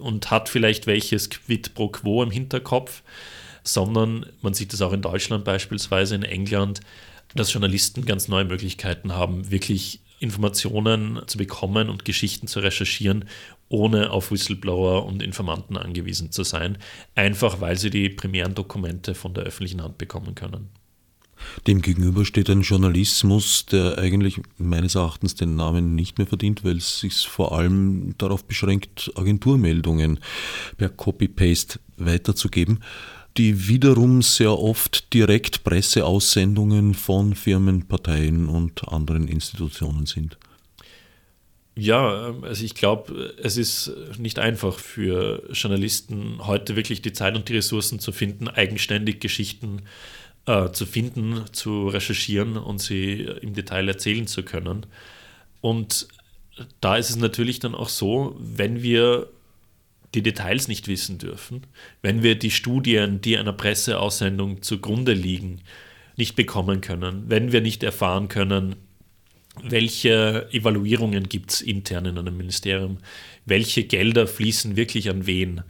und 0.00 0.30
hat 0.30 0.50
vielleicht 0.50 0.86
welches 0.86 1.30
Quid 1.30 1.74
pro 1.74 1.88
quo 1.88 2.22
im 2.22 2.30
Hinterkopf, 2.30 3.02
sondern 3.62 4.26
man 4.42 4.52
sieht 4.52 4.72
das 4.72 4.82
auch 4.82 4.92
in 4.92 5.02
Deutschland 5.02 5.44
beispielsweise, 5.44 6.14
in 6.14 6.22
England, 6.22 6.80
dass 7.34 7.52
Journalisten 7.52 8.04
ganz 8.04 8.28
neue 8.28 8.44
Möglichkeiten 8.44 9.14
haben, 9.14 9.50
wirklich 9.50 10.00
Informationen 10.20 11.20
zu 11.26 11.38
bekommen 11.38 11.88
und 11.88 12.04
Geschichten 12.04 12.46
zu 12.46 12.60
recherchieren, 12.60 13.24
ohne 13.68 14.10
auf 14.10 14.30
Whistleblower 14.30 15.06
und 15.06 15.22
Informanten 15.22 15.76
angewiesen 15.76 16.30
zu 16.30 16.44
sein, 16.44 16.78
einfach 17.14 17.60
weil 17.60 17.78
sie 17.78 17.90
die 17.90 18.10
primären 18.10 18.54
Dokumente 18.54 19.14
von 19.14 19.34
der 19.34 19.44
öffentlichen 19.44 19.82
Hand 19.82 19.98
bekommen 19.98 20.34
können. 20.34 20.68
Demgegenüber 21.66 22.26
steht 22.26 22.50
ein 22.50 22.60
Journalismus, 22.60 23.64
der 23.64 23.96
eigentlich 23.96 24.42
meines 24.58 24.94
Erachtens 24.94 25.34
den 25.34 25.56
Namen 25.56 25.94
nicht 25.94 26.18
mehr 26.18 26.26
verdient, 26.26 26.64
weil 26.64 26.76
es 26.76 27.00
sich 27.00 27.26
vor 27.26 27.56
allem 27.56 28.14
darauf 28.18 28.44
beschränkt, 28.44 29.10
Agenturmeldungen 29.14 30.20
per 30.76 30.90
Copy-Paste 30.90 31.80
weiterzugeben 31.96 32.80
die 33.36 33.68
wiederum 33.68 34.22
sehr 34.22 34.58
oft 34.58 35.12
direkt 35.14 35.64
Presseaussendungen 35.64 36.94
von 36.94 37.34
Firmen, 37.34 37.86
Parteien 37.86 38.48
und 38.48 38.88
anderen 38.88 39.28
Institutionen 39.28 40.06
sind. 40.06 40.38
Ja, 41.76 42.34
also 42.42 42.64
ich 42.64 42.74
glaube, 42.74 43.34
es 43.42 43.56
ist 43.56 43.92
nicht 44.18 44.38
einfach 44.38 44.78
für 44.78 45.48
Journalisten 45.52 46.46
heute 46.46 46.76
wirklich 46.76 47.00
die 47.00 47.12
Zeit 47.12 47.36
und 47.36 47.48
die 47.48 47.54
Ressourcen 47.54 48.00
zu 48.00 48.12
finden, 48.12 48.48
eigenständig 48.48 49.20
Geschichten 49.20 49.82
äh, 50.46 50.70
zu 50.72 50.84
finden, 50.84 51.44
zu 51.52 51.88
recherchieren 51.88 52.56
und 52.56 52.80
sie 52.80 53.22
im 53.40 53.54
Detail 53.54 53.88
erzählen 53.88 54.26
zu 54.26 54.42
können. 54.42 54.84
Und 55.60 56.08
da 56.80 56.96
ist 56.96 57.10
es 57.10 57.16
natürlich 57.16 57.60
dann 57.60 57.74
auch 57.74 57.88
so, 57.88 58.36
wenn 58.38 58.82
wir 58.82 59.28
die 60.14 60.22
Details 60.22 60.68
nicht 60.68 60.88
wissen 60.88 61.18
dürfen, 61.18 61.66
wenn 62.02 62.22
wir 62.22 62.38
die 62.38 62.50
Studien, 62.50 63.20
die 63.20 63.38
einer 63.38 63.52
Presseaussendung 63.52 64.62
zugrunde 64.62 65.12
liegen, 65.12 65.60
nicht 66.16 66.36
bekommen 66.36 66.80
können, 66.80 67.24
wenn 67.28 67.52
wir 67.52 67.60
nicht 67.60 67.82
erfahren 67.82 68.28
können, 68.28 68.76
welche 69.62 70.48
Evaluierungen 70.52 71.28
gibt 71.28 71.52
es 71.52 71.60
intern 71.60 72.06
in 72.06 72.18
einem 72.18 72.36
Ministerium, 72.36 72.98
welche 73.46 73.84
Gelder 73.84 74.26
fließen 74.26 74.76
wirklich 74.76 75.10
an 75.10 75.26
wen, 75.26 75.62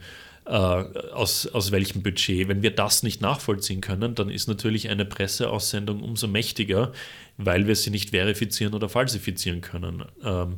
äh, 0.45 0.51
aus, 0.51 1.47
aus 1.47 1.71
welchem 1.71 2.03
Budget. 2.03 2.47
Wenn 2.47 2.63
wir 2.63 2.71
das 2.71 3.03
nicht 3.03 3.21
nachvollziehen 3.21 3.81
können, 3.81 4.15
dann 4.15 4.29
ist 4.29 4.47
natürlich 4.47 4.89
eine 4.89 5.05
Presseaussendung 5.05 6.01
umso 6.01 6.27
mächtiger, 6.27 6.91
weil 7.37 7.67
wir 7.67 7.75
sie 7.75 7.89
nicht 7.89 8.11
verifizieren 8.11 8.73
oder 8.73 8.89
falsifizieren 8.89 9.61
können. 9.61 10.03
Ähm, 10.23 10.57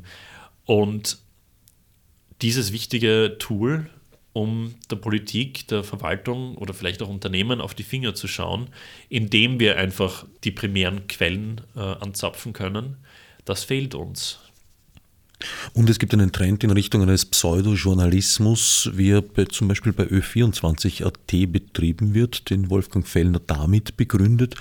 und 0.66 1.18
dieses 2.42 2.74
wichtige 2.74 3.38
Tool 3.40 3.90
um 4.34 4.74
der 4.90 4.96
Politik, 4.96 5.68
der 5.68 5.84
Verwaltung 5.84 6.56
oder 6.58 6.74
vielleicht 6.74 7.04
auch 7.04 7.10
Unternehmen 7.10 7.62
auf 7.62 7.76
die 7.76 7.84
Finger 7.84 8.16
zu 8.16 8.28
schauen, 8.28 8.68
indem 9.08 9.60
wir 9.60 9.78
einfach 9.78 10.26
die 10.44 10.52
primären 10.52 11.08
Quellen 11.08 11.62
äh, 11.76 11.80
anzapfen 11.80 12.52
können. 12.52 12.98
Das 13.46 13.64
fehlt 13.64 13.94
uns. 13.94 14.40
Und 15.74 15.90
es 15.90 16.00
gibt 16.00 16.14
einen 16.14 16.32
Trend 16.32 16.64
in 16.64 16.72
Richtung 16.72 17.02
eines 17.02 17.26
Pseudojournalismus, 17.26 18.90
wie 18.94 19.12
er 19.12 19.22
bei, 19.22 19.46
zum 19.46 19.68
Beispiel 19.68 19.94
bei 19.94 20.06
Ö24.at 20.06 21.52
betrieben 21.52 22.14
wird, 22.14 22.50
den 22.50 22.70
Wolfgang 22.70 23.08
Fellner 23.08 23.42
damit 23.46 23.98
begründet, 23.98 24.56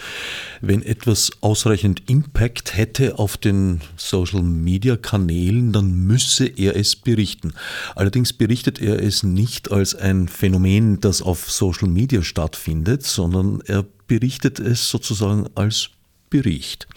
wenn 0.60 0.82
etwas 0.82 1.30
ausreichend 1.40 2.08
Impact 2.08 2.76
hätte 2.76 3.18
auf 3.18 3.36
den 3.36 3.80
Social-Media-Kanälen, 3.96 5.72
dann 5.72 5.92
müsse 5.92 6.46
er 6.46 6.76
es 6.76 6.96
berichten. 6.96 7.52
Allerdings 7.94 8.32
berichtet 8.32 8.80
er 8.80 9.02
es 9.02 9.22
nicht 9.22 9.70
als 9.70 9.94
ein 9.94 10.28
Phänomen, 10.28 11.00
das 11.00 11.22
auf 11.22 11.50
Social 11.50 11.88
Media 11.88 12.22
stattfindet, 12.22 13.04
sondern 13.04 13.60
er 13.66 13.84
berichtet 14.06 14.60
es 14.60 14.88
sozusagen 14.88 15.48
als 15.54 15.90
Bericht. 16.32 16.88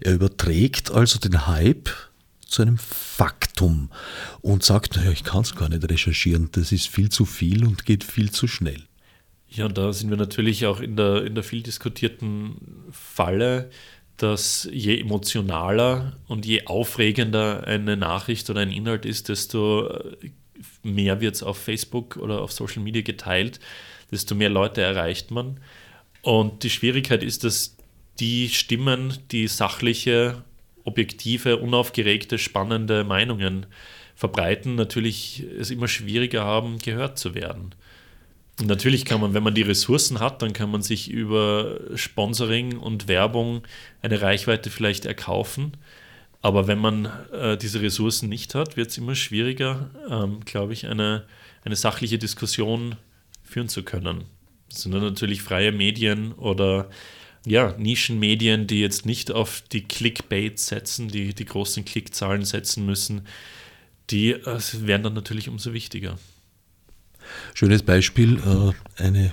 Er 0.00 0.14
überträgt 0.14 0.92
also 0.92 1.18
den 1.18 1.46
Hype 1.48 1.90
zu 2.56 2.62
einem 2.62 2.78
Faktum 2.78 3.90
und 4.40 4.64
sagt, 4.64 4.96
naja, 4.96 5.10
ich 5.10 5.24
kann 5.24 5.42
es 5.42 5.54
gar 5.54 5.68
nicht 5.68 5.88
recherchieren, 5.90 6.48
das 6.52 6.72
ist 6.72 6.88
viel 6.88 7.10
zu 7.10 7.26
viel 7.26 7.66
und 7.66 7.84
geht 7.84 8.02
viel 8.02 8.30
zu 8.30 8.48
schnell. 8.48 8.82
Ja, 9.48 9.68
da 9.68 9.92
sind 9.92 10.08
wir 10.08 10.16
natürlich 10.16 10.64
auch 10.64 10.80
in 10.80 10.96
der, 10.96 11.24
in 11.24 11.34
der 11.34 11.44
viel 11.44 11.62
diskutierten 11.62 12.56
Falle, 12.90 13.70
dass 14.16 14.66
je 14.72 14.98
emotionaler 14.98 16.16
und 16.28 16.46
je 16.46 16.64
aufregender 16.64 17.64
eine 17.66 17.96
Nachricht 17.96 18.48
oder 18.48 18.60
ein 18.60 18.72
Inhalt 18.72 19.04
ist, 19.04 19.28
desto 19.28 19.88
äh, 19.88 20.30
mehr 20.82 21.20
wird 21.20 21.34
es 21.34 21.42
auf 21.42 21.58
Facebook 21.58 22.16
oder 22.16 22.40
auf 22.40 22.52
Social 22.52 22.82
Media 22.82 23.02
geteilt, 23.02 23.60
desto 24.10 24.34
mehr 24.34 24.48
Leute 24.48 24.80
erreicht 24.80 25.30
man. 25.30 25.60
Und 26.22 26.62
die 26.62 26.70
Schwierigkeit 26.70 27.22
ist, 27.22 27.44
dass 27.44 27.76
die 28.18 28.48
Stimmen, 28.48 29.18
die 29.30 29.46
sachliche 29.46 30.42
objektive, 30.86 31.58
unaufgeregte, 31.58 32.38
spannende 32.38 33.04
Meinungen 33.04 33.66
verbreiten, 34.14 34.74
natürlich 34.74 35.44
es 35.58 35.70
immer 35.70 35.88
schwieriger 35.88 36.44
haben, 36.44 36.78
gehört 36.78 37.18
zu 37.18 37.34
werden. 37.34 37.74
Und 38.58 38.68
natürlich 38.68 39.04
kann 39.04 39.20
man, 39.20 39.34
wenn 39.34 39.42
man 39.42 39.54
die 39.54 39.62
Ressourcen 39.62 40.20
hat, 40.20 40.40
dann 40.40 40.54
kann 40.54 40.70
man 40.70 40.80
sich 40.80 41.10
über 41.10 41.78
Sponsoring 41.94 42.78
und 42.78 43.06
Werbung 43.06 43.62
eine 44.00 44.22
Reichweite 44.22 44.70
vielleicht 44.70 45.04
erkaufen. 45.04 45.72
Aber 46.40 46.66
wenn 46.66 46.78
man 46.78 47.06
äh, 47.32 47.58
diese 47.58 47.82
Ressourcen 47.82 48.30
nicht 48.30 48.54
hat, 48.54 48.78
wird 48.78 48.88
es 48.88 48.98
immer 48.98 49.14
schwieriger, 49.14 49.90
ähm, 50.08 50.40
glaube 50.44 50.72
ich, 50.72 50.86
eine, 50.86 51.24
eine 51.64 51.76
sachliche 51.76 52.18
Diskussion 52.18 52.96
führen 53.42 53.68
zu 53.68 53.82
können. 53.82 54.24
Das 54.70 54.82
sind 54.82 54.92
dann 54.92 55.02
natürlich 55.02 55.42
freie 55.42 55.72
Medien 55.72 56.32
oder 56.32 56.88
ja, 57.46 57.74
Nischenmedien, 57.78 58.66
die 58.66 58.80
jetzt 58.80 59.06
nicht 59.06 59.30
auf 59.30 59.62
die 59.72 59.82
Clickbait 59.82 60.58
setzen, 60.58 61.08
die 61.08 61.32
die 61.32 61.44
großen 61.44 61.84
Klickzahlen 61.84 62.44
setzen 62.44 62.84
müssen, 62.84 63.22
die 64.10 64.32
äh, 64.32 64.60
werden 64.72 65.04
dann 65.04 65.14
natürlich 65.14 65.48
umso 65.48 65.72
wichtiger. 65.72 66.18
Schönes 67.54 67.82
Beispiel, 67.82 68.38
äh, 68.38 69.02
eine 69.02 69.32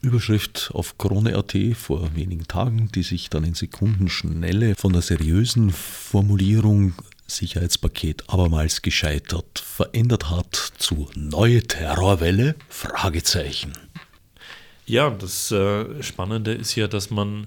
Überschrift 0.00 0.70
auf 0.72 0.96
Krone.at 0.96 1.54
vor 1.74 2.14
wenigen 2.14 2.46
Tagen, 2.46 2.90
die 2.94 3.02
sich 3.02 3.28
dann 3.28 3.44
in 3.44 3.54
Sekundenschnelle 3.54 4.74
von 4.76 4.92
der 4.92 5.02
seriösen 5.02 5.70
Formulierung 5.70 6.94
Sicherheitspaket 7.26 8.24
abermals 8.28 8.82
gescheitert 8.82 9.58
verändert 9.58 10.30
hat 10.30 10.54
zu 10.78 11.10
neue 11.14 11.62
Terrorwelle? 11.62 12.56
Fragezeichen. 12.68 13.72
Ja, 14.90 15.08
das 15.10 15.52
äh, 15.52 16.02
Spannende 16.02 16.50
ist 16.50 16.74
ja, 16.74 16.88
dass 16.88 17.10
man 17.10 17.46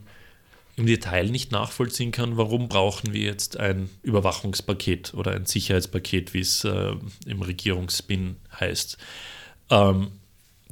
im 0.78 0.86
Detail 0.86 1.30
nicht 1.30 1.52
nachvollziehen 1.52 2.14
kann, 2.14 2.38
warum 2.38 2.70
brauchen 2.70 3.12
wir 3.12 3.24
jetzt 3.24 3.60
ein 3.60 3.89
Überwachungspaket 4.02 5.14
oder 5.14 5.32
ein 5.32 5.46
Sicherheitspaket, 5.46 6.34
wie 6.34 6.39
es 6.39 6.64
äh, 6.64 6.94
im 7.26 7.41
Regierungsspin 7.41 8.38
heißt. 8.62 8.98
Ähm, 9.72 10.14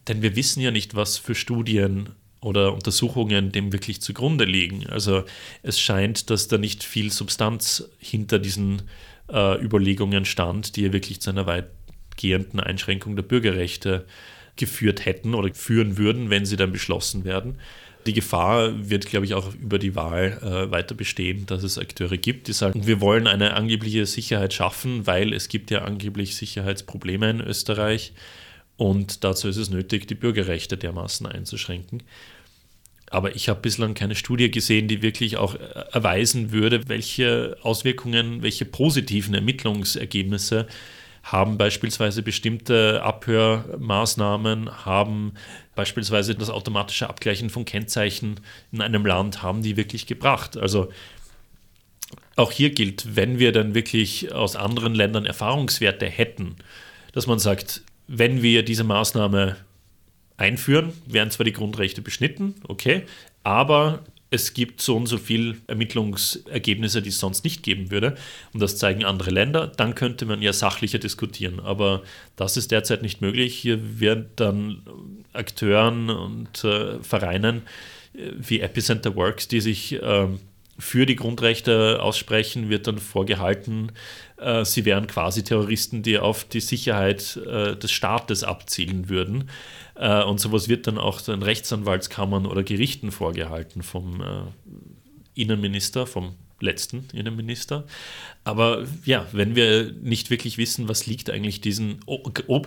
denn 0.08 0.22
wir 0.22 0.38
wissen 0.38 0.62
ja 0.62 0.72
nicht, 0.72 0.96
was 0.96 1.18
für 1.18 1.36
Studien 1.36 2.12
oder 2.40 2.74
Untersuchungen 2.74 3.52
dem 3.52 3.74
wirklich 3.74 4.02
zugrunde 4.02 4.46
liegen. 4.46 4.88
Also 4.88 5.26
es 5.64 5.78
scheint, 5.78 6.30
dass 6.30 6.48
da 6.48 6.58
nicht 6.58 6.86
viel 6.86 7.12
Substanz 7.12 7.84
hinter 8.00 8.40
diesen 8.40 8.84
äh, 9.30 9.62
Überlegungen 9.62 10.24
stand, 10.24 10.78
die 10.78 10.84
ja 10.84 10.94
wirklich 10.94 11.20
zu 11.20 11.32
einer 11.32 11.48
weitgehenden 11.48 12.62
Einschränkung 12.62 13.18
der 13.18 13.24
Bürgerrechte 13.24 14.06
äh, 14.08 14.41
geführt 14.62 15.06
hätten 15.06 15.34
oder 15.34 15.54
führen 15.54 15.98
würden, 15.98 16.30
wenn 16.30 16.46
sie 16.46 16.56
dann 16.56 16.72
beschlossen 16.72 17.26
werden. 17.26 17.58
Die 18.06 18.14
Gefahr 18.14 18.90
wird, 18.90 19.08
glaube 19.08 19.26
ich, 19.26 19.34
auch 19.34 19.54
über 19.54 19.78
die 19.78 19.96
Wahl 19.96 20.40
äh, 20.42 20.72
weiter 20.72 20.96
bestehen, 20.96 21.46
dass 21.46 21.64
es 21.64 21.78
Akteure 21.78 22.18
gibt, 22.18 22.48
die 22.48 22.54
sagen, 22.54 22.88
wir 22.88 23.02
wollen 23.02 23.28
eine 23.28 23.54
angebliche 23.54 24.06
Sicherheit 24.06 24.54
schaffen, 24.54 25.06
weil 25.06 25.34
es 25.34 25.50
gibt 25.50 25.70
ja 25.70 25.84
angeblich 25.84 26.36
Sicherheitsprobleme 26.36 27.30
in 27.30 27.42
Österreich 27.42 28.14
und 28.78 29.24
dazu 29.24 29.48
ist 29.48 29.58
es 29.58 29.70
nötig, 29.70 30.08
die 30.08 30.16
Bürgerrechte 30.16 30.78
dermaßen 30.78 31.28
einzuschränken. 31.28 32.02
Aber 33.12 33.36
ich 33.36 33.50
habe 33.50 33.60
bislang 33.60 33.94
keine 33.94 34.16
Studie 34.16 34.50
gesehen, 34.50 34.88
die 34.88 35.02
wirklich 35.02 35.38
auch 35.38 35.56
äh, 35.56 35.60
erweisen 35.92 36.52
würde, 36.52 36.88
welche 36.88 37.58
Auswirkungen, 37.62 38.42
welche 38.42 38.66
positiven 38.66 39.34
Ermittlungsergebnisse 39.34 40.66
haben 41.24 41.58
beispielsweise 41.58 42.24
bestimmte 42.24 43.02
Abhörmaßnahmen, 43.04 44.86
haben 44.86 45.34
beispielsweise 45.76 46.36
das 46.36 46.50
automatische 46.50 47.08
Abgleichen 47.08 47.50
von 47.50 47.66
Kennzeichen 47.66 48.40
in 48.72 48.82
einem 48.82 49.06
Land, 49.06 49.44
haben 49.44 49.62
die 49.62 49.78
wirklich 49.78 50.08
gebracht. 50.08 50.58
Also 50.58 50.92
auch 52.36 52.52
hier 52.52 52.72
gilt, 52.72 53.16
wenn 53.16 53.40
wir 53.40 53.52
dann 53.52 53.76
wirklich 53.76 54.34
aus 54.34 54.56
anderen 54.56 54.96
Ländern 54.96 55.26
Erfahrungswerte 55.26 56.08
hätten, 56.08 56.56
dass 57.14 57.28
man 57.28 57.40
sagt, 57.40 57.84
wenn 58.08 58.42
wir 58.42 58.64
diese 58.64 58.84
Maßnahme 58.84 59.58
einführen, 60.38 60.94
werden 61.06 61.30
zwar 61.30 61.44
die 61.44 61.54
Grundrechte 61.54 62.02
beschnitten, 62.02 62.56
okay, 62.68 63.04
aber 63.44 64.04
es 64.34 64.54
gibt 64.54 64.82
so 64.82 64.96
und 64.96 65.08
so 65.08 65.18
viel 65.18 65.62
Ermittlungsergebnisse, 65.68 67.02
die 67.02 67.10
es 67.10 67.20
sonst 67.20 67.44
nicht 67.44 67.64
geben 67.64 67.92
würde. 67.92 68.16
Und 68.54 68.62
das 68.62 68.78
zeigen 68.78 69.04
andere 69.04 69.30
Länder. 69.30 69.68
Dann 69.68 69.94
könnte 69.94 70.26
man 70.26 70.42
ja 70.42 70.54
sachlicher 70.54 71.00
diskutieren. 71.00 71.60
Aber 71.60 72.02
das 72.38 72.56
ist 72.56 72.72
derzeit 72.72 73.02
nicht 73.02 73.20
möglich. 73.20 73.56
Hier 73.56 74.00
werden 74.00 74.30
dann 74.38 74.82
Akteuren 75.34 76.10
und 76.10 76.64
äh, 76.64 77.04
Vereinen 77.04 77.64
äh, 78.14 78.32
wie 78.38 78.62
Epicenter 78.62 79.16
Works, 79.18 79.50
die 79.50 79.60
sich 79.60 80.02
äh, 80.02 80.28
für 80.80 81.06
die 81.06 81.16
Grundrechte 81.16 82.02
aussprechen, 82.02 82.70
wird 82.70 82.88
dann 82.88 82.98
vorgehalten, 82.98 83.92
äh, 84.38 84.66
sie 84.66 84.86
wären 84.86 85.08
quasi 85.08 85.44
Terroristen, 85.44 86.02
die 86.04 86.18
auf 86.18 86.44
die 86.44 86.60
Sicherheit 86.60 87.38
äh, 87.46 87.76
des 87.76 87.92
Staates 87.92 88.44
abzielen 88.44 89.08
würden. 89.08 89.50
Äh, 90.02 90.24
und 90.24 90.40
sowas 90.40 90.68
wird 90.68 90.88
dann 90.88 90.98
auch 90.98 91.22
den 91.22 91.44
Rechtsanwaltskammern 91.44 92.46
oder 92.46 92.64
Gerichten 92.64 93.12
vorgehalten 93.12 93.84
vom 93.84 94.22
Innenminister, 95.36 96.06
vom 96.08 96.36
letzten 96.60 97.08
Innenminister. 97.14 97.86
Aber 98.44 98.86
ja, 99.06 99.28
wenn 99.32 99.56
wir 99.56 99.92
nicht 100.02 100.30
wirklich 100.30 100.58
wissen, 100.58 100.88
was 100.90 101.06
liegt 101.06 101.30
eigentlich 101.30 101.62
diesen, 101.62 102.00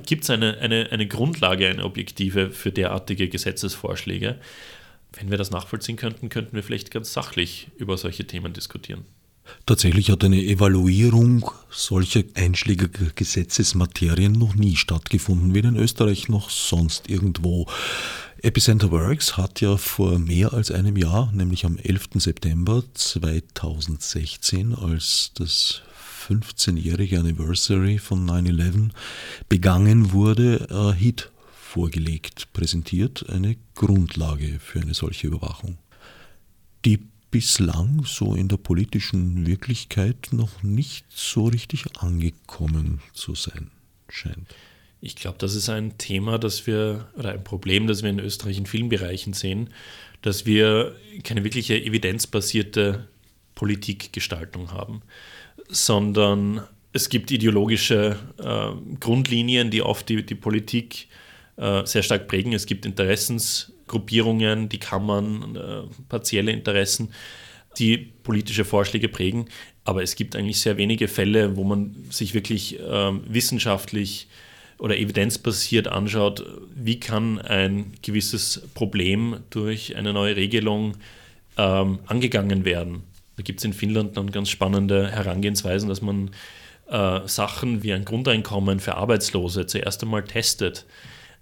gibt 0.07 0.25
es 0.25 0.31
eine, 0.31 0.59
eine, 0.59 0.91
eine 0.91 1.07
Grundlage, 1.07 1.69
eine 1.69 1.85
objektive 1.85 2.51
für 2.51 2.73
derartige 2.73 3.29
Gesetzesvorschläge, 3.29 4.39
wenn 5.13 5.31
wir 5.31 5.39
das 5.39 5.51
nachvollziehen 5.51 5.97
könnten, 5.97 6.29
könnten 6.29 6.55
wir 6.55 6.63
vielleicht 6.63 6.91
ganz 6.91 7.13
sachlich 7.13 7.69
über 7.77 7.97
solche 7.97 8.27
Themen 8.27 8.53
diskutieren. 8.53 9.05
Tatsächlich 9.67 10.11
hat 10.11 10.25
eine 10.25 10.43
Evaluierung 10.43 11.51
solcher 11.71 12.23
einschlägiger 12.35 13.11
Gesetzesmaterien 13.15 14.33
noch 14.33 14.55
nie 14.55 14.77
stattgefunden, 14.77 15.55
weder 15.55 15.71
in 15.71 15.77
Österreich 15.77 16.29
noch 16.29 16.51
sonst 16.51 17.09
irgendwo. 17.09 17.67
Epicenter 18.43 18.91
Works 18.91 19.39
hat 19.39 19.63
ja 19.63 19.79
vor 19.79 20.19
mehr 20.19 20.53
als 20.53 20.71
einem 20.71 20.97
Jahr, 20.97 21.33
nämlich 21.33 21.65
am 21.65 21.79
11. 21.79 22.09
September 22.17 22.83
2016, 22.93 24.75
als 24.75 25.33
das 25.35 25.81
15-jährige 26.29 27.21
Anniversary 27.21 27.99
von 27.99 28.29
9-11 28.29 28.91
begangen 29.49 30.13
wurde, 30.13 30.69
äh, 30.71 30.99
HIT 30.99 31.31
vorgelegt, 31.55 32.53
präsentiert, 32.53 33.29
eine 33.31 33.57
Grundlage 33.75 34.59
für 34.61 34.81
eine 34.81 34.95
solche 34.95 35.27
Überwachung, 35.27 35.79
die 36.85 37.01
bislang 37.35 38.05
so 38.07 38.37
in 38.37 38.47
der 38.47 38.59
politischen 38.59 39.45
Wirklichkeit 39.45 40.29
noch 40.31 40.63
nicht 40.63 41.05
so 41.09 41.47
richtig 41.47 41.85
angekommen 41.99 43.01
zu 43.13 43.35
sein 43.35 43.73
scheint. 44.09 44.55
Ich 45.01 45.17
glaube, 45.17 45.39
das 45.39 45.57
ist 45.57 45.69
ein 45.69 45.99
Thema, 45.99 46.39
das 46.39 46.69
wir, 46.69 47.09
oder 47.17 47.33
ein 47.33 47.43
Problem, 47.43 47.89
das 47.89 48.05
wir 48.05 48.11
in 48.11 48.21
Österreich 48.21 48.57
in 48.57 48.67
vielen 48.67 48.89
Bereichen 48.89 49.33
sehen, 49.33 49.71
dass 50.23 50.47
wir 50.47 50.95
keine 51.25 51.43
wirkliche 51.43 51.75
evidenzbasierte 51.75 53.09
Politikgestaltung 53.57 54.71
haben, 54.71 55.03
sondern 55.69 56.63
es 56.93 57.09
gibt 57.09 57.33
ideologische 57.33 58.17
äh, 58.39 58.95
Grundlinien, 59.01 59.73
die 59.73 59.83
oft 59.83 60.09
die, 60.09 60.25
die 60.25 60.37
Politik 60.37 61.09
äh, 61.57 61.85
sehr 61.85 62.05
stark 62.05 62.29
prägen. 62.29 62.53
Es 62.53 62.67
gibt 62.67 62.87
Interessensgruppierungen, 63.85 64.69
die 64.69 64.79
Kammern, 64.79 65.57
äh, 65.57 66.05
partielle 66.09 66.53
Interessen, 66.53 67.13
die 67.79 67.99
politische 67.99 68.65
Vorschläge 68.65 69.09
prägen. 69.09 69.47
Aber 69.85 70.03
es 70.03 70.17
gibt 70.17 70.37
eigentlich 70.37 70.61
sehr 70.61 70.77
wenige 70.77 71.09
Fälle, 71.09 71.57
wo 71.57 71.65
man 71.65 71.95
sich 72.11 72.35
wirklich 72.35 72.81
äh, 72.81 73.13
wissenschaftlich 73.29 74.29
oder 74.79 74.97
evidenzbasiert 74.99 75.89
anschaut, 75.89 76.45
wie 76.75 76.99
kann 76.99 77.39
ein 77.39 77.93
gewisses 78.03 78.63
Problem 78.75 79.37
durch 79.51 79.97
eine 79.97 80.13
neue 80.13 80.37
Regelung 80.37 80.97
ähm, 81.57 82.01
angegangen 82.07 82.65
werden. 82.65 83.03
Da 83.37 83.43
gibt 83.43 83.61
es 83.61 83.65
in 83.65 83.73
Finnland 83.73 84.17
dann 84.17 84.31
ganz 84.31 84.49
spannende 84.51 85.11
Herangehensweisen, 85.11 85.89
dass 85.89 86.03
man 86.03 86.31
äh, 86.89 87.21
Sachen 87.27 87.83
wie 87.83 87.93
ein 87.93 88.05
Grundeinkommen 88.05 88.81
für 88.81 88.97
Arbeitslose 88.97 89.67
zuerst 89.67 90.03
einmal 90.03 90.25
testet. 90.25 90.87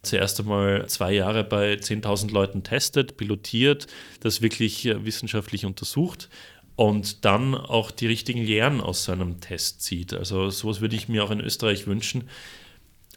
Zuerst 0.03 0.41
einmal 0.41 0.89
zwei 0.89 1.13
Jahre 1.13 1.45
bei 1.45 1.75
10.000 1.75 2.33
Leuten 2.33 2.65
testet, 2.65 3.17
pilotiert, 3.17 3.87
das 4.21 4.43
wirklich 4.43 4.87
äh, 4.87 5.05
wissenschaftlich 5.05 5.65
untersucht 5.65 6.29
und 6.75 7.25
dann 7.25 7.55
auch 7.55 7.91
die 7.91 8.07
richtigen 8.07 8.43
Lehren 8.43 8.81
aus 8.81 9.05
so 9.05 9.13
einem 9.13 9.41
Test 9.41 9.83
zieht. 9.83 10.13
Also 10.13 10.51
sowas 10.51 10.81
würde 10.81 10.97
ich 10.97 11.09
mir 11.09 11.23
auch 11.23 11.31
in 11.31 11.41
Österreich 11.41 11.87
wünschen, 11.87 12.29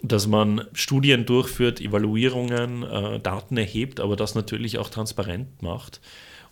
dass 0.03 0.27
man 0.27 0.65
Studien 0.73 1.25
durchführt, 1.25 1.81
Evaluierungen, 1.81 2.83
äh, 2.83 3.19
Daten 3.19 3.57
erhebt, 3.57 3.99
aber 3.99 4.15
das 4.15 4.35
natürlich 4.35 4.77
auch 4.77 4.89
transparent 4.89 5.61
macht 5.63 6.01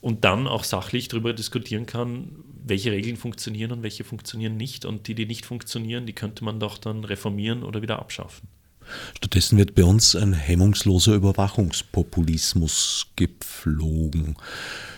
und 0.02 0.26
dann 0.26 0.48
auch 0.48 0.64
sachlich 0.64 1.10
darüber 1.10 1.34
diskutieren 1.34 1.86
kann, 1.86 2.44
welche 2.66 2.92
Regeln 2.92 3.18
funktionieren 3.18 3.72
und 3.72 3.84
welche 3.84 4.04
funktionieren 4.04 4.58
nicht. 4.58 4.86
Und 4.86 5.08
die, 5.08 5.16
die 5.16 5.26
nicht 5.26 5.46
funktionieren, 5.46 6.06
die 6.06 6.14
könnte 6.14 6.44
man 6.44 6.60
doch 6.60 6.78
dann 6.78 7.04
reformieren 7.04 7.64
oder 7.64 7.82
wieder 7.82 8.00
abschaffen. 8.00 8.48
Stattdessen 9.18 9.58
wird 9.58 9.76
bei 9.76 9.84
uns 9.84 10.16
ein 10.16 10.34
hemmungsloser 10.34 11.14
Überwachungspopulismus 11.14 13.08
gepflogen, 13.16 14.36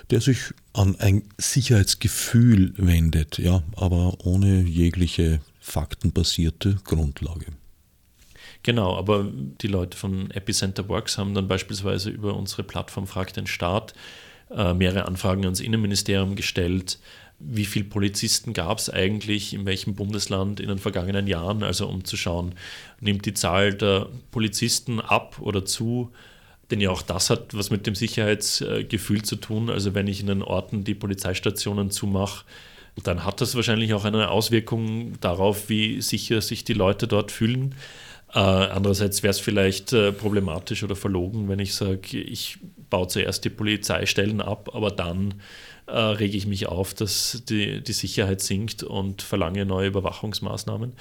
der 0.09 0.21
sich 0.21 0.53
an 0.73 0.95
ein 0.99 1.23
Sicherheitsgefühl 1.37 2.73
wendet, 2.77 3.37
ja, 3.37 3.63
aber 3.75 4.17
ohne 4.25 4.61
jegliche 4.61 5.39
faktenbasierte 5.59 6.77
Grundlage. 6.83 7.47
Genau, 8.63 8.97
aber 8.97 9.27
die 9.61 9.67
Leute 9.67 9.97
von 9.97 10.31
Epicenter 10.31 10.89
Works 10.89 11.17
haben 11.17 11.35
dann 11.35 11.47
beispielsweise 11.47 12.09
über 12.09 12.35
unsere 12.35 12.63
Plattform 12.63 13.05
Frag 13.05 13.31
den 13.33 13.45
Staat 13.45 13.93
mehrere 14.49 15.05
Anfragen 15.05 15.43
ans 15.43 15.59
Innenministerium 15.59 16.35
gestellt. 16.35 16.99
Wie 17.39 17.65
viele 17.65 17.85
Polizisten 17.85 18.53
gab 18.53 18.77
es 18.77 18.89
eigentlich 18.89 19.53
in 19.53 19.65
welchem 19.65 19.95
Bundesland 19.95 20.59
in 20.59 20.69
den 20.69 20.77
vergangenen 20.77 21.27
Jahren? 21.27 21.63
Also 21.63 21.87
um 21.87 22.05
zu 22.05 22.15
schauen, 22.15 22.55
nimmt 23.01 23.25
die 23.25 23.33
Zahl 23.33 23.73
der 23.73 24.07
Polizisten 24.31 25.01
ab 25.01 25.37
oder 25.41 25.65
zu? 25.65 26.11
Denn 26.71 26.81
ja 26.81 26.89
auch 26.89 27.01
das 27.01 27.29
hat 27.29 27.53
was 27.53 27.69
mit 27.69 27.85
dem 27.87 27.95
Sicherheitsgefühl 27.95 29.23
zu 29.23 29.35
tun. 29.35 29.69
Also 29.69 29.93
wenn 29.93 30.07
ich 30.07 30.21
in 30.21 30.27
den 30.27 30.41
Orten 30.41 30.83
die 30.83 30.95
Polizeistationen 30.95 31.91
zumache, 31.91 32.45
dann 33.03 33.25
hat 33.25 33.41
das 33.41 33.55
wahrscheinlich 33.55 33.93
auch 33.93 34.05
eine 34.05 34.29
Auswirkung 34.29 35.19
darauf, 35.19 35.67
wie 35.69 36.01
sicher 36.01 36.41
sich 36.41 36.63
die 36.63 36.73
Leute 36.73 37.07
dort 37.07 37.31
fühlen. 37.31 37.75
Äh, 38.35 38.39
andererseits 38.39 39.23
wäre 39.23 39.31
es 39.31 39.39
vielleicht 39.39 39.93
äh, 39.93 40.11
problematisch 40.11 40.83
oder 40.83 40.97
verlogen, 40.97 41.47
wenn 41.47 41.59
ich 41.59 41.73
sage, 41.73 42.17
ich 42.17 42.57
baue 42.89 43.07
zuerst 43.07 43.45
die 43.45 43.49
Polizeistellen 43.49 44.41
ab, 44.41 44.71
aber 44.73 44.91
dann 44.91 45.35
äh, 45.87 45.97
rege 45.97 46.35
ich 46.35 46.45
mich 46.45 46.67
auf, 46.67 46.93
dass 46.93 47.43
die, 47.47 47.81
die 47.81 47.93
Sicherheit 47.93 48.41
sinkt 48.41 48.83
und 48.83 49.21
verlange 49.21 49.65
neue 49.65 49.87
Überwachungsmaßnahmen. 49.87 50.93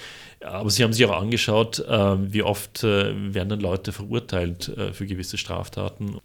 Aber 0.45 0.71
Sie 0.71 0.85
haben 0.85 0.93
sich 0.93 1.05
auch 1.07 1.21
angeschaut, 1.21 1.81
äh, 1.81 2.33
wie 2.33 2.45
oft 2.45 2.85
äh, 2.85 3.35
werden 3.35 3.49
dann 3.49 3.61
Leute 3.61 3.93
verurteilt 3.93 4.69
äh, 4.69 4.93
für 4.93 5.07
gewisse 5.07 5.37
Straftaten. 5.37 6.19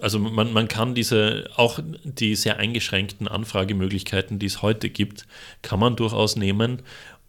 Also 0.00 0.18
man, 0.18 0.52
man 0.52 0.66
kann 0.66 0.96
diese, 0.96 1.48
auch 1.54 1.78
die 2.02 2.34
sehr 2.34 2.58
eingeschränkten 2.58 3.28
Anfragemöglichkeiten, 3.28 4.40
die 4.40 4.46
es 4.46 4.60
heute 4.60 4.90
gibt, 4.90 5.26
kann 5.62 5.78
man 5.78 5.94
durchaus 5.94 6.34
nehmen 6.34 6.82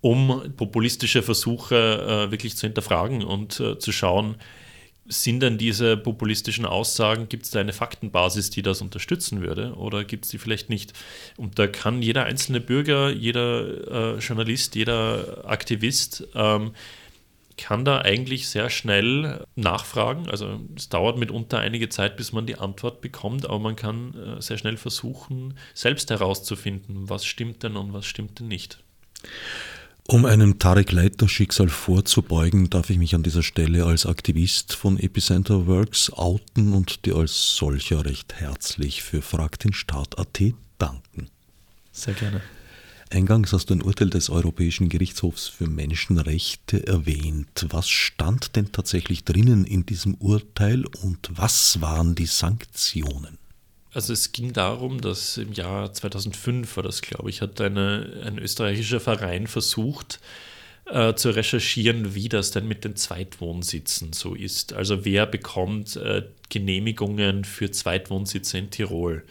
um 0.03 0.53
populistische 0.57 1.23
Versuche 1.23 1.75
äh, 2.27 2.31
wirklich 2.31 2.57
zu 2.57 2.67
hinterfragen 2.67 3.23
und 3.23 3.61
äh, 3.61 3.79
zu 3.79 3.93
schauen, 3.93 4.35
sind 5.05 5.39
denn 5.39 5.57
diese 5.57 5.95
populistischen 5.95 6.65
Aussagen, 6.65 7.29
gibt 7.29 7.45
es 7.45 7.51
da 7.51 7.61
eine 7.61 7.71
Faktenbasis, 7.71 8.49
die 8.49 8.61
das 8.61 8.81
unterstützen 8.81 9.41
würde 9.41 9.75
oder 9.75 10.03
gibt 10.03 10.25
es 10.25 10.31
die 10.31 10.39
vielleicht 10.39 10.69
nicht? 10.69 10.91
Und 11.37 11.57
da 11.57 11.67
kann 11.67 12.01
jeder 12.01 12.25
einzelne 12.25 12.59
Bürger, 12.59 13.11
jeder 13.11 14.15
äh, 14.15 14.19
Journalist, 14.19 14.75
jeder 14.75 15.45
Aktivist 15.45 16.27
ähm, 16.35 16.73
kann 17.57 17.85
da 17.85 18.01
eigentlich 18.01 18.49
sehr 18.49 18.69
schnell 18.69 19.45
nachfragen. 19.55 20.27
Also 20.27 20.59
es 20.75 20.89
dauert 20.89 21.17
mitunter 21.17 21.59
einige 21.59 21.87
Zeit, 21.87 22.17
bis 22.17 22.33
man 22.33 22.45
die 22.45 22.57
Antwort 22.57 22.99
bekommt, 22.99 23.45
aber 23.45 23.59
man 23.59 23.77
kann 23.77 24.15
äh, 24.15 24.41
sehr 24.41 24.57
schnell 24.57 24.75
versuchen, 24.75 25.57
selbst 25.73 26.09
herauszufinden, 26.09 27.09
was 27.09 27.25
stimmt 27.25 27.63
denn 27.63 27.77
und 27.77 27.93
was 27.93 28.05
stimmt 28.05 28.41
denn 28.41 28.49
nicht. 28.49 28.79
Um 30.05 30.25
einem 30.25 30.59
Tarek 30.59 30.91
Leiter 30.91 31.29
Schicksal 31.29 31.69
vorzubeugen, 31.69 32.69
darf 32.69 32.89
ich 32.89 32.97
mich 32.97 33.15
an 33.15 33.23
dieser 33.23 33.41
Stelle 33.41 33.85
als 33.85 34.05
Aktivist 34.05 34.73
von 34.73 34.99
Epicenter 34.99 35.65
Works 35.65 36.11
outen 36.11 36.73
und 36.73 37.05
dir 37.05 37.15
als 37.15 37.55
solcher 37.55 38.03
recht 38.03 38.33
herzlich 38.33 39.01
für 39.01 39.21
Frag 39.21 39.59
den 39.59 39.71
Staat.at 39.71 40.41
danken. 40.77 41.29
Sehr 41.93 42.13
gerne. 42.15 42.41
Eingangs 43.11 43.53
hast 43.53 43.69
du 43.69 43.75
ein 43.75 43.81
Urteil 43.81 44.09
des 44.09 44.29
Europäischen 44.29 44.89
Gerichtshofs 44.89 45.47
für 45.47 45.67
Menschenrechte 45.67 46.85
erwähnt. 46.85 47.67
Was 47.69 47.87
stand 47.87 48.57
denn 48.57 48.73
tatsächlich 48.73 49.23
drinnen 49.23 49.63
in 49.63 49.85
diesem 49.85 50.15
Urteil 50.15 50.85
und 50.85 51.29
was 51.31 51.79
waren 51.79 52.15
die 52.15 52.25
Sanktionen? 52.25 53.37
Also 53.93 54.13
es 54.13 54.31
ging 54.31 54.53
darum, 54.53 55.01
dass 55.01 55.37
im 55.37 55.53
Jahr 55.53 55.93
2005 55.93 56.75
war 56.77 56.83
das, 56.83 57.01
glaube 57.01 57.29
ich, 57.29 57.41
hat 57.41 57.61
eine, 57.61 58.23
ein 58.25 58.39
österreichischer 58.39 58.99
Verein 58.99 59.45
versucht 59.45 60.19
äh, 60.85 61.13
zu 61.13 61.29
recherchieren, 61.29 62.15
wie 62.15 62.27
das 62.27 62.51
denn 62.51 62.67
mit 62.67 62.83
den 62.83 62.95
Zweitwohnsitzen 62.95 64.11
so 64.13 64.33
ist. 64.33 64.73
Also 64.73 65.05
wer 65.05 65.27
bekommt 65.27 65.95
äh, 65.95 66.23
Genehmigungen 66.49 67.45
für 67.45 67.69
Zweitwohnsitze 67.71 68.57
in 68.57 68.71
Tirol. 68.71 69.23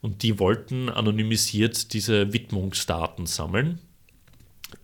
Und 0.00 0.22
die 0.22 0.38
wollten 0.38 0.88
anonymisiert 0.88 1.92
diese 1.92 2.32
Widmungsdaten 2.32 3.26
sammeln. 3.26 3.80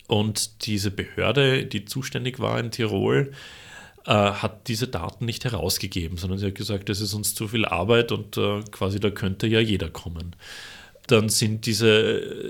Und 0.09 0.66
diese 0.66 0.91
Behörde, 0.91 1.64
die 1.64 1.87
zuständig 1.87 2.39
war 2.39 2.61
in 2.61 2.70
Tirol, 2.70 3.33
äh, 4.07 4.13
hat 4.13 4.69
diese 4.69 4.89
Daten 4.89 5.25
nicht 5.25 5.45
herausgegeben, 5.45 6.19
sondern 6.19 6.39
sie 6.39 6.47
hat 6.47 6.55
gesagt, 6.55 6.89
das 6.89 7.01
ist 7.01 7.15
uns 7.15 7.35
zu 7.35 7.49
viel 7.49 7.65
Arbeit 7.65 8.13
und 8.13 8.37
äh, 8.37 8.63
quasi 8.71 9.01
da 9.01 9.11
könnte 9.11 9.47
ja 9.47 9.61
jeder 9.61 9.89
kommen. 9.89 10.35
Dann 11.07 11.29
sind 11.29 11.67
diese, 11.67 11.89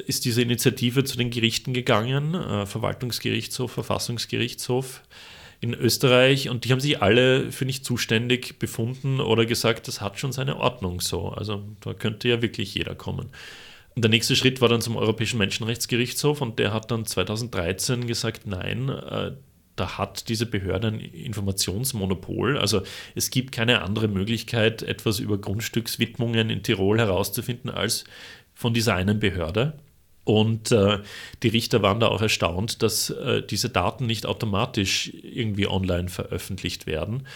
ist 0.07 0.25
diese 0.25 0.43
Initiative 0.43 1.05
zu 1.05 1.17
den 1.17 1.31
Gerichten 1.31 1.73
gegangen, 1.73 2.35
äh, 2.35 2.67
Verwaltungsgerichtshof, 2.67 3.73
Verfassungsgerichtshof 3.73 5.03
in 5.61 5.75
Österreich 5.75 6.49
und 6.49 6.65
die 6.65 6.73
haben 6.73 6.81
sich 6.81 7.01
alle 7.03 7.53
für 7.53 7.65
nicht 7.65 7.85
zuständig 7.85 8.59
befunden 8.59 9.21
oder 9.21 9.47
gesagt, 9.47 9.89
das 9.89 10.01
hat 10.01 10.19
schon 10.19 10.33
seine 10.33 10.57
Ordnung 10.57 11.01
so. 11.01 11.29
Also 11.29 11.63
da 11.81 11.95
könnte 11.95 12.29
ja 12.29 12.43
wirklich 12.43 12.75
jeder 12.75 12.95
kommen. 12.95 13.31
Und 13.95 14.03
der 14.03 14.11
nächste 14.11 14.37
Schritt 14.37 14.61
war 14.61 14.69
dann 14.69 14.81
zum 14.81 14.97
Europäischen 14.97 15.39
Menschenrechtsgerichtshof 15.39 16.41
und 16.41 16.59
der 16.59 16.73
hat 16.73 16.91
dann 16.91 17.05
2013 17.05 18.07
gesagt, 18.07 18.47
nein, 18.47 18.89
äh, 18.89 19.33
da 19.77 19.99
hat 19.99 20.29
diese 20.29 20.47
Behörde 20.47 20.89
ein 20.89 21.01
Informationsmonopol. 21.01 22.59
Also 22.59 22.83
es 23.15 23.31
gibt 23.31 23.53
keine 23.53 23.83
andere 23.83 24.09
Möglichkeit, 24.09 24.83
etwas 24.83 25.19
über 25.19 25.39
Grundstückswidmungen 25.39 26.51
in 26.51 26.63
Tirol 26.63 26.99
herauszufinden, 26.99 27.71
als 27.71 28.05
von 28.55 28.75
dieser 28.75 28.95
einen 28.95 29.19
Behörde. 29.19 29.75
Und 30.25 30.71
äh, 30.71 30.99
die 31.43 31.49
Richter 31.49 31.83
waren 31.83 31.99
da 31.99 32.09
auch 32.09 32.23
erstaunt, 32.23 32.83
dass 32.83 33.11
äh, 33.11 33.43
diese 33.43 33.71
Daten 33.71 34.07
nicht 34.07 34.25
automatisch 34.27 35.13
irgendwie 35.23 35.67
online 35.67 36.09
veröffentlicht 36.09 36.87
werden 36.87 37.27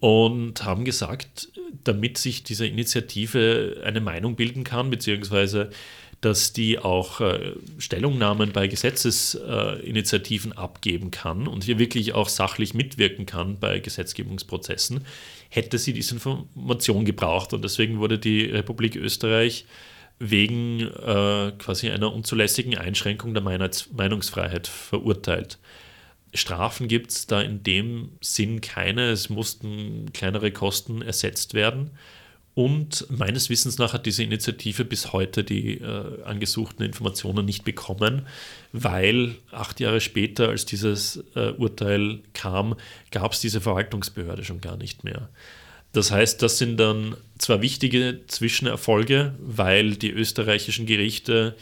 und 0.00 0.64
haben 0.64 0.84
gesagt, 0.84 1.48
damit 1.84 2.18
sich 2.18 2.42
diese 2.42 2.66
Initiative 2.66 3.82
eine 3.84 4.00
Meinung 4.00 4.34
bilden 4.34 4.64
kann, 4.64 4.90
beziehungsweise 4.90 5.70
dass 6.22 6.52
die 6.52 6.78
auch 6.78 7.20
äh, 7.20 7.52
Stellungnahmen 7.78 8.52
bei 8.52 8.68
Gesetzesinitiativen 8.68 10.52
äh, 10.52 10.54
abgeben 10.54 11.10
kann 11.10 11.48
und 11.48 11.64
hier 11.64 11.78
wirklich 11.78 12.14
auch 12.14 12.28
sachlich 12.28 12.74
mitwirken 12.74 13.26
kann 13.26 13.58
bei 13.58 13.80
Gesetzgebungsprozessen, 13.80 15.04
hätte 15.50 15.78
sie 15.78 15.92
diese 15.92 16.14
Information 16.14 17.04
gebraucht. 17.04 17.52
Und 17.52 17.62
deswegen 17.62 17.98
wurde 17.98 18.18
die 18.18 18.44
Republik 18.44 18.94
Österreich 18.94 19.66
wegen 20.20 20.80
äh, 20.80 21.52
quasi 21.58 21.90
einer 21.90 22.12
unzulässigen 22.12 22.78
Einschränkung 22.78 23.34
der 23.34 23.42
Meinungsfreiheit 23.42 24.68
verurteilt. 24.68 25.58
Strafen 26.32 26.86
gibt 26.86 27.10
es 27.10 27.26
da 27.26 27.42
in 27.42 27.64
dem 27.64 28.12
Sinn 28.20 28.60
keine, 28.60 29.10
es 29.10 29.28
mussten 29.28 30.12
kleinere 30.12 30.52
Kosten 30.52 31.02
ersetzt 31.02 31.54
werden. 31.54 31.90
Und 32.54 33.06
meines 33.08 33.48
Wissens 33.48 33.78
nach 33.78 33.94
hat 33.94 34.04
diese 34.04 34.22
Initiative 34.22 34.84
bis 34.84 35.14
heute 35.14 35.42
die 35.42 35.78
äh, 35.78 36.22
angesuchten 36.24 36.84
Informationen 36.84 37.46
nicht 37.46 37.64
bekommen, 37.64 38.26
weil 38.72 39.36
acht 39.50 39.80
Jahre 39.80 40.02
später, 40.02 40.50
als 40.50 40.66
dieses 40.66 41.24
äh, 41.34 41.52
Urteil 41.52 42.20
kam, 42.34 42.76
gab 43.10 43.32
es 43.32 43.40
diese 43.40 43.62
Verwaltungsbehörde 43.62 44.44
schon 44.44 44.60
gar 44.60 44.76
nicht 44.76 45.02
mehr. 45.02 45.30
Das 45.92 46.10
heißt, 46.10 46.42
das 46.42 46.58
sind 46.58 46.78
dann 46.78 47.16
zwar 47.38 47.62
wichtige 47.62 48.20
Zwischenerfolge, 48.26 49.34
weil 49.40 49.96
die 49.96 50.10
österreichischen 50.10 50.84
Gerichte 50.86 51.56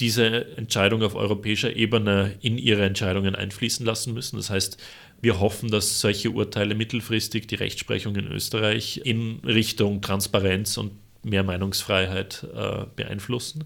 diese 0.00 0.56
Entscheidung 0.56 1.02
auf 1.02 1.14
europäischer 1.14 1.74
Ebene 1.74 2.34
in 2.42 2.58
ihre 2.58 2.84
Entscheidungen 2.84 3.34
einfließen 3.34 3.84
lassen 3.86 4.12
müssen. 4.12 4.36
Das 4.36 4.50
heißt, 4.50 4.78
wir 5.26 5.40
hoffen, 5.40 5.70
dass 5.72 6.00
solche 6.00 6.30
Urteile 6.30 6.76
mittelfristig 6.76 7.48
die 7.48 7.56
Rechtsprechung 7.56 8.14
in 8.14 8.28
Österreich 8.28 9.00
in 9.04 9.40
Richtung 9.44 10.00
Transparenz 10.00 10.76
und 10.76 10.92
mehr 11.24 11.42
Meinungsfreiheit 11.42 12.46
äh, 12.54 12.84
beeinflussen. 12.94 13.64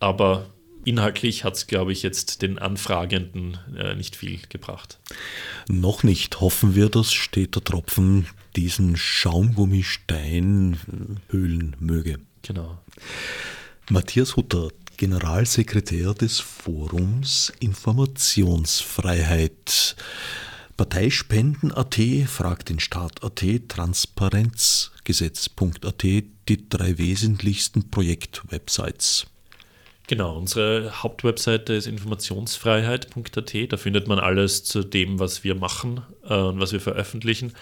Aber 0.00 0.46
inhaltlich 0.86 1.44
hat 1.44 1.56
es, 1.56 1.66
glaube 1.66 1.92
ich, 1.92 2.02
jetzt 2.02 2.40
den 2.40 2.58
Anfragenden 2.58 3.58
äh, 3.76 3.94
nicht 3.96 4.16
viel 4.16 4.38
gebracht. 4.48 4.98
Noch 5.68 6.04
nicht. 6.04 6.40
Hoffen 6.40 6.74
wir, 6.74 6.88
dass 6.88 7.12
steht 7.12 7.54
der 7.54 7.64
Tropfen 7.64 8.26
diesen 8.56 8.96
Schaumgummistein 8.96 10.78
höhlen 11.28 11.76
möge. 11.80 12.18
Genau. 12.40 12.78
Matthias 13.90 14.36
Hutter, 14.36 14.70
Generalsekretär 14.96 16.14
des 16.14 16.40
Forums 16.40 17.52
Informationsfreiheit. 17.60 19.94
Parteispenden.at, 20.78 21.98
fragt 22.28 22.70
den 22.70 22.80
Staat.at, 22.80 23.44
Transparenzgesetz.at, 23.68 26.02
die 26.02 26.68
drei 26.70 26.98
wesentlichsten 26.98 27.90
Projektwebsites. 27.90 29.26
Genau, 30.06 30.38
unsere 30.38 31.02
Hauptwebseite 31.02 31.74
ist 31.74 31.88
informationsfreiheit.at. 31.88 33.72
Da 33.72 33.76
findet 33.76 34.06
man 34.06 34.20
alles 34.20 34.62
zu 34.62 34.84
dem, 34.84 35.18
was 35.18 35.42
wir 35.42 35.56
machen 35.56 36.02
äh, 36.24 36.34
und 36.34 36.60
was 36.60 36.72
wir 36.72 36.80
veröffentlichen. 36.80 37.54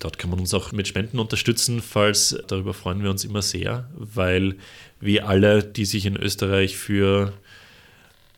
Dort 0.00 0.18
kann 0.18 0.30
man 0.30 0.40
uns 0.40 0.52
auch 0.52 0.72
mit 0.72 0.88
Spenden 0.88 1.20
unterstützen, 1.20 1.80
falls 1.80 2.36
darüber 2.48 2.74
freuen 2.74 3.04
wir 3.04 3.10
uns 3.10 3.24
immer 3.24 3.42
sehr, 3.42 3.88
weil 3.94 4.56
wir 4.98 5.28
alle, 5.28 5.62
die 5.62 5.84
sich 5.84 6.06
in 6.06 6.16
Österreich 6.16 6.76
für 6.76 7.34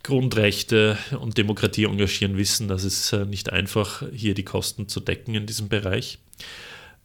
Grundrechte 0.05 0.97
und 1.19 1.39
Demokratie 1.39 1.85
engagieren, 1.85 2.37
wissen, 2.37 2.69
dass 2.69 2.85
es 2.85 3.13
äh, 3.13 3.25
nicht 3.25 3.53
einfach, 3.53 4.05
hier 4.13 4.35
die 4.35 4.45
Kosten 4.45 4.87
zu 4.87 5.01
decken 5.01 5.35
in 5.35 5.47
diesem 5.47 5.69
Bereich. 5.69 6.19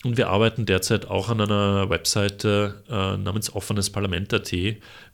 Und 0.05 0.17
wir 0.17 0.29
arbeiten 0.29 0.65
derzeit 0.65 1.07
auch 1.07 1.29
an 1.29 1.41
einer 1.41 1.89
Webseite 1.89 2.83
äh, 2.89 3.17
namens 3.17 3.53
offenes 3.53 3.89
Parlament.at, 3.89 4.53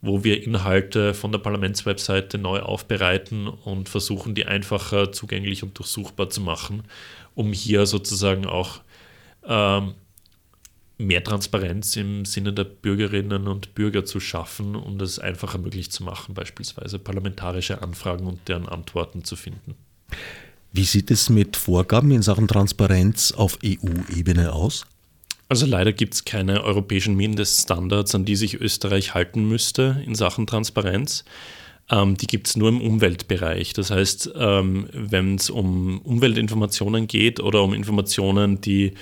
wo 0.02 0.24
wir 0.24 0.44
Inhalte 0.44 1.14
von 1.14 1.32
der 1.32 1.40
Parlamentswebseite 1.40 2.38
neu 2.38 2.60
aufbereiten 2.60 3.48
und 3.48 3.88
versuchen, 3.88 4.36
die 4.36 4.46
einfacher 4.46 5.12
zugänglich 5.12 5.64
und 5.64 5.78
durchsuchbar 5.78 6.30
zu 6.30 6.42
machen, 6.42 6.84
um 7.34 7.52
hier 7.54 7.86
sozusagen 7.86 8.46
auch 8.46 8.82
ähm, 9.48 9.96
mehr 10.98 11.24
Transparenz 11.24 11.96
im 11.96 12.26
Sinne 12.26 12.54
der 12.54 12.64
Bürgerinnen 12.64 13.48
und 13.48 13.76
Bürger 13.76 14.06
zu 14.06 14.20
schaffen 14.20 14.76
und 14.76 15.02
es 15.02 15.20
einfacher 15.20 15.58
möglich 15.58 15.92
zu 15.92 16.04
machen, 16.04 16.34
beispielsweise 16.34 17.00
parlamentarische 17.00 17.82
Anfragen 17.82 18.28
und 18.28 18.48
deren 18.48 18.68
Antworten 18.68 19.24
zu 19.24 19.36
finden. 19.36 19.76
Wie 20.72 20.84
sieht 20.84 21.12
es 21.12 21.30
mit 21.30 21.56
Vorgaben 21.56 22.12
in 22.12 22.22
Sachen 22.22 22.48
Transparenz 22.48 23.32
auf 23.32 23.60
EU-Ebene 23.64 24.54
aus? 24.54 24.86
Also 25.48 25.66
leider 25.66 25.94
gibt 25.94 26.16
es 26.16 26.26
keine 26.26 26.64
europäischen 26.64 27.16
Mindeststandards, 27.16 28.16
an 28.16 28.26
die 28.26 28.36
sich 28.36 28.60
Österreich 28.60 29.14
halten 29.14 29.48
müsste 29.48 30.02
in 30.06 30.16
Sachen 30.16 30.48
Transparenz. 30.48 31.24
Ähm, 31.90 32.18
die 32.18 32.26
gibt 32.26 32.48
es 32.48 32.58
nur 32.58 32.70
im 32.70 32.82
Umweltbereich. 32.82 33.74
Das 33.74 33.92
heißt, 33.92 34.32
ähm, 34.36 34.88
wenn 34.92 35.36
es 35.36 35.50
um 35.50 36.00
Umweltinformationen 36.00 37.08
geht 37.08 37.40
oder 37.40 37.62
um 37.62 37.74
Informationen, 37.74 38.60
die 38.60 38.94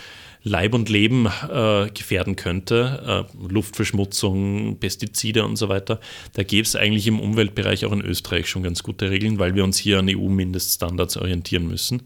Leib 0.44 0.74
und 0.74 0.90
Leben 0.90 1.26
äh, 1.26 1.90
gefährden 1.94 2.36
könnte, 2.36 3.28
äh, 3.32 3.52
Luftverschmutzung, 3.54 4.78
Pestizide 4.78 5.46
und 5.46 5.56
so 5.56 5.70
weiter, 5.70 6.00
da 6.34 6.44
gäbe 6.44 6.64
es 6.64 6.76
eigentlich 6.76 7.08
im 7.08 7.20
Umweltbereich 7.20 7.86
auch 7.86 7.94
in 7.94 8.02
Österreich 8.02 8.50
schon 8.50 8.64
ganz 8.64 8.84
gute 8.84 9.10
Regeln, 9.10 9.40
weil 9.40 9.56
wir 9.56 9.64
uns 9.64 9.78
hier 9.78 10.00
an 10.00 10.10
EU-Mindeststandards 10.10 11.16
orientieren 11.16 11.68
müssen. 11.68 12.04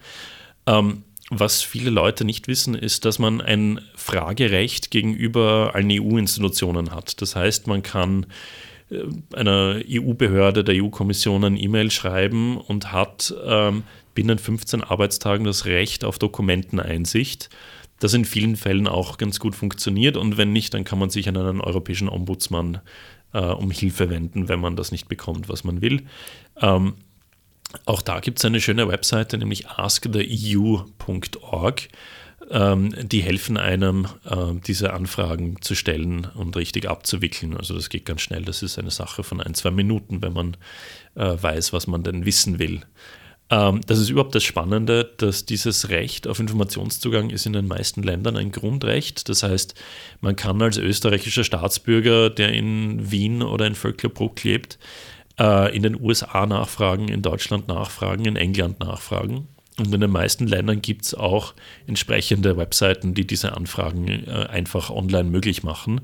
Ähm, 0.67 1.03
was 1.29 1.61
viele 1.61 1.89
Leute 1.89 2.25
nicht 2.25 2.47
wissen, 2.47 2.75
ist, 2.75 3.05
dass 3.05 3.19
man 3.19 3.41
ein 3.41 3.81
Fragerecht 3.95 4.91
gegenüber 4.91 5.71
allen 5.73 5.91
EU-Institutionen 5.91 6.91
hat. 6.91 7.21
Das 7.21 7.35
heißt, 7.35 7.67
man 7.67 7.81
kann 7.81 8.27
äh, 8.91 8.99
einer 9.35 9.81
EU-Behörde, 9.89 10.63
der 10.63 10.81
EU-Kommission 10.81 11.43
ein 11.43 11.57
E-Mail 11.57 11.89
schreiben 11.89 12.57
und 12.57 12.91
hat 12.91 13.33
ähm, 13.45 13.83
binnen 14.13 14.38
15 14.38 14.83
Arbeitstagen 14.83 15.45
das 15.45 15.65
Recht 15.65 16.05
auf 16.05 16.19
Dokumenteneinsicht 16.19 17.49
das 17.99 18.13
in 18.13 18.25
vielen 18.25 18.55
Fällen 18.55 18.87
auch 18.87 19.17
ganz 19.17 19.39
gut 19.39 19.55
funktioniert 19.55 20.17
und 20.17 20.37
wenn 20.37 20.53
nicht, 20.53 20.73
dann 20.73 20.83
kann 20.83 20.99
man 20.99 21.09
sich 21.09 21.27
an 21.27 21.37
einen 21.37 21.61
europäischen 21.61 22.09
Ombudsmann 22.09 22.81
äh, 23.33 23.39
um 23.39 23.71
Hilfe 23.71 24.09
wenden, 24.09 24.49
wenn 24.49 24.59
man 24.59 24.75
das 24.75 24.91
nicht 24.91 25.07
bekommt, 25.07 25.49
was 25.49 25.63
man 25.63 25.81
will. 25.81 26.03
Ähm, 26.61 26.95
auch 27.85 28.01
da 28.01 28.19
gibt 28.19 28.39
es 28.39 28.45
eine 28.45 28.61
schöne 28.61 28.87
Webseite, 28.87 29.37
nämlich 29.37 29.67
asktheeu.org. 29.69 30.87
Ähm, 32.49 32.93
die 33.09 33.21
helfen 33.21 33.57
einem, 33.57 34.07
äh, 34.23 34.53
diese 34.65 34.93
Anfragen 34.93 35.61
zu 35.61 35.75
stellen 35.75 36.23
und 36.25 36.55
richtig 36.55 36.89
abzuwickeln. 36.89 37.57
Also 37.57 37.73
das 37.73 37.89
geht 37.89 38.05
ganz 38.05 38.21
schnell. 38.21 38.45
Das 38.45 38.63
ist 38.63 38.79
eine 38.79 38.91
Sache 38.91 39.23
von 39.23 39.41
ein, 39.41 39.53
zwei 39.53 39.71
Minuten, 39.71 40.21
wenn 40.21 40.31
man 40.31 40.55
äh, 41.15 41.35
weiß, 41.41 41.73
was 41.73 41.87
man 41.87 42.03
denn 42.03 42.25
wissen 42.25 42.57
will. 42.57 42.83
Ähm, 43.49 43.81
das 43.87 43.99
ist 43.99 44.09
überhaupt 44.09 44.35
das 44.35 44.43
Spannende, 44.43 45.13
dass 45.17 45.45
dieses 45.45 45.89
Recht 45.89 46.27
auf 46.27 46.39
Informationszugang 46.39 47.29
ist 47.29 47.45
in 47.45 47.53
den 47.53 47.67
meisten 47.67 48.03
Ländern 48.03 48.35
ein 48.35 48.51
Grundrecht. 48.51 49.29
Das 49.29 49.43
heißt, 49.43 49.75
man 50.21 50.35
kann 50.35 50.61
als 50.61 50.77
österreichischer 50.77 51.43
Staatsbürger, 51.43 52.29
der 52.29 52.51
in 52.53 53.11
Wien 53.11 53.41
oder 53.41 53.65
in 53.65 53.75
Vöcklerbruck 53.75 54.43
lebt, 54.43 54.77
äh, 55.39 55.75
in 55.75 55.83
den 55.83 55.99
USA 55.99 56.45
nachfragen, 56.45 57.07
in 57.07 57.21
Deutschland 57.21 57.67
nachfragen, 57.67 58.25
in 58.25 58.35
England 58.35 58.79
nachfragen. 58.79 59.47
Und 59.79 59.93
in 59.93 60.01
den 60.01 60.11
meisten 60.11 60.47
Ländern 60.47 60.81
gibt 60.81 61.05
es 61.05 61.13
auch 61.13 61.53
entsprechende 61.85 62.57
Webseiten, 62.57 63.13
die 63.13 63.27
diese 63.27 63.55
Anfragen 63.55 64.07
äh, 64.07 64.47
einfach 64.49 64.89
online 64.89 65.29
möglich 65.29 65.63
machen. 65.63 66.01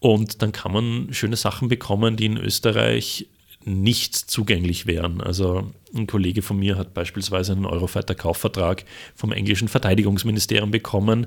Und 0.00 0.42
dann 0.42 0.52
kann 0.52 0.72
man 0.72 1.08
schöne 1.12 1.36
Sachen 1.36 1.68
bekommen, 1.68 2.16
die 2.16 2.26
in 2.26 2.36
Österreich 2.36 3.28
nicht 3.66 4.14
zugänglich 4.14 4.86
wären. 4.86 5.20
Also 5.20 5.70
ein 5.94 6.06
Kollege 6.06 6.42
von 6.42 6.58
mir 6.58 6.76
hat 6.76 6.92
beispielsweise 6.92 7.52
einen 7.52 7.66
Eurofighter-Kaufvertrag 7.66 8.84
vom 9.14 9.32
englischen 9.32 9.68
Verteidigungsministerium 9.68 10.70
bekommen, 10.70 11.26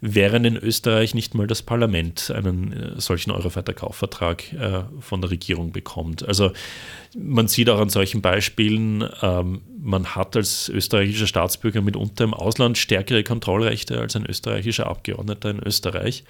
während 0.00 0.46
in 0.46 0.56
Österreich 0.56 1.14
nicht 1.14 1.34
mal 1.34 1.46
das 1.46 1.62
Parlament 1.62 2.30
einen 2.30 2.72
äh, 2.72 3.00
solchen 3.00 3.32
Eurofighter-Kaufvertrag 3.32 4.52
äh, 4.52 4.82
von 5.00 5.20
der 5.20 5.30
Regierung 5.30 5.72
bekommt. 5.72 6.26
Also 6.26 6.52
man 7.16 7.48
sieht 7.48 7.68
auch 7.70 7.80
an 7.80 7.90
solchen 7.90 8.22
Beispielen, 8.22 9.08
ähm, 9.22 9.62
man 9.82 10.14
hat 10.14 10.36
als 10.36 10.68
österreichischer 10.68 11.26
Staatsbürger 11.26 11.82
mitunter 11.82 12.24
im 12.24 12.34
Ausland 12.34 12.78
stärkere 12.78 13.24
Kontrollrechte 13.24 14.00
als 14.00 14.16
ein 14.16 14.26
österreichischer 14.26 14.86
Abgeordneter 14.86 15.50
in 15.50 15.58
Österreich. 15.60 16.24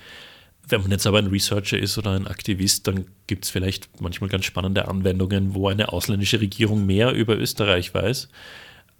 Wenn 0.66 0.80
man 0.82 0.90
jetzt 0.90 1.06
aber 1.06 1.18
ein 1.18 1.26
Researcher 1.26 1.78
ist 1.78 1.98
oder 1.98 2.12
ein 2.12 2.26
Aktivist, 2.26 2.86
dann 2.86 3.06
gibt 3.26 3.44
es 3.44 3.50
vielleicht 3.50 4.00
manchmal 4.00 4.30
ganz 4.30 4.46
spannende 4.46 4.88
Anwendungen, 4.88 5.54
wo 5.54 5.68
eine 5.68 5.92
ausländische 5.92 6.40
Regierung 6.40 6.86
mehr 6.86 7.12
über 7.12 7.36
Österreich 7.36 7.92
weiß, 7.92 8.28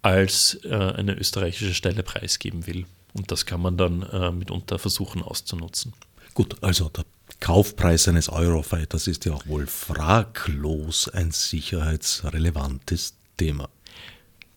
als 0.01 0.59
äh, 0.63 0.69
eine 0.69 1.15
österreichische 1.17 1.73
Stelle 1.73 2.03
preisgeben 2.03 2.67
will. 2.67 2.85
Und 3.13 3.31
das 3.31 3.45
kann 3.45 3.61
man 3.61 3.77
dann 3.77 4.03
äh, 4.03 4.31
mitunter 4.31 4.77
versuchen 4.77 5.23
auszunutzen. 5.23 5.93
Gut, 6.35 6.61
also 6.61 6.89
der 6.89 7.05
Kaufpreis 7.39 8.07
eines 8.07 8.29
Eurofighters 8.29 9.07
ist 9.07 9.25
ja 9.25 9.33
auch 9.33 9.47
wohl 9.47 9.65
fraglos 9.65 11.09
ein 11.09 11.31
sicherheitsrelevantes 11.31 13.15
Thema 13.37 13.69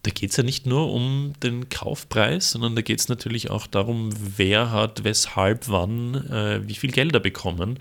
da 0.08 0.14
geht 0.14 0.30
es 0.30 0.38
ja 0.38 0.42
nicht 0.42 0.64
nur 0.64 0.90
um 0.90 1.34
den 1.42 1.68
Kaufpreis, 1.68 2.52
sondern 2.52 2.74
da 2.74 2.80
geht 2.80 2.98
es 2.98 3.10
natürlich 3.10 3.50
auch 3.50 3.66
darum, 3.66 4.08
wer 4.36 4.70
hat, 4.70 5.04
weshalb, 5.04 5.68
wann, 5.68 6.14
äh, 6.14 6.66
wie 6.66 6.76
viel 6.76 6.92
Gelder 6.92 7.20
bekommen. 7.20 7.78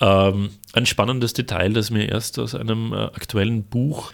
Ähm, 0.00 0.50
ein 0.72 0.84
spannendes 0.84 1.32
Detail, 1.32 1.72
das 1.72 1.90
mir 1.90 2.08
erst 2.08 2.40
aus 2.40 2.56
einem 2.56 2.92
äh, 2.92 2.96
aktuellen 2.96 3.62
Buch 3.62 4.12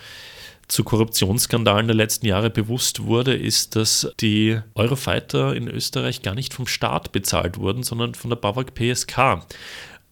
zu 0.68 0.84
Korruptionsskandalen 0.84 1.86
der 1.86 1.96
letzten 1.96 2.26
Jahre 2.26 2.50
bewusst 2.50 3.04
wurde, 3.04 3.34
ist, 3.34 3.74
dass 3.74 4.12
die 4.20 4.60
Eurofighter 4.74 5.56
in 5.56 5.66
Österreich 5.66 6.20
gar 6.20 6.34
nicht 6.34 6.52
vom 6.52 6.66
Staat 6.66 7.10
bezahlt 7.10 7.56
wurden, 7.56 7.82
sondern 7.82 8.14
von 8.14 8.28
der 8.28 8.36
BAWAG 8.36 8.74
PSK. 8.74 9.46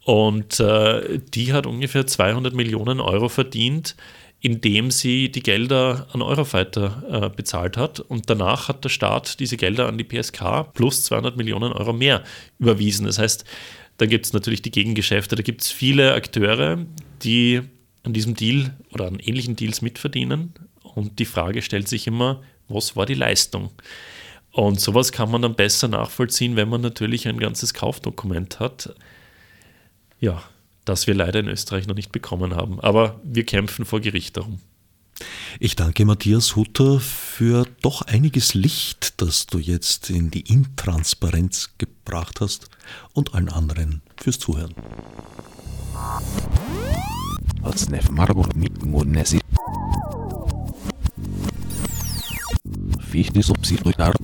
Und 0.03 0.61
äh, 0.61 1.21
die 1.35 1.53
hat 1.53 1.67
ungefähr 1.67 2.07
200 2.07 2.55
Millionen 2.55 3.01
Euro 3.01 3.29
verdient 3.29 3.97
indem 4.41 4.91
sie 4.91 5.31
die 5.31 5.43
Gelder 5.43 6.07
an 6.13 6.23
Eurofighter 6.23 7.03
äh, 7.11 7.37
bezahlt 7.37 7.77
hat. 7.77 8.01
Und 8.01 8.31
danach 8.31 8.69
hat 8.69 8.85
der 8.85 8.89
Staat 8.89 9.41
diese 9.41 9.57
Gelder 9.57 9.89
an 9.89 9.99
die 9.99 10.05
PSK 10.05 10.73
plus 10.75 11.03
200 11.05 11.37
Millionen 11.37 11.73
Euro 11.73 11.93
mehr 11.93 12.23
überwiesen. 12.59 13.07
Das 13.07 13.19
heißt, 13.19 13.45
Dann 13.97 14.09
gibt 14.09 14.27
es 14.27 14.33
natürlich 14.33 14.63
die 14.63 14.71
Gegengeschäfte. 14.71 15.35
Da 15.35 15.43
gibt 15.43 15.63
es 15.63 15.73
viele 15.73 16.15
Akteure, 16.15 16.79
die 17.23 17.63
an 18.05 18.13
diesem 18.13 18.35
Deal 18.35 18.77
oder 18.93 19.09
an 19.09 19.19
ähnlichen 19.19 19.57
Deals 19.57 19.83
mitverdienen. 19.83 20.55
Und 20.83 21.19
die 21.19 21.25
Frage 21.25 21.63
stellt 21.63 21.89
sich 21.89 22.07
immer, 22.07 22.41
was 22.69 22.95
war 22.95 23.07
die 23.07 23.15
Leistung? 23.15 23.71
Und 24.53 24.81
sowas 24.81 25.13
kann 25.13 25.31
man 25.31 25.43
dann 25.43 25.57
besser 25.57 25.89
nachvollziehen, 25.89 26.57
wenn 26.57 26.69
man 26.69 26.81
natürlich 26.81 27.27
ein 27.27 27.39
ganzes 27.39 27.75
Kaufdokument 27.75 28.61
hat. 28.61 28.95
Ja, 30.21 30.43
das 30.89 31.07
wir 31.07 31.15
leider 31.15 31.41
in 31.41 31.49
Österreich 31.49 31.87
noch 31.87 31.95
nicht 31.95 32.13
bekommen 32.13 32.55
haben. 32.55 32.81
Aber 32.81 33.21
wir 33.23 33.45
kämpfen 33.45 33.85
vor 33.85 34.01
Gericht 34.01 34.37
darum. 34.37 34.61
Ich 35.59 35.75
danke 35.75 36.05
Matthias 36.05 36.55
Hutter 36.57 37.01
für 37.01 37.67
doch 37.83 38.03
einiges 38.03 38.55
Licht, 38.55 39.21
das 39.21 39.47
du 39.47 39.59
jetzt 39.59 40.11
in 40.11 40.31
die 40.31 40.43
Intransparenz 40.53 41.71
gebracht 41.79 42.41
hast 42.41 42.71
und 43.13 43.35
allen 43.35 43.49
anderen 43.49 44.03
fürs 44.17 44.39
Zuhören. 44.39 44.75
Fichte 53.11 53.43
subsidiar 53.43 54.15